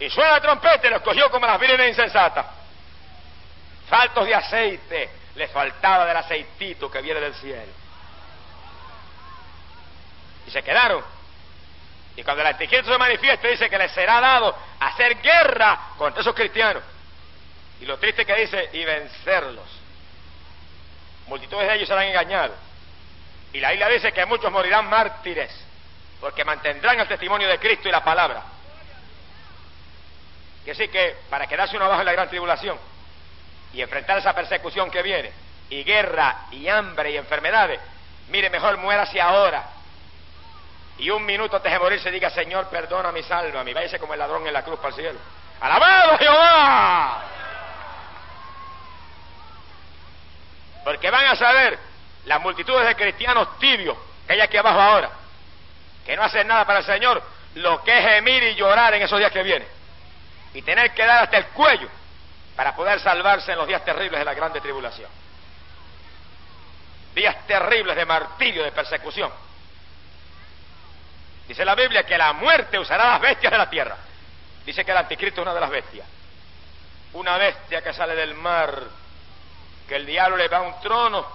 Y 0.00 0.10
suena 0.10 0.32
la 0.32 0.40
trompeta 0.40 0.86
y 0.86 0.90
los 0.90 1.02
cogió 1.02 1.30
como 1.30 1.46
las 1.46 1.58
vírgenes 1.60 1.88
insensatas. 1.88 2.46
Faltos 3.88 4.26
de 4.26 4.34
aceite, 4.34 5.10
le 5.34 5.48
faltaba 5.48 6.04
del 6.06 6.16
aceitito 6.16 6.90
que 6.90 7.00
viene 7.00 7.20
del 7.20 7.34
cielo. 7.34 7.72
Y 10.46 10.50
se 10.50 10.62
quedaron. 10.62 11.02
Y 12.16 12.22
cuando 12.22 12.42
el 12.42 12.48
anticristo 12.48 12.92
se 12.92 12.98
manifiesta, 12.98 13.48
dice 13.48 13.68
que 13.68 13.78
le 13.78 13.88
será 13.90 14.20
dado 14.20 14.56
hacer 14.80 15.20
guerra 15.20 15.78
contra 15.96 16.20
esos 16.20 16.34
cristianos. 16.34 16.82
Y 17.80 17.86
lo 17.86 17.98
triste 17.98 18.26
que 18.26 18.34
dice, 18.34 18.70
y 18.72 18.84
vencerlos. 18.84 19.77
Multitudes 21.28 21.68
de 21.68 21.74
ellos 21.74 21.88
serán 21.88 22.04
engañados. 22.04 22.56
Y 23.52 23.60
la 23.60 23.70
Biblia 23.70 23.88
dice 23.88 24.12
que 24.12 24.26
muchos 24.26 24.50
morirán 24.50 24.88
mártires, 24.88 25.50
porque 26.20 26.44
mantendrán 26.44 26.98
el 27.00 27.08
testimonio 27.08 27.48
de 27.48 27.58
Cristo 27.58 27.88
y 27.88 27.92
la 27.92 28.02
palabra. 28.02 28.42
Que 30.64 30.74
sí 30.74 30.88
que 30.88 31.16
para 31.30 31.46
quedarse 31.46 31.76
uno 31.76 31.86
abajo 31.86 32.00
en 32.00 32.06
la 32.06 32.12
gran 32.12 32.28
tribulación 32.28 32.78
y 33.72 33.80
enfrentar 33.80 34.18
esa 34.18 34.34
persecución 34.34 34.90
que 34.90 35.02
viene, 35.02 35.32
y 35.70 35.84
guerra, 35.84 36.46
y 36.50 36.68
hambre, 36.68 37.10
y 37.10 37.16
enfermedades, 37.16 37.80
mire, 38.28 38.50
mejor 38.50 38.76
muérase 38.78 39.20
ahora. 39.20 39.64
Y 40.98 41.10
un 41.10 41.24
minuto 41.24 41.56
antes 41.56 41.70
de 41.70 41.78
morirse 41.78 42.10
diga, 42.10 42.30
Señor, 42.30 42.68
perdona 42.68 43.12
mi 43.12 43.22
salva, 43.22 43.62
mi 43.62 43.72
váyase 43.72 43.98
como 43.98 44.14
el 44.14 44.18
ladrón 44.18 44.46
en 44.46 44.52
la 44.52 44.64
cruz 44.64 44.78
para 44.78 44.88
el 44.88 44.94
cielo. 44.94 45.18
¡Alabado 45.60 46.18
Jehová! 46.18 47.37
Porque 50.88 51.10
van 51.10 51.26
a 51.26 51.36
saber 51.36 51.78
las 52.24 52.40
multitudes 52.40 52.88
de 52.88 52.96
cristianos 52.96 53.58
tibios 53.58 53.94
que 54.26 54.32
hay 54.32 54.40
aquí 54.40 54.56
abajo 54.56 54.80
ahora, 54.80 55.10
que 56.06 56.16
no 56.16 56.22
hacen 56.22 56.48
nada 56.48 56.64
para 56.64 56.78
el 56.78 56.86
Señor, 56.86 57.22
lo 57.56 57.84
que 57.84 57.98
es 57.98 58.02
gemir 58.06 58.42
y 58.44 58.54
llorar 58.54 58.94
en 58.94 59.02
esos 59.02 59.18
días 59.18 59.30
que 59.30 59.42
vienen 59.42 59.68
y 60.54 60.62
tener 60.62 60.94
que 60.94 61.04
dar 61.04 61.24
hasta 61.24 61.36
el 61.36 61.48
cuello 61.48 61.90
para 62.56 62.74
poder 62.74 63.00
salvarse 63.00 63.52
en 63.52 63.58
los 63.58 63.68
días 63.68 63.84
terribles 63.84 64.18
de 64.18 64.24
la 64.24 64.32
grande 64.32 64.62
tribulación. 64.62 65.10
Días 67.14 67.46
terribles 67.46 67.94
de 67.94 68.06
martirio, 68.06 68.64
de 68.64 68.72
persecución. 68.72 69.30
Dice 71.48 71.66
la 71.66 71.74
Biblia 71.74 72.04
que 72.04 72.16
la 72.16 72.32
muerte 72.32 72.78
usará 72.78 73.08
las 73.08 73.20
bestias 73.20 73.52
de 73.52 73.58
la 73.58 73.68
tierra. 73.68 73.96
Dice 74.64 74.86
que 74.86 74.90
el 74.92 74.96
anticristo 74.96 75.42
es 75.42 75.46
una 75.46 75.54
de 75.54 75.60
las 75.60 75.70
bestias. 75.70 76.06
Una 77.12 77.36
bestia 77.36 77.82
que 77.82 77.92
sale 77.92 78.14
del 78.14 78.32
mar, 78.32 78.84
que 79.88 79.96
el 79.96 80.06
diablo 80.06 80.36
le 80.36 80.48
da 80.48 80.60
un 80.60 80.78
trono 80.80 81.26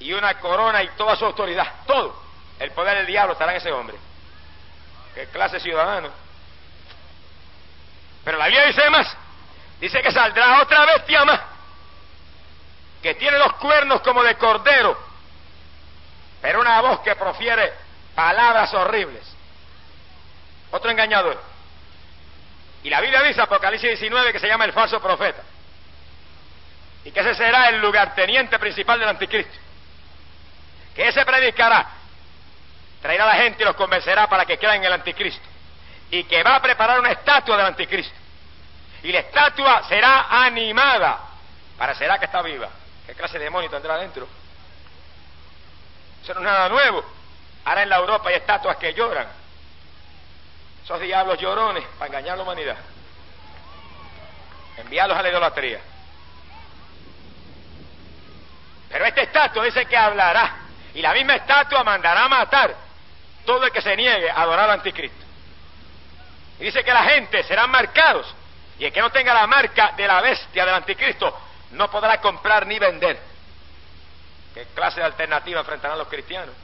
y 0.00 0.12
una 0.12 0.38
corona 0.40 0.82
y 0.82 0.88
toda 0.96 1.16
su 1.16 1.24
autoridad. 1.24 1.66
Todo. 1.86 2.20
El 2.58 2.72
poder 2.72 2.98
del 2.98 3.06
diablo 3.06 3.32
estará 3.32 3.52
en 3.52 3.58
ese 3.58 3.72
hombre. 3.72 3.96
¿Qué 5.14 5.26
clase 5.28 5.60
ciudadano? 5.60 6.10
Pero 8.24 8.38
la 8.38 8.46
Biblia 8.46 8.66
dice 8.66 8.90
más. 8.90 9.16
Dice 9.80 10.02
que 10.02 10.10
saldrá 10.10 10.62
otra 10.62 10.84
bestia 10.86 11.24
más. 11.24 11.40
Que 13.02 13.14
tiene 13.14 13.38
los 13.38 13.54
cuernos 13.54 14.00
como 14.00 14.22
de 14.22 14.34
cordero. 14.36 14.98
Pero 16.42 16.60
una 16.60 16.80
voz 16.80 17.00
que 17.00 17.14
profiere 17.14 17.72
palabras 18.14 18.74
horribles. 18.74 19.22
Otro 20.72 20.90
engañador. 20.90 21.40
Y 22.82 22.90
la 22.90 23.00
Biblia 23.00 23.22
dice, 23.22 23.40
Apocalipsis 23.40 24.00
19, 24.00 24.32
que 24.32 24.40
se 24.40 24.48
llama 24.48 24.64
el 24.64 24.72
falso 24.72 25.00
profeta. 25.00 25.42
Y 27.04 27.10
que 27.10 27.20
ese 27.20 27.34
será 27.34 27.68
el 27.68 27.80
lugarteniente 27.80 28.58
principal 28.58 28.98
del 28.98 29.08
anticristo. 29.08 29.58
Que 30.94 31.08
ese 31.08 31.24
predicará 31.24 31.86
traerá 33.02 33.24
a 33.24 33.34
la 33.36 33.42
gente 33.42 33.62
y 33.62 33.66
los 33.66 33.76
convencerá 33.76 34.26
para 34.28 34.46
que 34.46 34.56
crean 34.56 34.76
en 34.76 34.84
el 34.84 34.92
anticristo. 34.94 35.46
Y 36.10 36.24
que 36.24 36.42
va 36.42 36.56
a 36.56 36.62
preparar 36.62 36.98
una 37.00 37.10
estatua 37.10 37.56
del 37.56 37.66
anticristo. 37.66 38.14
Y 39.02 39.12
la 39.12 39.18
estatua 39.18 39.86
será 39.88 40.26
animada. 40.44 41.20
Parecerá 41.76 42.18
que 42.18 42.24
está 42.24 42.40
viva. 42.40 42.70
¿Qué 43.06 43.14
clase 43.14 43.38
de 43.38 43.44
demonio 43.44 43.68
tendrá 43.68 43.96
adentro? 43.96 44.26
Eso 46.22 46.32
no 46.32 46.40
es 46.40 46.46
nada 46.46 46.70
nuevo. 46.70 47.04
Ahora 47.66 47.82
en 47.82 47.90
la 47.90 47.96
Europa 47.96 48.30
hay 48.30 48.36
estatuas 48.36 48.78
que 48.78 48.94
lloran. 48.94 49.26
Esos 50.82 51.00
diablos 51.00 51.38
llorones 51.38 51.84
para 51.98 52.06
engañar 52.06 52.34
a 52.34 52.36
la 52.36 52.42
humanidad. 52.44 52.76
Enviarlos 54.78 55.18
a 55.18 55.22
la 55.22 55.28
idolatría. 55.28 55.80
Pero 58.94 59.06
esta 59.06 59.22
estatua 59.22 59.64
dice 59.64 59.86
que 59.86 59.96
hablará. 59.96 60.54
Y 60.94 61.02
la 61.02 61.12
misma 61.12 61.34
estatua 61.34 61.82
mandará 61.82 62.26
a 62.26 62.28
matar 62.28 62.76
todo 63.44 63.64
el 63.64 63.72
que 63.72 63.82
se 63.82 63.96
niegue 63.96 64.30
a 64.30 64.42
adorar 64.42 64.66
al 64.66 64.78
anticristo. 64.78 65.18
Dice 66.60 66.84
que 66.84 66.92
la 66.92 67.02
gente 67.02 67.42
serán 67.42 67.70
marcados. 67.70 68.32
Y 68.78 68.84
el 68.84 68.92
que 68.92 69.00
no 69.00 69.10
tenga 69.10 69.34
la 69.34 69.48
marca 69.48 69.94
de 69.96 70.06
la 70.06 70.20
bestia 70.20 70.64
del 70.64 70.76
anticristo 70.76 71.36
no 71.72 71.90
podrá 71.90 72.20
comprar 72.20 72.68
ni 72.68 72.78
vender. 72.78 73.18
¿Qué 74.54 74.64
clase 74.66 75.00
de 75.00 75.06
alternativa 75.06 75.58
enfrentarán 75.58 75.98
los 75.98 76.06
cristianos? 76.06 76.54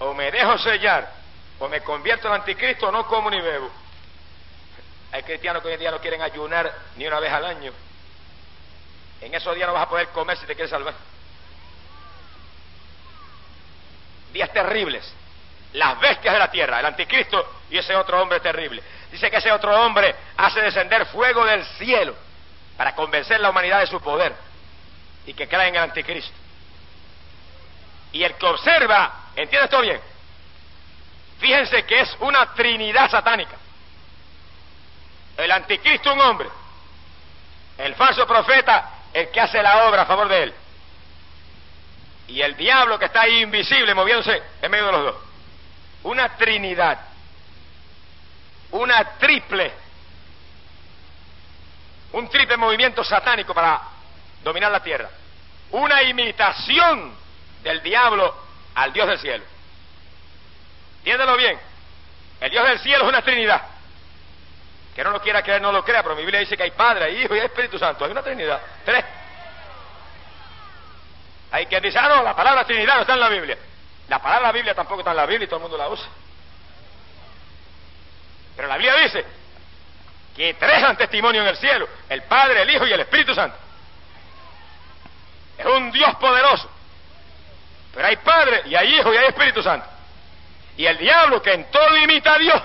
O 0.00 0.14
me 0.14 0.32
dejo 0.32 0.58
sellar, 0.58 1.12
o 1.60 1.68
me 1.68 1.80
convierto 1.82 2.26
en 2.26 2.34
anticristo, 2.34 2.88
o 2.88 2.90
no 2.90 3.06
como 3.06 3.30
ni 3.30 3.40
bebo. 3.40 3.70
Hay 5.12 5.22
cristianos 5.22 5.62
que 5.62 5.68
hoy 5.68 5.74
en 5.74 5.80
día 5.80 5.92
no 5.92 6.00
quieren 6.00 6.22
ayunar 6.22 6.74
ni 6.96 7.06
una 7.06 7.20
vez 7.20 7.32
al 7.32 7.44
año. 7.44 7.72
En 9.24 9.34
esos 9.34 9.54
días 9.54 9.66
no 9.66 9.72
vas 9.72 9.84
a 9.84 9.88
poder 9.88 10.08
comer 10.08 10.36
si 10.36 10.44
te 10.44 10.54
quieres 10.54 10.70
salvar. 10.70 10.92
Días 14.34 14.52
terribles. 14.52 15.10
Las 15.72 15.98
bestias 15.98 16.34
de 16.34 16.38
la 16.38 16.50
tierra, 16.50 16.78
el 16.78 16.86
anticristo 16.86 17.62
y 17.70 17.78
ese 17.78 17.96
otro 17.96 18.20
hombre 18.20 18.40
terrible. 18.40 18.82
Dice 19.10 19.30
que 19.30 19.38
ese 19.38 19.50
otro 19.50 19.74
hombre 19.80 20.14
hace 20.36 20.60
descender 20.60 21.06
fuego 21.06 21.42
del 21.46 21.64
cielo 21.78 22.14
para 22.76 22.94
convencer 22.94 23.36
a 23.36 23.38
la 23.38 23.50
humanidad 23.50 23.80
de 23.80 23.86
su 23.86 23.98
poder 23.98 24.34
y 25.24 25.32
que 25.32 25.48
crea 25.48 25.68
en 25.68 25.76
el 25.76 25.82
anticristo. 25.82 26.36
Y 28.12 28.22
el 28.22 28.34
que 28.34 28.46
observa, 28.46 29.30
¿entiende 29.34 29.64
esto 29.64 29.80
bien? 29.80 30.00
Fíjense 31.38 31.82
que 31.84 32.00
es 32.02 32.14
una 32.20 32.52
trinidad 32.52 33.10
satánica. 33.10 33.56
El 35.38 35.50
anticristo 35.50 36.12
un 36.12 36.20
hombre, 36.20 36.48
el 37.78 37.94
falso 37.94 38.26
profeta 38.26 38.93
el 39.14 39.30
que 39.30 39.40
hace 39.40 39.62
la 39.62 39.88
obra 39.88 40.02
a 40.02 40.06
favor 40.06 40.28
de 40.28 40.42
él. 40.42 40.54
Y 42.26 42.40
el 42.42 42.56
diablo 42.56 42.98
que 42.98 43.04
está 43.06 43.22
ahí 43.22 43.42
invisible 43.42 43.94
moviéndose 43.94 44.42
en 44.60 44.70
medio 44.70 44.86
de 44.86 44.92
los 44.92 45.04
dos. 45.04 45.16
Una 46.02 46.36
trinidad. 46.36 46.98
Una 48.72 49.04
triple. 49.18 49.72
Un 52.12 52.28
triple 52.28 52.56
movimiento 52.56 53.04
satánico 53.04 53.54
para 53.54 53.80
dominar 54.42 54.72
la 54.72 54.82
tierra. 54.82 55.08
Una 55.70 56.02
imitación 56.02 57.14
del 57.62 57.82
diablo 57.82 58.34
al 58.74 58.92
Dios 58.92 59.06
del 59.06 59.18
cielo. 59.18 59.44
Entiéndelo 60.98 61.36
bien. 61.36 61.58
El 62.40 62.50
Dios 62.50 62.66
del 62.66 62.78
cielo 62.80 63.04
es 63.04 63.08
una 63.08 63.22
trinidad. 63.22 63.62
Que 64.94 65.02
no 65.02 65.10
lo 65.10 65.20
quiera 65.20 65.42
creer, 65.42 65.60
no 65.60 65.72
lo 65.72 65.84
crea, 65.84 66.02
pero 66.02 66.14
mi 66.14 66.22
Biblia 66.22 66.40
dice 66.40 66.56
que 66.56 66.62
hay 66.62 66.70
Padre, 66.70 67.06
hay 67.06 67.22
Hijo 67.24 67.34
y 67.34 67.40
Espíritu 67.40 67.78
Santo. 67.78 68.04
Hay 68.04 68.12
una 68.12 68.22
Trinidad. 68.22 68.60
Tres. 68.84 69.04
Hay 71.50 71.66
quien 71.66 71.82
dice, 71.82 71.98
ah, 71.98 72.08
no, 72.08 72.22
la 72.22 72.34
palabra 72.34 72.64
Trinidad 72.64 72.96
no 72.96 73.00
está 73.00 73.14
en 73.14 73.20
la 73.20 73.28
Biblia. 73.28 73.58
La 74.08 74.20
palabra 74.20 74.52
Biblia 74.52 74.74
tampoco 74.74 75.00
está 75.00 75.10
en 75.10 75.16
la 75.16 75.26
Biblia 75.26 75.44
y 75.44 75.48
todo 75.48 75.56
el 75.56 75.62
mundo 75.62 75.76
la 75.76 75.88
usa. 75.88 76.06
Pero 78.54 78.68
la 78.68 78.76
Biblia 78.76 78.94
dice 79.02 79.24
que 80.36 80.54
tres 80.54 80.82
dan 80.82 80.96
testimonio 80.96 81.42
en 81.42 81.48
el 81.48 81.56
cielo, 81.56 81.88
el 82.08 82.22
Padre, 82.22 82.62
el 82.62 82.70
Hijo 82.70 82.86
y 82.86 82.92
el 82.92 83.00
Espíritu 83.00 83.34
Santo. 83.34 83.56
Es 85.58 85.66
un 85.66 85.90
Dios 85.90 86.14
poderoso. 86.16 86.70
Pero 87.94 88.06
hay 88.06 88.16
Padre 88.16 88.62
y 88.66 88.74
hay 88.74 88.96
Hijo 88.96 89.12
y 89.12 89.16
hay 89.16 89.26
Espíritu 89.26 89.62
Santo. 89.62 89.86
Y 90.76 90.86
el 90.86 90.98
diablo 90.98 91.40
que 91.42 91.52
en 91.52 91.70
todo 91.70 91.96
imita 91.96 92.34
a 92.34 92.38
Dios 92.38 92.62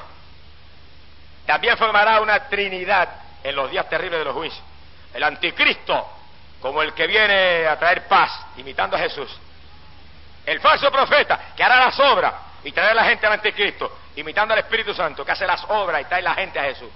también 1.50 1.76
formará 1.78 2.22
una 2.22 2.48
trinidad 2.48 3.10
en 3.44 3.56
los 3.56 3.72
días 3.72 3.90
terribles 3.90 4.20
de 4.20 4.26
los 4.26 4.36
juicios. 4.36 4.64
El 5.12 5.24
anticristo, 5.24 6.08
como 6.62 6.84
el 6.84 6.94
que 6.94 7.08
viene 7.08 7.66
a 7.66 7.76
traer 7.80 8.08
paz, 8.08 8.46
imitando 8.58 8.96
a 8.96 9.00
Jesús. 9.00 9.36
El 10.46 10.60
falso 10.60 10.92
profeta, 10.92 11.54
que 11.58 11.64
hará 11.64 11.78
las 11.86 12.00
obras 12.02 12.36
y 12.64 12.72
traerá 12.72 12.92
a 12.92 12.96
la 12.98 13.06
gente 13.06 13.26
al 13.26 13.34
anticristo, 13.34 13.98
imitando 14.16 14.54
al 14.54 14.60
Espíritu 14.60 14.94
Santo, 14.94 15.26
que 15.26 15.32
hace 15.32 15.48
las 15.48 15.64
obras 15.70 16.02
y 16.02 16.06
trae 16.06 16.22
la 16.22 16.36
gente 16.36 16.60
a 16.60 16.66
Jesús. 16.66 16.92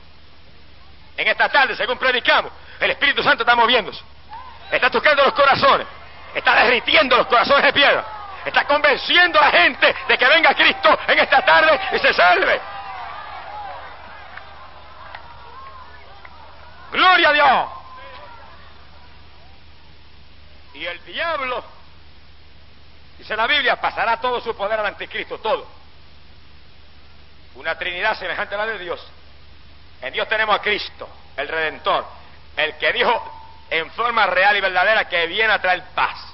En 1.18 1.28
esta 1.28 1.49
tarde, 1.49 1.76
según 1.76 1.97
predicamos, 1.97 2.51
el 2.80 2.91
Espíritu 2.91 3.24
Santo 3.24 3.41
está 3.41 3.56
moviéndose. 3.56 4.04
Está 4.72 4.91
tocando 4.91 5.24
los 5.24 5.34
corazones. 5.34 5.88
Está 6.36 6.64
derritiendo 6.64 7.18
los 7.18 7.26
corazones 7.26 7.64
de 7.64 7.74
piedra. 7.74 8.06
Está 8.45 8.66
convenciendo 8.66 9.41
a 9.41 9.45
la 9.45 9.51
gente 9.51 9.95
de 10.08 10.16
que 10.16 10.28
venga 10.28 10.54
Cristo 10.54 10.99
en 11.08 11.18
esta 11.18 11.41
tarde 11.43 11.80
y 11.93 11.97
se 11.97 12.14
salve. 12.14 12.62
Gloria 16.94 17.30
a 17.30 17.34
Dios. 17.34 17.70
Y 20.76 20.86
el 20.86 21.04
diablo, 21.06 21.64
dice 23.18 23.36
la 23.36 23.48
Biblia, 23.48 23.82
pasará 23.82 24.22
todo 24.22 24.39
su 24.41 24.56
poder 24.56 24.80
al 24.80 24.86
anticristo, 24.86 25.39
todo. 25.39 25.68
Una 27.56 27.78
trinidad 27.78 28.18
semejante 28.18 28.54
a 28.54 28.60
la 28.60 28.66
de 28.68 28.78
Dios. 28.78 29.04
En 30.02 30.14
Dios 30.14 30.28
tenemos 30.28 30.56
a 30.56 30.62
Cristo, 30.62 31.10
el 31.36 31.48
Redentor, 31.48 32.06
el 32.58 32.78
que 32.78 32.94
dijo 32.94 33.41
en 33.72 33.89
forma 33.91 34.28
real 34.28 34.56
y 34.56 34.62
verdadera 34.62 35.10
que 35.10 35.26
viene 35.26 35.52
a 35.52 35.62
traer 35.62 35.84
paz. 35.96 36.34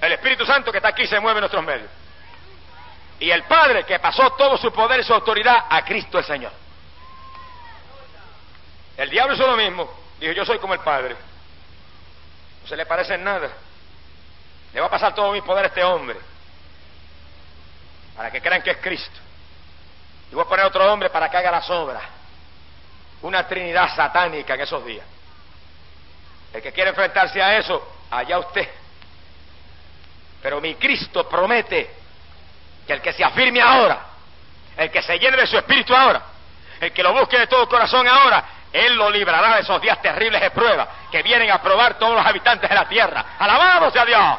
El 0.00 0.12
Espíritu 0.12 0.44
Santo 0.44 0.72
que 0.72 0.78
está 0.78 0.88
aquí 0.88 1.06
se 1.06 1.20
mueve 1.20 1.38
en 1.38 1.42
nuestros 1.42 1.64
medios. 1.64 1.90
Y 3.20 3.30
el 3.30 3.44
Padre 3.44 3.84
que 3.84 3.98
pasó 4.00 4.30
todo 4.32 4.56
su 4.56 4.72
poder 4.72 5.00
y 5.00 5.04
su 5.04 5.14
autoridad 5.14 5.66
a 5.70 5.84
Cristo 5.84 6.18
el 6.18 6.24
Señor. 6.24 6.65
El 8.96 9.10
diablo 9.10 9.34
hizo 9.34 9.46
lo 9.46 9.56
mismo. 9.56 9.88
Dijo, 10.18 10.32
yo 10.32 10.44
soy 10.44 10.58
como 10.58 10.74
el 10.74 10.80
Padre. 10.80 11.14
No 12.62 12.68
se 12.68 12.76
le 12.76 12.86
parece 12.86 13.14
en 13.14 13.24
nada. 13.24 13.48
Le 14.72 14.80
va 14.80 14.86
a 14.86 14.90
pasar 14.90 15.14
todo 15.14 15.32
mi 15.32 15.40
poder 15.42 15.64
a 15.64 15.68
este 15.68 15.84
hombre. 15.84 16.18
Para 18.16 18.30
que 18.30 18.40
crean 18.40 18.62
que 18.62 18.70
es 18.70 18.78
Cristo. 18.78 19.20
Y 20.30 20.34
voy 20.34 20.44
a 20.44 20.48
poner 20.48 20.64
otro 20.66 20.90
hombre 20.92 21.10
para 21.10 21.28
que 21.30 21.36
haga 21.36 21.50
las 21.50 21.68
obras. 21.70 22.02
Una 23.22 23.46
trinidad 23.46 23.94
satánica 23.94 24.54
en 24.54 24.60
esos 24.60 24.84
días. 24.84 25.04
El 26.52 26.62
que 26.62 26.72
quiere 26.72 26.90
enfrentarse 26.90 27.42
a 27.42 27.58
eso, 27.58 27.86
allá 28.10 28.38
usted. 28.38 28.68
Pero 30.42 30.60
mi 30.60 30.74
Cristo 30.76 31.28
promete 31.28 31.90
que 32.86 32.92
el 32.92 33.02
que 33.02 33.12
se 33.12 33.24
afirme 33.24 33.60
ahora, 33.60 34.00
el 34.76 34.90
que 34.90 35.02
se 35.02 35.18
llene 35.18 35.36
de 35.36 35.46
su 35.46 35.56
espíritu 35.56 35.94
ahora, 35.94 36.22
el 36.80 36.92
que 36.92 37.02
lo 37.02 37.12
busque 37.12 37.38
de 37.38 37.46
todo 37.46 37.68
corazón 37.68 38.06
ahora, 38.06 38.44
él 38.76 38.94
lo 38.94 39.10
librará 39.10 39.56
de 39.56 39.62
esos 39.62 39.80
días 39.80 40.00
terribles 40.02 40.40
de 40.40 40.50
prueba 40.50 40.88
que 41.10 41.22
vienen 41.22 41.50
a 41.50 41.62
probar 41.62 41.94
todos 41.94 42.16
los 42.16 42.26
habitantes 42.26 42.68
de 42.68 42.74
la 42.74 42.88
tierra. 42.88 43.24
Alabado 43.38 43.90
sea 43.90 44.04
Dios. 44.04 44.38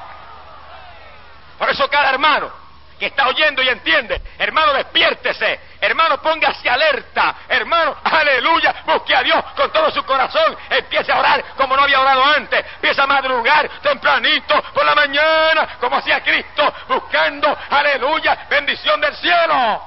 Por 1.57 1.69
eso 1.69 1.89
cada 1.89 2.09
hermano 2.11 2.51
que 2.99 3.07
está 3.07 3.27
oyendo 3.27 3.61
y 3.61 3.69
entiende, 3.69 4.21
hermano, 4.39 4.73
despiértese, 4.73 5.59
hermano, 5.79 6.19
póngase 6.19 6.67
alerta, 6.67 7.35
hermano, 7.47 7.95
aleluya, 8.03 8.73
busque 8.85 9.15
a 9.15 9.21
Dios 9.21 9.43
con 9.55 9.71
todo 9.71 9.91
su 9.91 10.03
corazón, 10.03 10.57
empiece 10.69 11.11
a 11.11 11.19
orar 11.19 11.43
como 11.55 11.75
no 11.75 11.83
había 11.83 12.01
orado 12.01 12.23
antes, 12.23 12.65
empieza 12.75 13.03
a 13.03 13.07
madrugar 13.07 13.69
tempranito 13.81 14.61
por 14.73 14.83
la 14.83 14.95
mañana, 14.95 15.77
como 15.79 15.97
hacía 15.97 16.23
Cristo, 16.23 16.73
buscando, 16.87 17.55
aleluya, 17.69 18.47
bendición 18.49 18.99
del 18.99 19.15
cielo. 19.15 19.83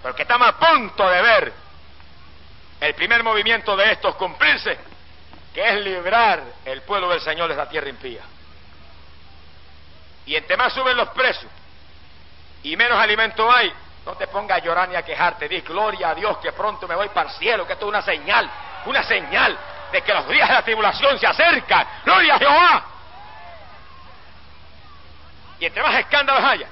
Porque 0.00 0.22
estamos 0.22 0.48
a 0.48 0.52
punto 0.52 1.08
de 1.08 1.22
ver 1.22 1.61
el 2.82 2.94
primer 2.94 3.22
movimiento 3.22 3.76
de 3.76 3.92
estos 3.92 4.16
cumplirse, 4.16 4.76
que 5.54 5.68
es 5.68 5.74
librar 5.84 6.42
el 6.64 6.82
pueblo 6.82 7.10
del 7.10 7.20
Señor 7.20 7.46
de 7.46 7.54
esa 7.54 7.68
tierra 7.68 7.88
impía. 7.88 8.22
Y 10.26 10.34
entre 10.34 10.56
más 10.56 10.72
suben 10.72 10.96
los 10.96 11.08
precios 11.10 11.50
y 12.64 12.76
menos 12.76 12.98
alimento 12.98 13.50
hay, 13.54 13.72
no 14.04 14.14
te 14.16 14.26
pongas 14.26 14.58
a 14.58 14.64
llorar 14.64 14.88
ni 14.88 14.96
a 14.96 15.02
quejarte, 15.04 15.48
di 15.48 15.60
gloria 15.60 16.10
a 16.10 16.14
Dios 16.16 16.38
que 16.38 16.50
pronto 16.50 16.88
me 16.88 16.96
voy 16.96 17.08
para 17.10 17.30
el 17.30 17.36
cielo, 17.36 17.64
que 17.68 17.74
esto 17.74 17.86
es 17.86 17.88
una 17.88 18.02
señal, 18.02 18.50
una 18.86 19.04
señal 19.04 19.56
de 19.92 20.02
que 20.02 20.12
los 20.12 20.26
días 20.28 20.48
de 20.48 20.54
la 20.54 20.62
tribulación 20.62 21.16
se 21.20 21.26
acercan. 21.28 21.86
Gloria 22.04 22.34
a 22.34 22.38
Jehová. 22.38 22.84
Y 25.60 25.66
entre 25.66 25.82
más 25.84 25.94
escándalos 26.00 26.42
haya, 26.42 26.66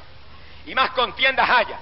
y 0.67 0.75
más 0.75 0.91
contiendas 0.91 1.49
haya, 1.49 1.79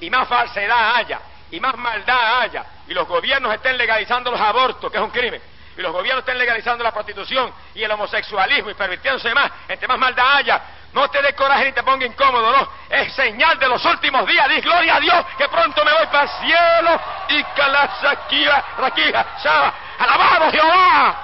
y 0.00 0.10
más 0.10 0.28
falsedad 0.28 0.96
haya, 0.96 1.20
y 1.50 1.58
más 1.60 1.74
maldad 1.78 2.42
haya, 2.42 2.66
y 2.90 2.94
los 2.94 3.06
gobiernos 3.06 3.54
estén 3.54 3.78
legalizando 3.78 4.32
los 4.32 4.40
abortos, 4.40 4.90
que 4.90 4.98
es 4.98 5.02
un 5.02 5.10
crimen, 5.10 5.40
y 5.76 5.80
los 5.80 5.92
gobiernos 5.92 6.22
estén 6.22 6.36
legalizando 6.36 6.82
la 6.82 6.90
prostitución 6.90 7.54
y 7.72 7.84
el 7.84 7.90
homosexualismo 7.92 8.68
y 8.68 8.74
permitiéndose 8.74 9.32
más, 9.32 9.48
entre 9.68 9.86
más 9.86 9.96
maldad 9.96 10.34
haya, 10.34 10.60
no 10.92 11.08
te 11.08 11.22
dé 11.22 11.32
coraje 11.34 11.66
ni 11.66 11.72
te 11.72 11.84
ponga 11.84 12.04
incómodo, 12.04 12.50
no. 12.50 12.68
Es 12.88 13.14
señal 13.14 13.56
de 13.60 13.68
los 13.68 13.84
últimos 13.84 14.26
días. 14.26 14.48
Di 14.48 14.60
gloria 14.60 14.96
a 14.96 15.00
Dios 15.00 15.24
que 15.38 15.48
pronto 15.48 15.84
me 15.84 15.92
voy 15.92 16.06
para 16.06 16.24
el 16.24 16.28
cielo. 16.28 17.00
Y 17.28 17.44
calasaquía, 17.44 18.64
raquija, 18.76 19.26
shaba. 19.40 19.72
Alabado 20.00 20.50
Jehová. 20.50 21.16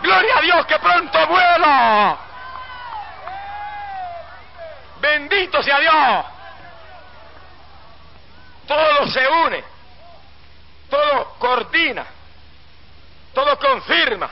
Gloria 0.00 0.38
a 0.38 0.40
Dios 0.40 0.64
que 0.64 0.78
pronto 0.78 1.26
vuelo. 1.26 2.18
Bendito 4.98 5.62
sea 5.62 5.78
Dios. 5.78 6.24
Todo 8.66 9.06
se 9.08 9.28
une. 9.28 9.71
Todo 10.92 11.36
coordina. 11.38 12.04
Todo 13.32 13.58
confirma 13.58 14.30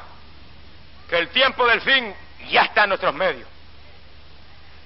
que 1.09 1.17
el 1.17 1.31
tiempo 1.31 1.67
del 1.67 1.81
fin 1.81 2.15
ya 2.51 2.65
está 2.65 2.83
en 2.83 2.91
nuestros 2.91 3.15
medios 3.15 3.49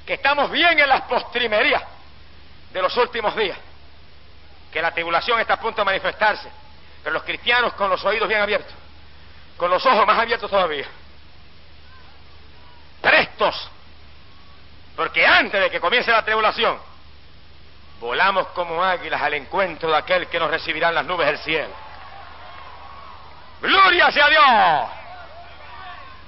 que 0.07 0.14
estamos 0.14 0.51
bien 0.51 0.79
en 0.79 0.89
las 0.89 1.03
postrimerías 1.03 1.83
de 2.72 2.83
los 2.83 2.97
últimos 2.97 3.35
días, 3.35 3.57
que 4.70 4.83
la 4.83 4.93
tribulación 4.93 5.41
está 5.41 5.55
a 5.55 5.61
punto 5.61 5.81
de 5.81 5.87
manifestarse, 5.87 6.49
pero 7.03 7.14
los 7.14 7.22
cristianos 7.22 7.72
con 7.72 7.89
los 7.89 8.05
oídos 8.05 8.29
bien 8.29 8.41
abiertos, 8.41 8.75
con 9.57 9.70
los 9.70 9.85
ojos 9.85 10.07
más 10.07 10.18
abiertos 10.18 10.51
todavía, 10.51 10.87
prestos, 13.01 13.70
porque 14.95 15.27
antes 15.27 15.59
de 15.59 15.70
que 15.70 15.81
comience 15.81 16.11
la 16.11 16.22
tribulación, 16.22 16.79
volamos 18.05 18.48
como 18.48 18.84
águilas 18.84 19.20
al 19.22 19.32
encuentro 19.32 19.90
de 19.90 19.96
aquel 19.96 20.26
que 20.26 20.38
nos 20.38 20.50
recibirá 20.50 20.90
en 20.90 20.96
las 20.96 21.07
nubes 21.07 21.26
del 21.26 21.38
cielo. 21.38 21.74
Gloria 23.62 24.11
sea 24.12 24.28
Dios. 24.28 24.90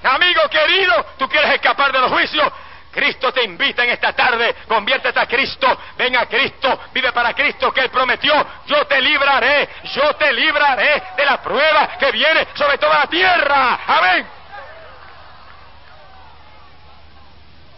Amigo 0.02 0.40
querido, 0.48 1.04
tú 1.18 1.28
quieres 1.28 1.50
escapar 1.50 1.92
de 1.92 1.98
los 1.98 2.10
juicios, 2.10 2.50
Cristo 2.90 3.30
te 3.30 3.44
invita 3.44 3.84
en 3.84 3.90
esta 3.90 4.14
tarde, 4.14 4.56
conviértete 4.66 5.20
a 5.20 5.26
Cristo, 5.26 5.78
ven 5.98 6.16
a 6.16 6.24
Cristo, 6.24 6.80
vive 6.94 7.12
para 7.12 7.34
Cristo 7.34 7.70
que 7.70 7.80
Él 7.80 7.90
prometió, 7.90 8.32
yo 8.64 8.86
te 8.86 8.98
libraré, 9.02 9.68
yo 9.84 10.14
te 10.14 10.32
libraré 10.32 11.02
de 11.14 11.26
la 11.26 11.42
prueba 11.42 11.98
que 11.98 12.10
viene 12.10 12.48
sobre 12.54 12.78
toda 12.78 13.00
la 13.00 13.06
tierra. 13.06 13.80
Amén. 13.86 14.26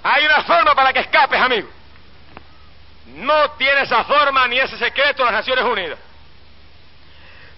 Hay 0.05 0.24
una 0.24 0.42
forma 0.44 0.72
para 0.76 0.92
que 0.92 1.01
escapes, 1.01 1.40
amigo. 1.40 1.78
No 3.14 3.50
tiene 3.52 3.82
esa 3.82 4.04
forma 4.04 4.46
ni 4.46 4.59
ese 4.59 4.76
secreto 4.76 5.24
las 5.24 5.32
Naciones 5.32 5.64
Unidas. 5.64 5.98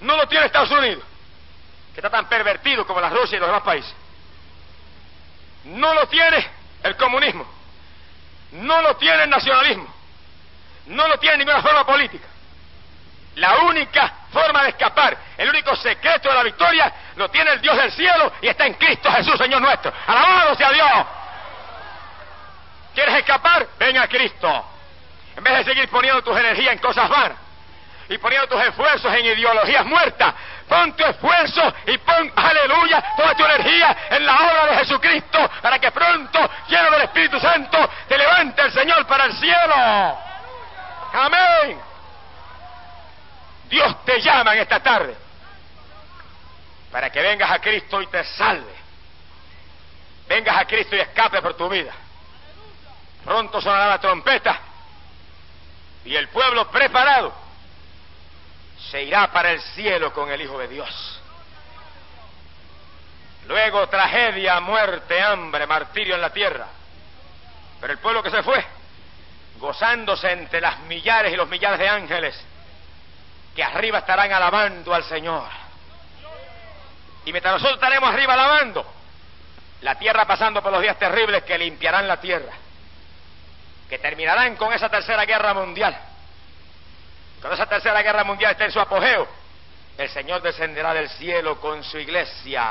No 0.01 0.16
lo 0.16 0.26
tiene 0.26 0.46
Estados 0.46 0.70
Unidos, 0.70 1.05
que 1.92 2.01
está 2.01 2.09
tan 2.09 2.28
pervertido 2.28 2.86
como 2.86 3.01
la 3.01 3.11
Rusia 3.11 3.36
y 3.36 3.40
los 3.40 3.48
demás 3.48 3.62
países. 3.62 3.94
No 5.64 5.92
lo 5.92 6.07
tiene 6.09 6.46
el 6.82 6.96
comunismo. 6.96 7.46
No 8.53 8.80
lo 8.82 8.96
tiene 8.96 9.24
el 9.24 9.30
nacionalismo. 9.30 9.86
No 10.86 11.07
lo 11.07 11.18
tiene 11.18 11.38
ninguna 11.38 11.62
forma 11.62 11.84
política. 11.84 12.26
La 13.36 13.59
única 13.61 14.12
forma 14.32 14.62
de 14.64 14.70
escapar, 14.70 15.16
el 15.36 15.48
único 15.48 15.76
secreto 15.76 16.28
de 16.28 16.34
la 16.34 16.42
victoria, 16.42 16.92
lo 17.16 17.28
tiene 17.30 17.53
el 17.53 17.61
Dios 17.61 17.76
del 17.76 17.92
cielo 17.92 18.32
y 18.42 18.48
está 18.48 18.66
en 18.66 18.74
Cristo 18.74 19.11
Jesús, 19.12 19.38
Señor 19.38 19.61
nuestro. 19.61 19.92
Alabado 20.07 20.55
sea 20.57 20.72
Dios. 20.72 21.07
¿Quieres 22.94 23.14
escapar? 23.16 23.68
Ven 23.78 23.96
a 23.98 24.09
Cristo. 24.09 24.64
En 25.37 25.45
vez 25.45 25.59
de 25.59 25.64
seguir 25.64 25.89
poniendo 25.89 26.22
tus 26.22 26.37
energías 26.37 26.72
en 26.72 26.78
cosas 26.78 27.09
vanas 27.09 27.39
y 28.09 28.18
poniendo 28.18 28.49
tus 28.49 28.62
esfuerzos 28.62 29.14
en 29.14 29.24
ideologías 29.24 29.85
muertas, 29.87 30.35
Pon 30.70 30.93
tu 30.93 31.05
esfuerzo 31.05 31.74
y 31.85 31.99
pon, 31.99 32.33
aleluya, 32.37 33.03
toda 33.16 33.35
tu 33.35 33.45
energía 33.45 33.97
en 34.09 34.24
la 34.24 34.37
obra 34.37 34.66
de 34.66 34.76
Jesucristo 34.76 35.51
para 35.61 35.81
que 35.81 35.91
pronto, 35.91 36.49
lleno 36.68 36.93
del 36.93 37.03
Espíritu 37.03 37.41
Santo, 37.41 37.91
te 38.07 38.16
levante 38.16 38.62
el 38.62 38.72
Señor 38.72 39.05
para 39.05 39.24
el 39.24 39.33
cielo. 39.33 39.74
Amén. 41.12 41.81
Dios 43.64 44.05
te 44.05 44.20
llama 44.20 44.55
en 44.55 44.61
esta 44.61 44.78
tarde 44.81 45.16
para 46.93 47.11
que 47.11 47.20
vengas 47.20 47.51
a 47.51 47.59
Cristo 47.59 48.01
y 48.01 48.07
te 48.07 48.22
salve. 48.22 48.74
Vengas 50.28 50.57
a 50.57 50.66
Cristo 50.66 50.95
y 50.95 51.01
escape 51.01 51.43
por 51.43 51.55
tu 51.55 51.68
vida. 51.68 51.93
Pronto 53.24 53.61
sonará 53.61 53.89
la 53.89 53.99
trompeta 53.99 54.57
y 56.05 56.16
el 56.16 56.28
pueblo 56.28 56.70
preparado 56.70 57.32
se 58.90 59.03
irá 59.03 59.30
para 59.30 59.53
el 59.53 59.61
cielo 59.61 60.12
con 60.12 60.30
el 60.30 60.40
Hijo 60.40 60.59
de 60.59 60.68
Dios. 60.68 61.20
Luego 63.46 63.88
tragedia, 63.88 64.61
muerte, 64.61 65.20
hambre, 65.20 65.66
martirio 65.66 66.14
en 66.14 66.20
la 66.20 66.30
tierra. 66.30 66.66
Pero 67.80 67.92
el 67.92 67.98
pueblo 67.98 68.22
que 68.22 68.30
se 68.30 68.42
fue, 68.42 68.64
gozándose 69.59 70.30
entre 70.30 70.61
las 70.61 70.80
millares 70.80 71.32
y 71.32 71.36
los 71.36 71.48
millares 71.48 71.78
de 71.78 71.88
ángeles, 71.88 72.40
que 73.55 73.64
arriba 73.64 73.98
estarán 73.98 74.32
alabando 74.32 74.94
al 74.94 75.05
Señor. 75.05 75.48
Y 77.24 77.32
mientras 77.32 77.55
nosotros 77.55 77.76
estaremos 77.76 78.11
arriba 78.11 78.34
alabando, 78.34 78.86
la 79.82 79.94
tierra 79.96 80.26
pasando 80.26 80.62
por 80.62 80.72
los 80.72 80.82
días 80.82 80.98
terribles 80.98 81.42
que 81.44 81.59
limpiarán 81.59 82.07
la 82.07 82.20
tierra, 82.20 82.53
que 83.91 83.99
terminarán 83.99 84.57
con 84.57 84.72
esa 84.72 84.88
tercera 84.88 85.26
guerra 85.26 85.53
mundial 85.53 85.95
cuando 87.41 87.55
esa 87.55 87.66
tercera 87.66 88.03
guerra 88.03 88.22
mundial 88.24 88.53
esté 88.53 88.64
en 88.64 88.72
su 88.72 88.80
apogeo, 88.80 89.26
el 89.97 90.09
Señor 90.11 90.43
descenderá 90.43 90.93
del 90.93 91.09
cielo 91.09 91.59
con 91.59 91.82
su 91.82 91.99
iglesia 91.99 92.64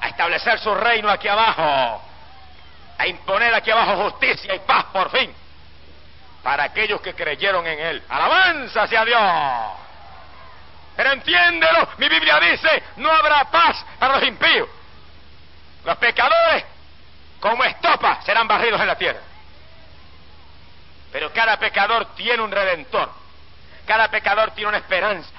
a 0.00 0.08
establecer 0.08 0.60
su 0.60 0.72
reino 0.74 1.10
aquí 1.10 1.26
abajo, 1.26 2.02
a 2.98 3.06
imponer 3.06 3.52
aquí 3.52 3.70
abajo 3.70 4.10
justicia 4.10 4.54
y 4.54 4.60
paz 4.60 4.84
por 4.92 5.10
fin 5.10 5.34
para 6.42 6.64
aquellos 6.64 7.00
que 7.00 7.14
creyeron 7.14 7.66
en 7.66 7.80
Él. 7.80 8.02
Alabanza 8.08 8.84
hacia 8.84 9.04
Dios. 9.04 9.22
Pero 10.96 11.12
entiéndelo, 11.12 11.88
mi 11.98 12.08
Biblia 12.08 12.38
dice, 12.38 12.82
no 12.96 13.10
habrá 13.10 13.44
paz 13.50 13.84
para 13.98 14.14
los 14.14 14.28
impíos. 14.28 14.68
Los 15.84 15.96
pecadores, 15.96 16.64
como 17.40 17.64
estopa, 17.64 18.22
serán 18.22 18.46
barridos 18.46 18.80
en 18.80 18.86
la 18.86 18.96
tierra. 18.96 19.20
Pero 21.12 21.32
cada 21.32 21.58
pecador 21.58 22.14
tiene 22.14 22.42
un 22.42 22.50
redentor. 22.50 23.10
Cada 23.86 24.08
pecador 24.08 24.50
tiene 24.52 24.68
una 24.68 24.78
esperanza. 24.78 25.30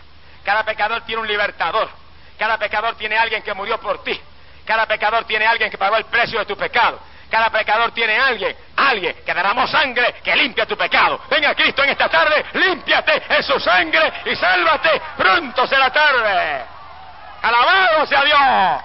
Cada 0.43 0.63
pecador 0.63 1.01
tiene 1.01 1.21
un 1.21 1.27
libertador. 1.27 1.89
Cada 2.37 2.57
pecador 2.57 2.95
tiene 2.95 3.17
alguien 3.17 3.43
que 3.43 3.53
murió 3.53 3.79
por 3.79 4.03
ti. 4.03 4.19
Cada 4.65 4.85
pecador 4.85 5.25
tiene 5.25 5.45
alguien 5.45 5.69
que 5.69 5.77
pagó 5.77 5.97
el 5.97 6.05
precio 6.05 6.39
de 6.39 6.45
tu 6.45 6.55
pecado. 6.55 6.99
Cada 7.29 7.51
pecador 7.51 7.91
tiene 7.91 8.17
alguien, 8.17 8.55
alguien 8.75 9.15
que 9.23 9.33
derramó 9.33 9.67
sangre 9.67 10.15
que 10.23 10.35
limpia 10.35 10.65
tu 10.65 10.75
pecado. 10.75 11.21
Venga 11.29 11.53
Cristo 11.53 11.83
en 11.83 11.89
esta 11.91 12.09
tarde, 12.09 12.43
límpiate 12.53 13.21
en 13.29 13.43
su 13.43 13.59
sangre 13.59 14.13
y 14.25 14.35
sálvate. 14.35 15.01
Pronto 15.15 15.67
será 15.67 15.91
tarde. 15.91 16.65
Alabado 17.41 18.05
sea 18.07 18.23
Dios. 18.23 18.83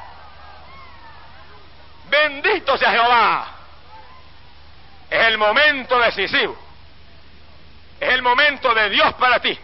Bendito 2.11 2.77
sea 2.77 2.91
Jehová. 2.91 3.47
Es 5.09 5.27
el 5.27 5.39
momento 5.39 5.99
decisivo. 5.99 6.64
Es 8.01 8.09
el 8.11 8.23
momento 8.23 8.75
de 8.75 8.91
Dios 8.91 9.15
para 9.15 9.41
ti. 9.41 9.59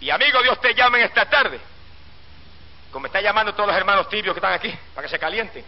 Y 0.00 0.10
amigo, 0.10 0.42
Dios 0.42 0.60
te 0.60 0.74
llama 0.74 0.98
en 0.98 1.04
esta 1.04 1.26
tarde. 1.26 1.60
Como 2.90 3.06
está 3.06 3.20
llamando 3.20 3.54
todos 3.54 3.68
los 3.68 3.76
hermanos 3.76 4.08
tibios 4.08 4.34
que 4.34 4.38
están 4.38 4.52
aquí, 4.52 4.74
para 4.94 5.06
que 5.06 5.10
se 5.10 5.18
calienten. 5.18 5.64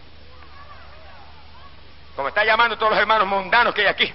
Como 2.15 2.27
está 2.27 2.43
llamando 2.43 2.77
todos 2.77 2.91
los 2.91 2.99
hermanos 2.99 3.27
mundanos 3.27 3.73
que 3.73 3.81
hay 3.81 3.87
aquí, 3.87 4.13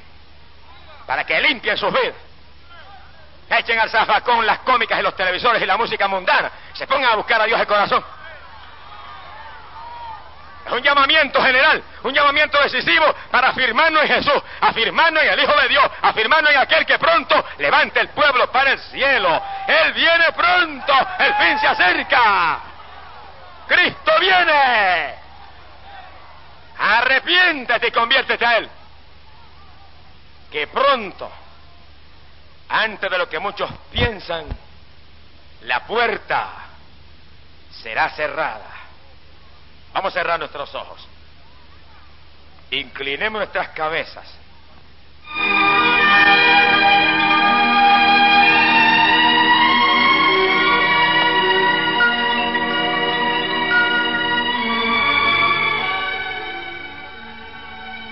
para 1.07 1.25
que 1.25 1.41
limpien 1.41 1.77
sus 1.77 1.93
vidas. 1.93 2.15
Echen 3.51 3.79
al 3.79 3.89
zafacón 3.89 4.45
las 4.45 4.59
cómicas 4.59 4.99
y 4.99 5.03
los 5.03 5.17
televisores 5.17 5.63
y 5.63 5.67
la 5.67 5.77
música 5.77 6.07
mundana. 6.07 6.53
Se 6.75 6.87
pongan 6.87 7.13
a 7.13 7.17
buscar 7.17 7.41
a 7.41 7.47
Dios 7.47 7.59
de 7.59 7.67
corazón. 7.67 8.05
Un 10.71 10.83
llamamiento 10.83 11.41
general, 11.43 11.83
un 12.03 12.13
llamamiento 12.13 12.61
decisivo 12.63 13.15
para 13.31 13.49
afirmarnos 13.49 14.03
en 14.03 14.09
Jesús, 14.09 14.43
afirmarnos 14.61 15.23
en 15.23 15.31
el 15.31 15.41
Hijo 15.41 15.55
de 15.61 15.69
Dios, 15.69 15.91
afirmarnos 16.03 16.51
en 16.53 16.59
aquel 16.59 16.85
que 16.85 16.99
pronto 16.99 17.45
levante 17.59 18.01
el 18.01 18.09
pueblo 18.11 18.51
para 18.53 18.73
el 18.73 18.79
cielo. 18.79 19.43
Él 19.67 19.93
viene 19.95 20.33
pronto, 20.37 20.93
el 21.19 21.35
fin 21.35 21.59
se 21.59 21.67
acerca. 21.69 22.61
Cristo 23.67 24.13
viene. 24.21 25.15
Arrepiéntete 26.79 27.89
y 27.89 27.91
conviértete 27.91 28.47
a 28.47 28.57
Él. 28.59 28.71
Que 30.51 30.67
pronto, 30.67 31.31
antes 32.69 33.11
de 33.11 33.19
lo 33.19 33.29
que 33.29 33.39
muchos 33.39 33.71
piensan, 33.91 34.47
la 35.63 35.87
puerta 35.87 36.49
será 37.83 38.11
cerrada. 38.11 38.78
Vamos 39.93 40.11
a 40.13 40.19
cerrar 40.19 40.39
nuestros 40.39 40.75
ojos. 40.75 41.07
Inclinemos 42.71 43.41
nuestras 43.41 43.69
cabezas. 43.71 44.27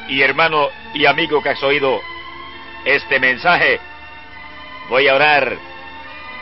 Y 0.08 0.22
hermano 0.22 0.68
y 0.94 1.04
amigo 1.04 1.42
que 1.42 1.50
has 1.50 1.62
oído 1.62 2.00
este 2.84 3.18
mensaje, 3.18 3.80
voy 4.88 5.08
a 5.08 5.14
orar 5.14 5.56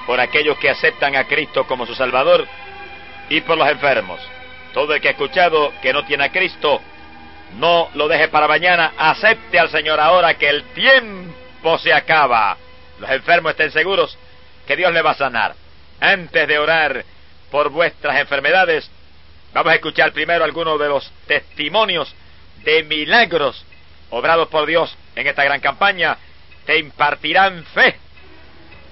por 0.07 0.21
aquellos 0.21 0.59
que 0.59 0.69
aceptan 0.69 1.17
a 1.17 1.25
Cristo 1.25 1.67
como 1.67 1.87
su 1.87 1.95
Salvador 1.95 2.47
y 3.31 3.41
por 3.41 3.57
los 3.57 3.69
enfermos. 3.69 4.21
Todo 4.75 4.93
el 4.93 5.01
que 5.01 5.09
ha 5.09 5.13
escuchado 5.13 5.73
que 5.81 5.93
no 5.93 6.05
tiene 6.05 6.25
a 6.25 6.33
Cristo, 6.33 6.83
no 7.59 7.91
lo 7.95 8.09
deje 8.09 8.27
para 8.29 8.49
mañana, 8.49 8.93
acepte 8.99 9.59
al 9.59 9.71
Señor 9.71 10.01
ahora 10.01 10.35
que 10.35 10.49
el 10.49 10.65
tiempo 10.75 11.79
se 11.79 11.93
acaba. 11.93 12.57
Los 12.99 13.09
enfermos 13.09 13.53
estén 13.53 13.71
seguros 13.71 14.19
que 14.67 14.77
Dios 14.77 14.93
le 14.93 15.01
va 15.01 15.13
a 15.13 15.15
sanar. 15.15 15.55
Antes 16.01 16.49
de 16.49 16.59
orar 16.59 17.05
por 17.53 17.71
vuestras 17.71 18.19
enfermedades, 18.19 18.91
vamos 19.53 19.73
a 19.73 19.77
escuchar 19.77 20.13
primero 20.13 20.45
algunos 20.45 20.79
de 20.81 20.89
los 20.89 21.09
testimonios 21.29 22.13
de 22.65 22.83
milagros 22.83 23.65
obrados 24.11 24.49
por 24.49 24.67
Dios 24.67 24.97
en 25.15 25.29
esta 25.29 25.45
gran 25.45 25.61
campaña. 25.61 26.19
Te 26.67 26.79
impartirán 26.79 27.65
fe. 27.67 27.97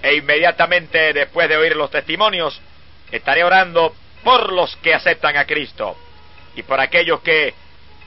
E 0.00 0.14
inmediatamente 0.14 1.12
después 1.12 1.48
de 1.48 1.56
oír 1.56 1.74
los 1.74 1.90
testimonios, 1.90 2.60
estaré 3.10 3.42
orando 3.42 3.94
por 4.22 4.52
los 4.52 4.76
que 4.76 4.94
aceptan 4.94 5.36
a 5.36 5.44
Cristo 5.44 5.96
y 6.54 6.62
por 6.62 6.80
aquellos 6.80 7.20
que 7.20 7.54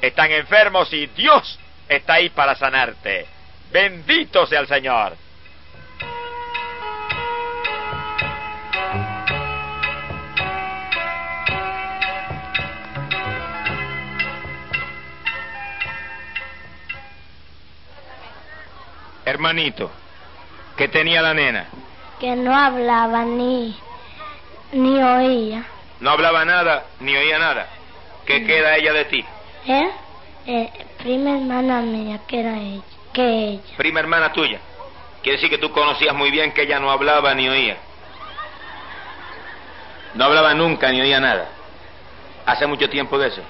están 0.02 0.32
enfermos 0.32 0.92
y 0.94 1.08
Dios 1.08 1.60
está 1.88 2.16
ahí 2.16 2.30
para 2.30 2.56
sanarte. 2.56 3.26
Bendito 3.72 4.46
sea 4.46 4.62
el 4.62 4.68
Señor. 4.68 5.18
Hermanito, 19.26 19.90
¿qué 20.78 20.88
tenía 20.88 21.22
la 21.22 21.34
nena? 21.34 21.66
Que 22.20 22.36
no 22.36 22.56
hablaba 22.56 23.26
ni, 23.26 23.76
ni 24.72 25.04
oía. 25.04 25.66
No 26.00 26.12
hablaba 26.12 26.46
nada, 26.46 26.86
ni 27.00 27.16
oía 27.16 27.40
nada. 27.40 27.68
¿Qué 28.26 28.46
queda 28.46 28.76
ella 28.76 28.94
de 28.94 29.06
ti? 29.06 29.26
¿Eh? 29.68 29.90
eh 30.48 30.72
prima 30.98 31.32
hermana 31.32 31.82
mía, 31.82 32.20
que 32.28 32.40
era 32.40 32.58
ella. 32.58 32.84
Que 33.14 33.50
ella. 33.50 33.78
Prima 33.78 34.00
hermana 34.00 34.32
tuya. 34.34 34.60
Quiere 35.22 35.38
decir 35.38 35.50
que 35.50 35.58
tú 35.58 35.72
conocías 35.72 36.14
muy 36.14 36.32
bien 36.32 36.52
que 36.52 36.64
ella 36.64 36.80
no 36.80 36.92
hablaba 36.92 37.34
ni 37.34 37.48
oía. 37.48 37.78
No 40.14 40.26
hablaba 40.26 40.54
nunca 40.54 40.92
ni 40.92 41.02
oía 41.02 41.20
nada. 41.20 41.50
Hace 42.46 42.68
mucho 42.68 42.90
tiempo 42.90 43.18
de 43.18 43.28
eso. 43.30 43.42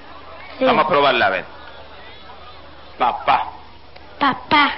Sí. 0.58 0.66
Vamos 0.66 0.86
a 0.86 0.88
probarla 0.88 1.28
a 1.28 1.30
ver. 1.30 1.46
Papá. 2.98 3.52
Papá. 4.20 4.74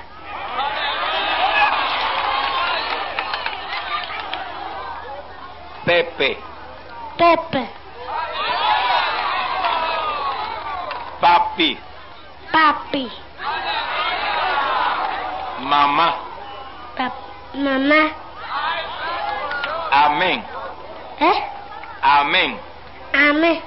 Pepe. 5.85 6.37
Pepe. 7.17 7.67
Papi. 11.19 11.79
Papi. 12.51 13.11
Mamá. 15.59 16.09
Pap 16.95 17.13
mamá. 17.55 18.11
Amén. 19.91 20.43
¿Eh? 21.19 21.43
Amén. 22.01 22.59
Amén. 23.13 23.61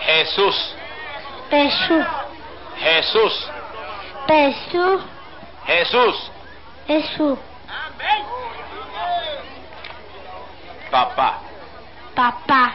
Jesús. 0.00 0.74
Jesús. 1.50 2.06
Jesús. 2.78 3.50
Jesús. 4.26 5.02
Jesús. 5.66 6.30
Jesús. 6.86 7.38
Papá. 10.90 11.40
Papá. 12.14 12.74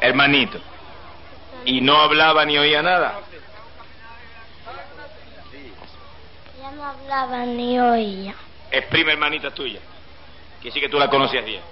Hermanito. 0.00 0.58
¿Y 1.64 1.80
no 1.80 1.96
hablaba 1.96 2.44
ni 2.44 2.58
oía 2.58 2.82
nada? 2.82 3.20
Ella 6.56 6.70
no 6.72 6.84
hablaba 6.84 7.46
ni 7.46 7.78
oía. 7.78 8.34
Es 8.70 8.84
prima 8.86 9.12
hermanita 9.12 9.50
tuya. 9.50 9.80
Que 10.62 10.70
sí 10.70 10.80
que 10.80 10.88
tú 10.88 10.98
la 10.98 11.08
conocías 11.08 11.44
bien. 11.44 11.62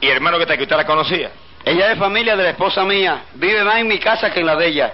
¿Y 0.00 0.08
hermano 0.08 0.36
que 0.36 0.42
está 0.42 0.54
aquí, 0.54 0.64
usted 0.64 0.76
la 0.76 0.86
conocía? 0.86 1.30
Ella 1.64 1.92
es 1.92 1.98
familia 1.98 2.36
de 2.36 2.42
la 2.42 2.50
esposa 2.50 2.84
mía. 2.84 3.24
Vive 3.34 3.64
más 3.64 3.76
en 3.76 3.88
mi 3.88 3.98
casa 3.98 4.30
que 4.30 4.40
en 4.40 4.46
la 4.46 4.56
de 4.56 4.66
ella. 4.66 4.92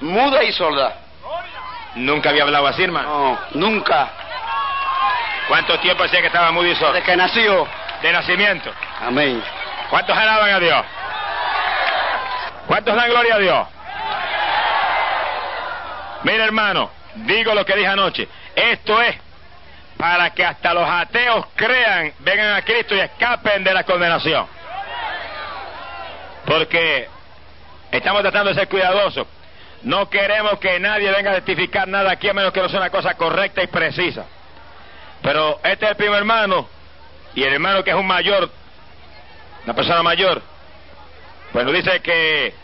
Muda 0.00 0.44
y 0.44 0.52
sorda. 0.52 0.98
Nunca 1.94 2.30
había 2.30 2.42
hablado 2.42 2.66
así, 2.66 2.82
hermano. 2.82 3.08
No, 3.08 3.38
nunca. 3.60 4.12
¿Cuánto 5.48 5.78
tiempo 5.80 6.04
hacía 6.04 6.20
que 6.20 6.28
estaba 6.28 6.50
mudo 6.52 6.66
y 6.66 6.74
sordo? 6.76 6.92
Desde 6.94 7.06
que 7.06 7.16
nació. 7.16 7.66
De 8.02 8.12
nacimiento. 8.12 8.72
Amén. 9.00 9.42
¿Cuántos 9.90 10.16
alaban 10.16 10.50
a 10.50 10.58
Dios? 10.58 10.84
¿Cuántos 12.66 12.96
dan 12.96 13.10
gloria 13.10 13.34
a 13.34 13.38
Dios? 13.38 13.68
Mira, 16.24 16.44
hermano, 16.44 16.90
digo 17.14 17.54
lo 17.54 17.64
que 17.64 17.76
dije 17.76 17.88
anoche. 17.88 18.28
Esto 18.56 19.00
es 19.02 19.16
para 19.96 20.30
que 20.30 20.44
hasta 20.44 20.74
los 20.74 20.88
ateos 20.88 21.46
crean, 21.54 22.12
vengan 22.20 22.54
a 22.54 22.62
Cristo 22.62 22.94
y 22.94 23.00
escapen 23.00 23.62
de 23.62 23.72
la 23.72 23.84
condenación. 23.84 24.46
Porque 26.44 27.08
estamos 27.90 28.22
tratando 28.22 28.50
de 28.50 28.56
ser 28.56 28.68
cuidadosos. 28.68 29.26
No 29.82 30.08
queremos 30.08 30.58
que 30.58 30.78
nadie 30.80 31.10
venga 31.10 31.32
a 31.32 31.34
testificar 31.34 31.86
nada 31.88 32.12
aquí 32.12 32.28
a 32.28 32.34
menos 32.34 32.52
que 32.52 32.60
no 32.60 32.68
sea 32.68 32.80
una 32.80 32.90
cosa 32.90 33.14
correcta 33.14 33.62
y 33.62 33.66
precisa. 33.66 34.24
Pero 35.22 35.60
este 35.62 35.84
es 35.84 35.90
el 35.92 35.96
primo 35.96 36.14
hermano 36.16 36.68
y 37.34 37.42
el 37.44 37.52
hermano 37.52 37.82
que 37.84 37.90
es 37.90 37.96
un 37.96 38.06
mayor, 38.06 38.50
una 39.64 39.74
persona 39.74 40.02
mayor, 40.02 40.42
pues 41.52 41.64
nos 41.64 41.74
dice 41.74 42.00
que 42.00 42.54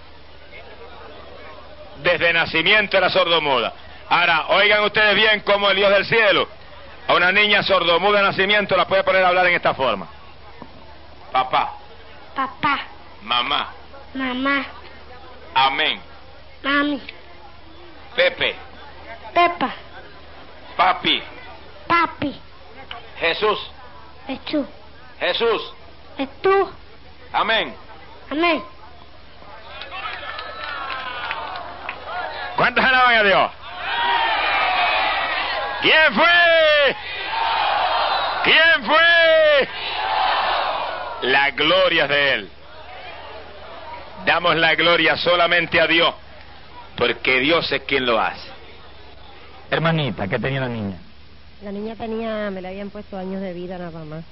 desde 2.02 2.32
nacimiento 2.32 2.96
era 2.96 3.10
sordomuda. 3.10 3.72
Ahora, 4.08 4.46
oigan 4.48 4.82
ustedes 4.84 5.14
bien 5.14 5.40
cómo 5.40 5.68
el 5.70 5.76
Dios 5.76 5.90
del 5.90 6.06
cielo 6.06 6.48
a 7.06 7.14
una 7.14 7.32
niña 7.32 7.62
sordomuda 7.62 8.18
de 8.18 8.24
nacimiento 8.26 8.76
la 8.76 8.86
puede 8.86 9.04
poner 9.04 9.24
a 9.24 9.28
hablar 9.28 9.46
en 9.46 9.54
esta 9.54 9.74
forma. 9.74 10.06
Papá, 11.32 11.74
Papá. 12.34 12.80
mamá, 13.22 13.68
Mamá. 14.14 14.64
amén, 15.54 16.00
Mami. 16.62 17.02
Pepe, 18.16 18.56
Pepa. 19.34 19.70
papi, 20.76 21.22
Papi. 21.86 22.40
Jesús, 23.20 23.58
Jesús. 24.26 24.66
Jesús, 25.18 25.74
Jesús. 26.16 26.68
amén. 27.32 27.74
Amén. 28.30 28.62
¿Cuántos 32.56 32.84
alaban 32.84 33.16
a 33.16 33.22
Dios? 33.22 33.50
¿Quién 35.80 36.14
fue? 36.14 36.96
¿Quién 38.44 38.84
fue? 38.84 39.68
La 41.22 41.50
gloria 41.50 42.04
es 42.04 42.08
de 42.10 42.32
Él. 42.34 42.50
Damos 44.24 44.56
la 44.56 44.74
gloria 44.74 45.16
solamente 45.16 45.80
a 45.80 45.86
Dios, 45.86 46.14
porque 46.96 47.40
Dios 47.40 47.70
es 47.72 47.82
quien 47.82 48.06
lo 48.06 48.20
hace. 48.20 48.48
Hermanita, 49.70 50.26
¿qué 50.28 50.38
tenía 50.38 50.60
la 50.60 50.68
niña? 50.68 50.98
La 51.62 51.72
niña 51.72 51.96
tenía, 51.96 52.50
me 52.50 52.62
le 52.62 52.68
habían 52.68 52.90
puesto 52.90 53.16
años 53.16 53.40
de 53.40 53.52
vida 53.52 53.78
nada 53.78 54.04
más. 54.04 54.24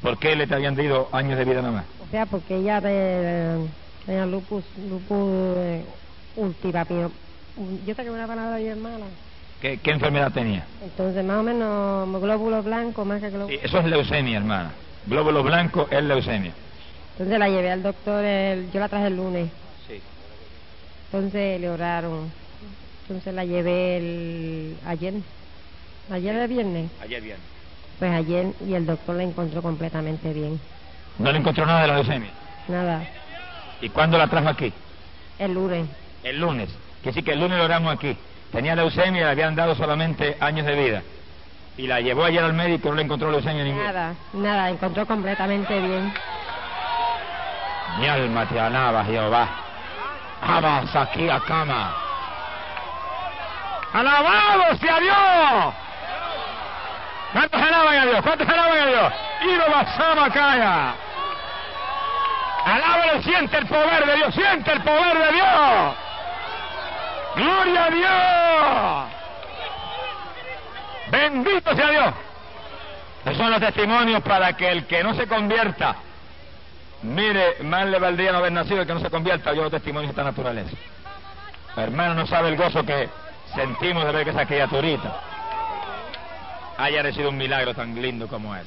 ¿Por 0.00 0.18
qué 0.18 0.34
le 0.34 0.46
te 0.46 0.54
habían 0.54 0.74
dado 0.74 1.08
años 1.12 1.36
de 1.38 1.44
vida 1.44 1.60
nada 1.60 1.72
más? 1.72 1.86
O 1.98 2.06
sea, 2.10 2.26
porque 2.26 2.56
ella 2.56 2.80
te- 2.80 3.58
tenía 4.06 4.24
lupus, 4.26 4.64
lupus 4.78 5.56
eh, 5.58 5.84
ultirapio. 6.34 7.12
Yo 7.84 7.94
tengo 7.94 8.12
una 8.12 8.26
palabra 8.26 8.56
bien 8.56 8.80
mala. 8.80 9.06
¿Qué, 9.60 9.78
qué 9.78 9.90
enfermedad 9.90 10.32
tenía? 10.32 10.66
Entonces, 10.82 11.24
más 11.24 11.38
o 11.38 11.42
menos, 11.42 12.20
glóbulos 12.22 12.64
blancos, 12.64 13.06
más 13.06 13.20
que 13.20 13.30
glóbulos. 13.30 13.58
Sí, 13.60 13.66
eso 13.66 13.78
es 13.78 13.84
leucemia, 13.86 14.38
hermana. 14.38 14.74
Glóbulo 15.06 15.42
blanco 15.42 15.86
es 15.90 16.02
leucemia. 16.02 16.54
Entonces 17.12 17.38
la 17.38 17.48
llevé 17.48 17.70
al 17.70 17.82
doctor, 17.82 18.24
el- 18.24 18.70
yo 18.70 18.80
la 18.80 18.88
traje 18.88 19.06
el 19.08 19.16
lunes. 19.16 19.50
Sí. 19.86 20.02
Entonces 21.10 21.60
le 21.60 21.70
oraron. 21.70 22.32
Entonces 23.02 23.32
la 23.34 23.44
llevé 23.44 23.96
el, 23.96 24.78
ayer. 24.84 25.14
Ayer 26.10 26.36
el 26.36 26.48
viernes. 26.48 26.90
Ayer 27.02 27.22
bien. 27.22 27.36
Pues 27.98 28.12
ayer 28.12 28.52
y 28.64 28.74
el 28.74 28.86
doctor 28.86 29.16
la 29.16 29.22
encontró 29.22 29.62
completamente 29.62 30.32
bien. 30.32 30.60
¿No 31.18 31.32
le 31.32 31.38
encontró 31.38 31.66
nada 31.66 31.82
de 31.82 31.88
la 31.88 31.94
leucemia? 31.94 32.30
Nada. 32.68 33.02
¿Y 33.80 33.88
cuándo 33.88 34.18
la 34.18 34.28
trajo 34.28 34.48
aquí? 34.48 34.72
El 35.38 35.54
lunes. 35.54 35.86
El 36.22 36.40
lunes. 36.40 36.68
Que 37.02 37.12
sí 37.12 37.22
que 37.22 37.32
el 37.32 37.40
lunes 37.40 37.58
lo 37.58 37.64
oramos 37.64 37.92
aquí. 37.94 38.16
Tenía 38.52 38.74
leucemia 38.76 39.20
y 39.20 39.24
le 39.24 39.30
habían 39.30 39.54
dado 39.56 39.74
solamente 39.74 40.36
años 40.40 40.66
de 40.66 40.74
vida. 40.74 41.02
Y 41.76 41.86
la 41.86 42.00
llevó 42.00 42.24
ayer 42.24 42.42
al 42.42 42.54
médico, 42.54 42.88
no 42.88 42.94
le 42.94 43.02
encontró 43.02 43.30
leucemia 43.30 43.64
ninguna. 43.64 43.84
Nada, 43.92 44.14
nada, 44.32 44.70
encontró 44.70 45.06
completamente 45.06 45.78
bien. 45.78 46.12
Mi 47.98 48.06
alma 48.06 48.46
te 48.46 48.58
alaba, 48.58 49.04
Jehová. 49.04 49.48
Abas 50.42 50.94
aquí 50.94 51.28
a 51.28 51.40
cama. 51.40 51.94
¡Alabado 53.92 54.76
sea 54.78 55.00
Dios! 55.00 55.85
¿Cuántos 57.32 57.60
alaban 57.60 57.96
a 57.96 58.06
Dios? 58.06 58.22
¿Cuántos 58.22 58.48
alaban 58.48 58.78
a 58.78 58.86
Dios? 58.86 59.12
Ido 59.42 59.70
Basama 59.70 60.30
Kaya. 60.30 60.94
Alábalo, 62.64 63.22
siente 63.22 63.58
el 63.58 63.66
poder 63.66 64.06
de 64.06 64.14
Dios, 64.16 64.34
siente 64.34 64.72
el 64.72 64.80
poder 64.82 65.18
de 65.18 65.32
Dios. 65.32 65.94
Gloria 67.36 67.84
a 67.84 67.90
Dios. 67.90 69.12
Bendito 71.10 71.76
sea 71.76 71.90
Dios. 71.90 72.14
Esos 73.24 73.36
son 73.36 73.50
los 73.50 73.60
testimonios 73.60 74.22
para 74.22 74.52
que 74.54 74.70
el 74.70 74.86
que 74.86 75.02
no 75.02 75.14
se 75.14 75.26
convierta, 75.26 75.96
mire, 77.02 77.62
mal 77.62 77.90
le 77.90 77.98
valdría 77.98 78.32
no 78.32 78.38
haber 78.38 78.52
nacido 78.52 78.80
el 78.80 78.86
que 78.86 78.94
no 78.94 79.00
se 79.00 79.10
convierta, 79.10 79.52
yo 79.52 79.62
los 79.62 79.70
testimonios 79.70 80.08
de 80.08 80.20
esta 80.20 80.24
naturaleza. 80.24 80.76
Hermano, 81.76 82.14
no 82.14 82.26
sabe 82.26 82.48
el 82.48 82.56
gozo 82.56 82.84
que 82.84 83.08
sentimos 83.54 84.04
de 84.04 84.12
ver 84.12 84.24
que 84.24 84.30
esa 84.30 84.46
criaturita 84.46 85.35
haya 86.78 87.02
recibido 87.02 87.30
un 87.30 87.36
milagro 87.36 87.74
tan 87.74 88.00
lindo 88.00 88.28
como 88.28 88.54
es. 88.54 88.66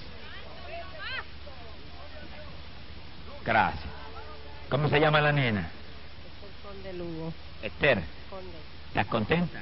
Gracias. 3.45 3.83
¿Cómo 4.69 4.89
se 4.89 4.99
llama 4.99 5.21
la 5.21 5.31
nena? 5.31 5.69
Conde 6.63 6.93
Lugo. 6.93 7.33
Esther. 7.63 8.01
Conde. 8.29 8.57
¿Estás 8.89 9.07
contenta? 9.07 9.59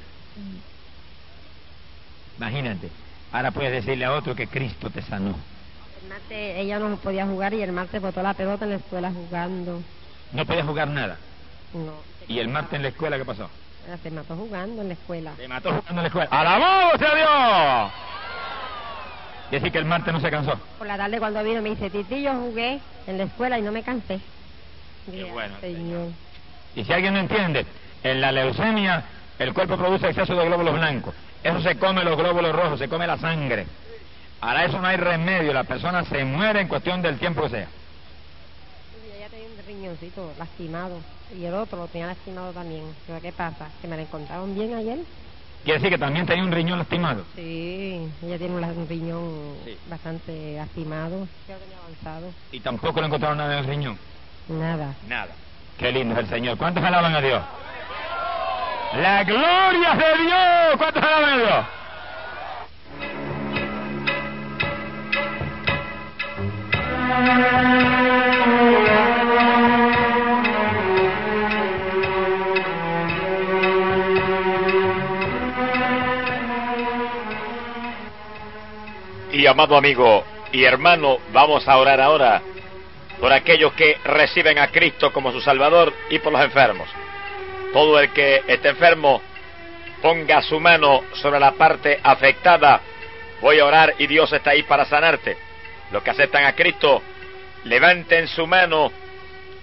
Imagínate. 2.36 2.90
Ahora 3.32 3.50
puedes 3.50 3.72
decirle 3.72 4.04
a 4.04 4.12
otro 4.12 4.34
que 4.34 4.46
Cristo 4.46 4.90
te 4.90 5.02
sanó. 5.02 5.34
El 6.02 6.08
martes 6.08 6.56
ella 6.56 6.78
no 6.78 6.96
podía 6.96 7.26
jugar 7.26 7.54
y 7.54 7.62
el 7.62 7.72
martes 7.72 8.00
botó 8.00 8.22
la 8.22 8.34
pelota 8.34 8.64
en 8.64 8.70
la 8.72 8.76
escuela 8.76 9.10
jugando. 9.10 9.82
No 10.32 10.46
podías 10.46 10.66
jugar 10.66 10.88
nada. 10.88 11.16
No. 11.72 11.92
¿Y 12.26 12.38
el 12.38 12.48
martes 12.48 12.74
en 12.74 12.82
la 12.82 12.88
escuela 12.88 13.16
qué 13.18 13.24
pasó? 13.24 13.48
Se 14.02 14.10
mató 14.10 14.36
jugando 14.36 14.82
en 14.82 14.88
la 14.88 14.94
escuela. 14.94 15.32
Se 15.36 15.48
mató 15.48 15.70
jugando 15.70 15.90
en 15.92 16.02
la 16.02 16.06
escuela. 16.08 16.28
¡Alabado 16.30 16.98
sea 16.98 17.14
Dios! 17.14 17.92
Y 19.50 19.56
así 19.56 19.70
que 19.70 19.78
el 19.78 19.84
martes 19.84 20.12
no 20.12 20.20
se 20.20 20.30
cansó. 20.30 20.58
Por 20.78 20.86
la 20.86 20.96
tarde 20.96 21.18
cuando 21.18 21.42
vino 21.42 21.62
me 21.62 21.70
dice, 21.70 21.90
Titi, 21.90 22.22
yo 22.22 22.34
jugué 22.34 22.80
en 23.06 23.18
la 23.18 23.24
escuela 23.24 23.58
y 23.58 23.62
no 23.62 23.72
me 23.72 23.82
cansé. 23.82 24.20
Qué 25.10 25.24
bueno, 25.24 25.54
Señor. 25.60 26.08
Y 26.76 26.84
si 26.84 26.92
alguien 26.92 27.14
no 27.14 27.20
entiende, 27.20 27.64
en 28.02 28.20
la 28.20 28.30
leucemia 28.30 29.04
el 29.38 29.54
cuerpo 29.54 29.76
produce 29.76 30.08
exceso 30.08 30.34
de 30.34 30.44
glóbulos 30.44 30.74
blancos. 30.74 31.14
Eso 31.42 31.60
se 31.60 31.76
come 31.76 32.04
los 32.04 32.16
glóbulos 32.16 32.54
rojos, 32.54 32.78
se 32.78 32.88
come 32.88 33.06
la 33.06 33.16
sangre. 33.16 33.66
Para 34.40 34.64
eso 34.64 34.80
no 34.80 34.86
hay 34.86 34.96
remedio, 34.96 35.52
la 35.52 35.64
persona 35.64 36.04
se 36.04 36.24
muere 36.24 36.60
en 36.60 36.68
cuestión 36.68 37.00
del 37.02 37.18
tiempo 37.18 37.42
que 37.42 37.50
sea. 37.50 37.68
Y 39.04 39.16
ella 39.16 39.28
tenía 39.28 39.48
un 39.48 39.66
riñoncito 39.66 40.32
lastimado 40.38 41.00
y 41.36 41.44
el 41.44 41.54
otro 41.54 41.78
lo 41.78 41.86
tenía 41.86 42.08
lastimado 42.08 42.52
también. 42.52 42.84
Pero 43.06 43.20
¿qué 43.20 43.32
pasa? 43.32 43.68
¿Que 43.80 43.88
me 43.88 43.96
la 43.96 44.02
encontraron 44.02 44.54
bien 44.54 44.74
ayer? 44.74 44.98
Quiere 45.64 45.80
decir 45.80 45.90
que 45.90 45.98
también 45.98 46.24
tenía 46.24 46.44
un 46.44 46.52
riñón 46.52 46.78
lastimado. 46.78 47.24
Sí, 47.34 48.08
ella 48.22 48.38
tiene 48.38 48.54
un, 48.54 48.88
riñón 48.88 49.54
Sí. 49.64 49.76
bastante 49.90 50.54
lastimado. 50.56 51.26
Ya 51.46 51.54
lo 51.54 51.60
tenía 51.60 51.76
avanzado. 51.78 52.32
Y 52.52 52.60
tampoco 52.60 53.00
le 53.00 53.06
encontraron 53.06 53.38
nada 53.38 53.52
en 53.54 53.58
el 53.58 53.66
riñón. 53.66 53.98
Nada. 54.48 54.94
Nada. 55.08 55.32
Qué 55.78 55.92
lindo 55.92 56.14
es 56.14 56.20
el 56.20 56.28
Señor. 56.28 56.56
¿Cuántos 56.56 56.82
alaban 56.82 57.14
a 57.14 57.20
Dios? 57.20 57.42
La 58.96 59.22
gloria 59.24 59.94
de 59.94 60.22
Dios. 60.22 60.76
¿Cuántos 60.78 61.02
alaban 61.02 61.30
a 61.30 61.36
Dios? 61.36 61.64
Y 68.24 68.27
amado 79.48 79.76
amigo 79.76 80.24
y 80.52 80.64
hermano, 80.64 81.18
vamos 81.32 81.66
a 81.68 81.76
orar 81.76 82.00
ahora 82.00 82.42
por 83.20 83.32
aquellos 83.32 83.72
que 83.72 83.96
reciben 84.04 84.58
a 84.58 84.68
Cristo 84.68 85.12
como 85.12 85.32
su 85.32 85.40
Salvador 85.40 85.92
y 86.10 86.18
por 86.18 86.32
los 86.32 86.42
enfermos. 86.42 86.88
Todo 87.72 87.98
el 87.98 88.10
que 88.12 88.42
esté 88.46 88.68
enfermo, 88.68 89.20
ponga 90.00 90.40
su 90.42 90.60
mano 90.60 91.02
sobre 91.14 91.40
la 91.40 91.52
parte 91.52 91.98
afectada. 92.02 92.80
Voy 93.40 93.58
a 93.58 93.64
orar 93.64 93.94
y 93.98 94.06
Dios 94.06 94.32
está 94.32 94.50
ahí 94.50 94.62
para 94.62 94.84
sanarte. 94.84 95.36
Los 95.90 96.02
que 96.02 96.10
aceptan 96.10 96.44
a 96.44 96.54
Cristo, 96.54 97.02
levanten 97.64 98.28
su 98.28 98.46
mano 98.46 98.92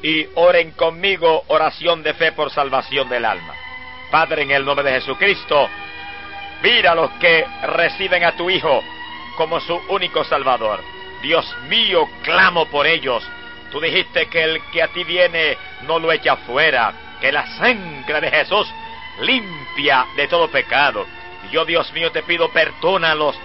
y 0.01 0.27
oren 0.35 0.71
conmigo 0.71 1.43
oración 1.47 2.03
de 2.03 2.13
fe 2.13 2.31
por 2.31 2.51
salvación 2.51 3.09
del 3.09 3.25
alma. 3.25 3.53
Padre, 4.11 4.43
en 4.43 4.51
el 4.51 4.65
nombre 4.65 4.85
de 4.85 4.99
Jesucristo, 4.99 5.67
mira 6.61 6.91
a 6.91 6.95
los 6.95 7.11
que 7.13 7.45
reciben 7.63 8.23
a 8.23 8.35
tu 8.35 8.49
Hijo 8.49 8.83
como 9.35 9.59
su 9.59 9.75
único 9.89 10.23
Salvador. 10.23 10.81
Dios 11.21 11.55
mío, 11.67 12.07
clamo 12.23 12.65
por 12.67 12.87
ellos. 12.87 13.23
Tú 13.71 13.79
dijiste 13.79 14.27
que 14.27 14.43
el 14.43 14.61
que 14.71 14.83
a 14.83 14.87
ti 14.89 15.03
viene 15.03 15.57
no 15.83 15.99
lo 15.99 16.11
echa 16.11 16.37
fuera, 16.37 16.93
que 17.19 17.31
la 17.31 17.45
sangre 17.57 18.21
de 18.21 18.31
Jesús 18.31 18.67
limpia 19.21 20.05
de 20.15 20.27
todo 20.27 20.49
pecado. 20.49 21.05
Yo, 21.51 21.65
Dios 21.65 21.91
mío, 21.93 22.11
te 22.11 22.23
pido 22.23 22.49
perdónalos. 22.49 23.35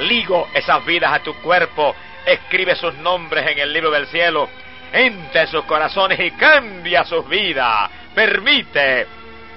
Ligo 0.00 0.48
esas 0.54 0.84
vidas 0.84 1.12
a 1.12 1.22
tu 1.22 1.34
cuerpo. 1.36 1.94
Escribe 2.24 2.74
sus 2.76 2.94
nombres 2.94 3.46
en 3.46 3.58
el 3.58 3.72
libro 3.72 3.90
del 3.90 4.06
cielo. 4.08 4.48
Entra 4.92 5.42
en 5.42 5.48
sus 5.48 5.64
corazones 5.64 6.18
y 6.20 6.30
cambia 6.32 7.04
sus 7.04 7.28
vidas. 7.28 7.90
Permite 8.14 9.06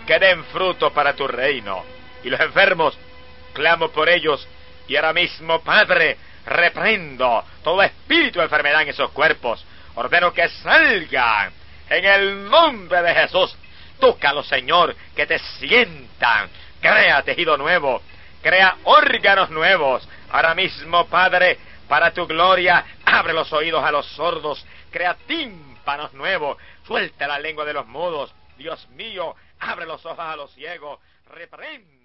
que 0.05 0.19
den 0.19 0.43
fruto 0.45 0.91
para 0.91 1.13
tu 1.13 1.27
reino. 1.27 1.83
Y 2.23 2.29
los 2.29 2.39
enfermos, 2.39 2.97
clamo 3.53 3.89
por 3.89 4.09
ellos. 4.09 4.47
Y 4.89 4.95
ahora 4.95 5.13
mismo, 5.13 5.61
Padre, 5.61 6.17
reprendo 6.47 7.45
todo 7.63 7.83
espíritu 7.83 8.39
de 8.39 8.45
enfermedad 8.45 8.81
en 8.81 8.89
esos 8.89 9.11
cuerpos. 9.11 9.63
Ordeno 9.93 10.33
que 10.33 10.49
salgan 10.49 11.53
en 11.89 12.05
el 12.05 12.49
nombre 12.49 12.99
de 13.03 13.13
Jesús. 13.13 13.55
Tócalo, 13.99 14.41
Señor, 14.41 14.95
que 15.15 15.27
te 15.27 15.37
sientan. 15.37 16.49
Crea 16.81 17.21
tejido 17.21 17.55
nuevo. 17.55 18.01
Crea 18.41 18.77
órganos 18.85 19.51
nuevos. 19.51 20.09
Ahora 20.31 20.55
mismo, 20.55 21.05
Padre, 21.05 21.59
para 21.87 22.11
tu 22.11 22.25
gloria, 22.25 22.83
abre 23.05 23.33
los 23.33 23.53
oídos 23.53 23.83
a 23.83 23.91
los 23.91 24.07
sordos. 24.07 24.65
Crea 24.89 25.15
tímpanos 25.27 26.13
nuevos. 26.13 26.57
Suelta 26.87 27.27
la 27.27 27.37
lengua 27.37 27.63
de 27.63 27.73
los 27.73 27.85
mudos. 27.85 28.33
Dios 28.57 28.87
mío, 28.89 29.35
abre 29.59 29.85
los 29.85 30.03
ojos 30.03 30.19
a 30.19 30.35
los 30.35 30.51
ciegos. 30.53 30.99
Reprende 31.27 31.98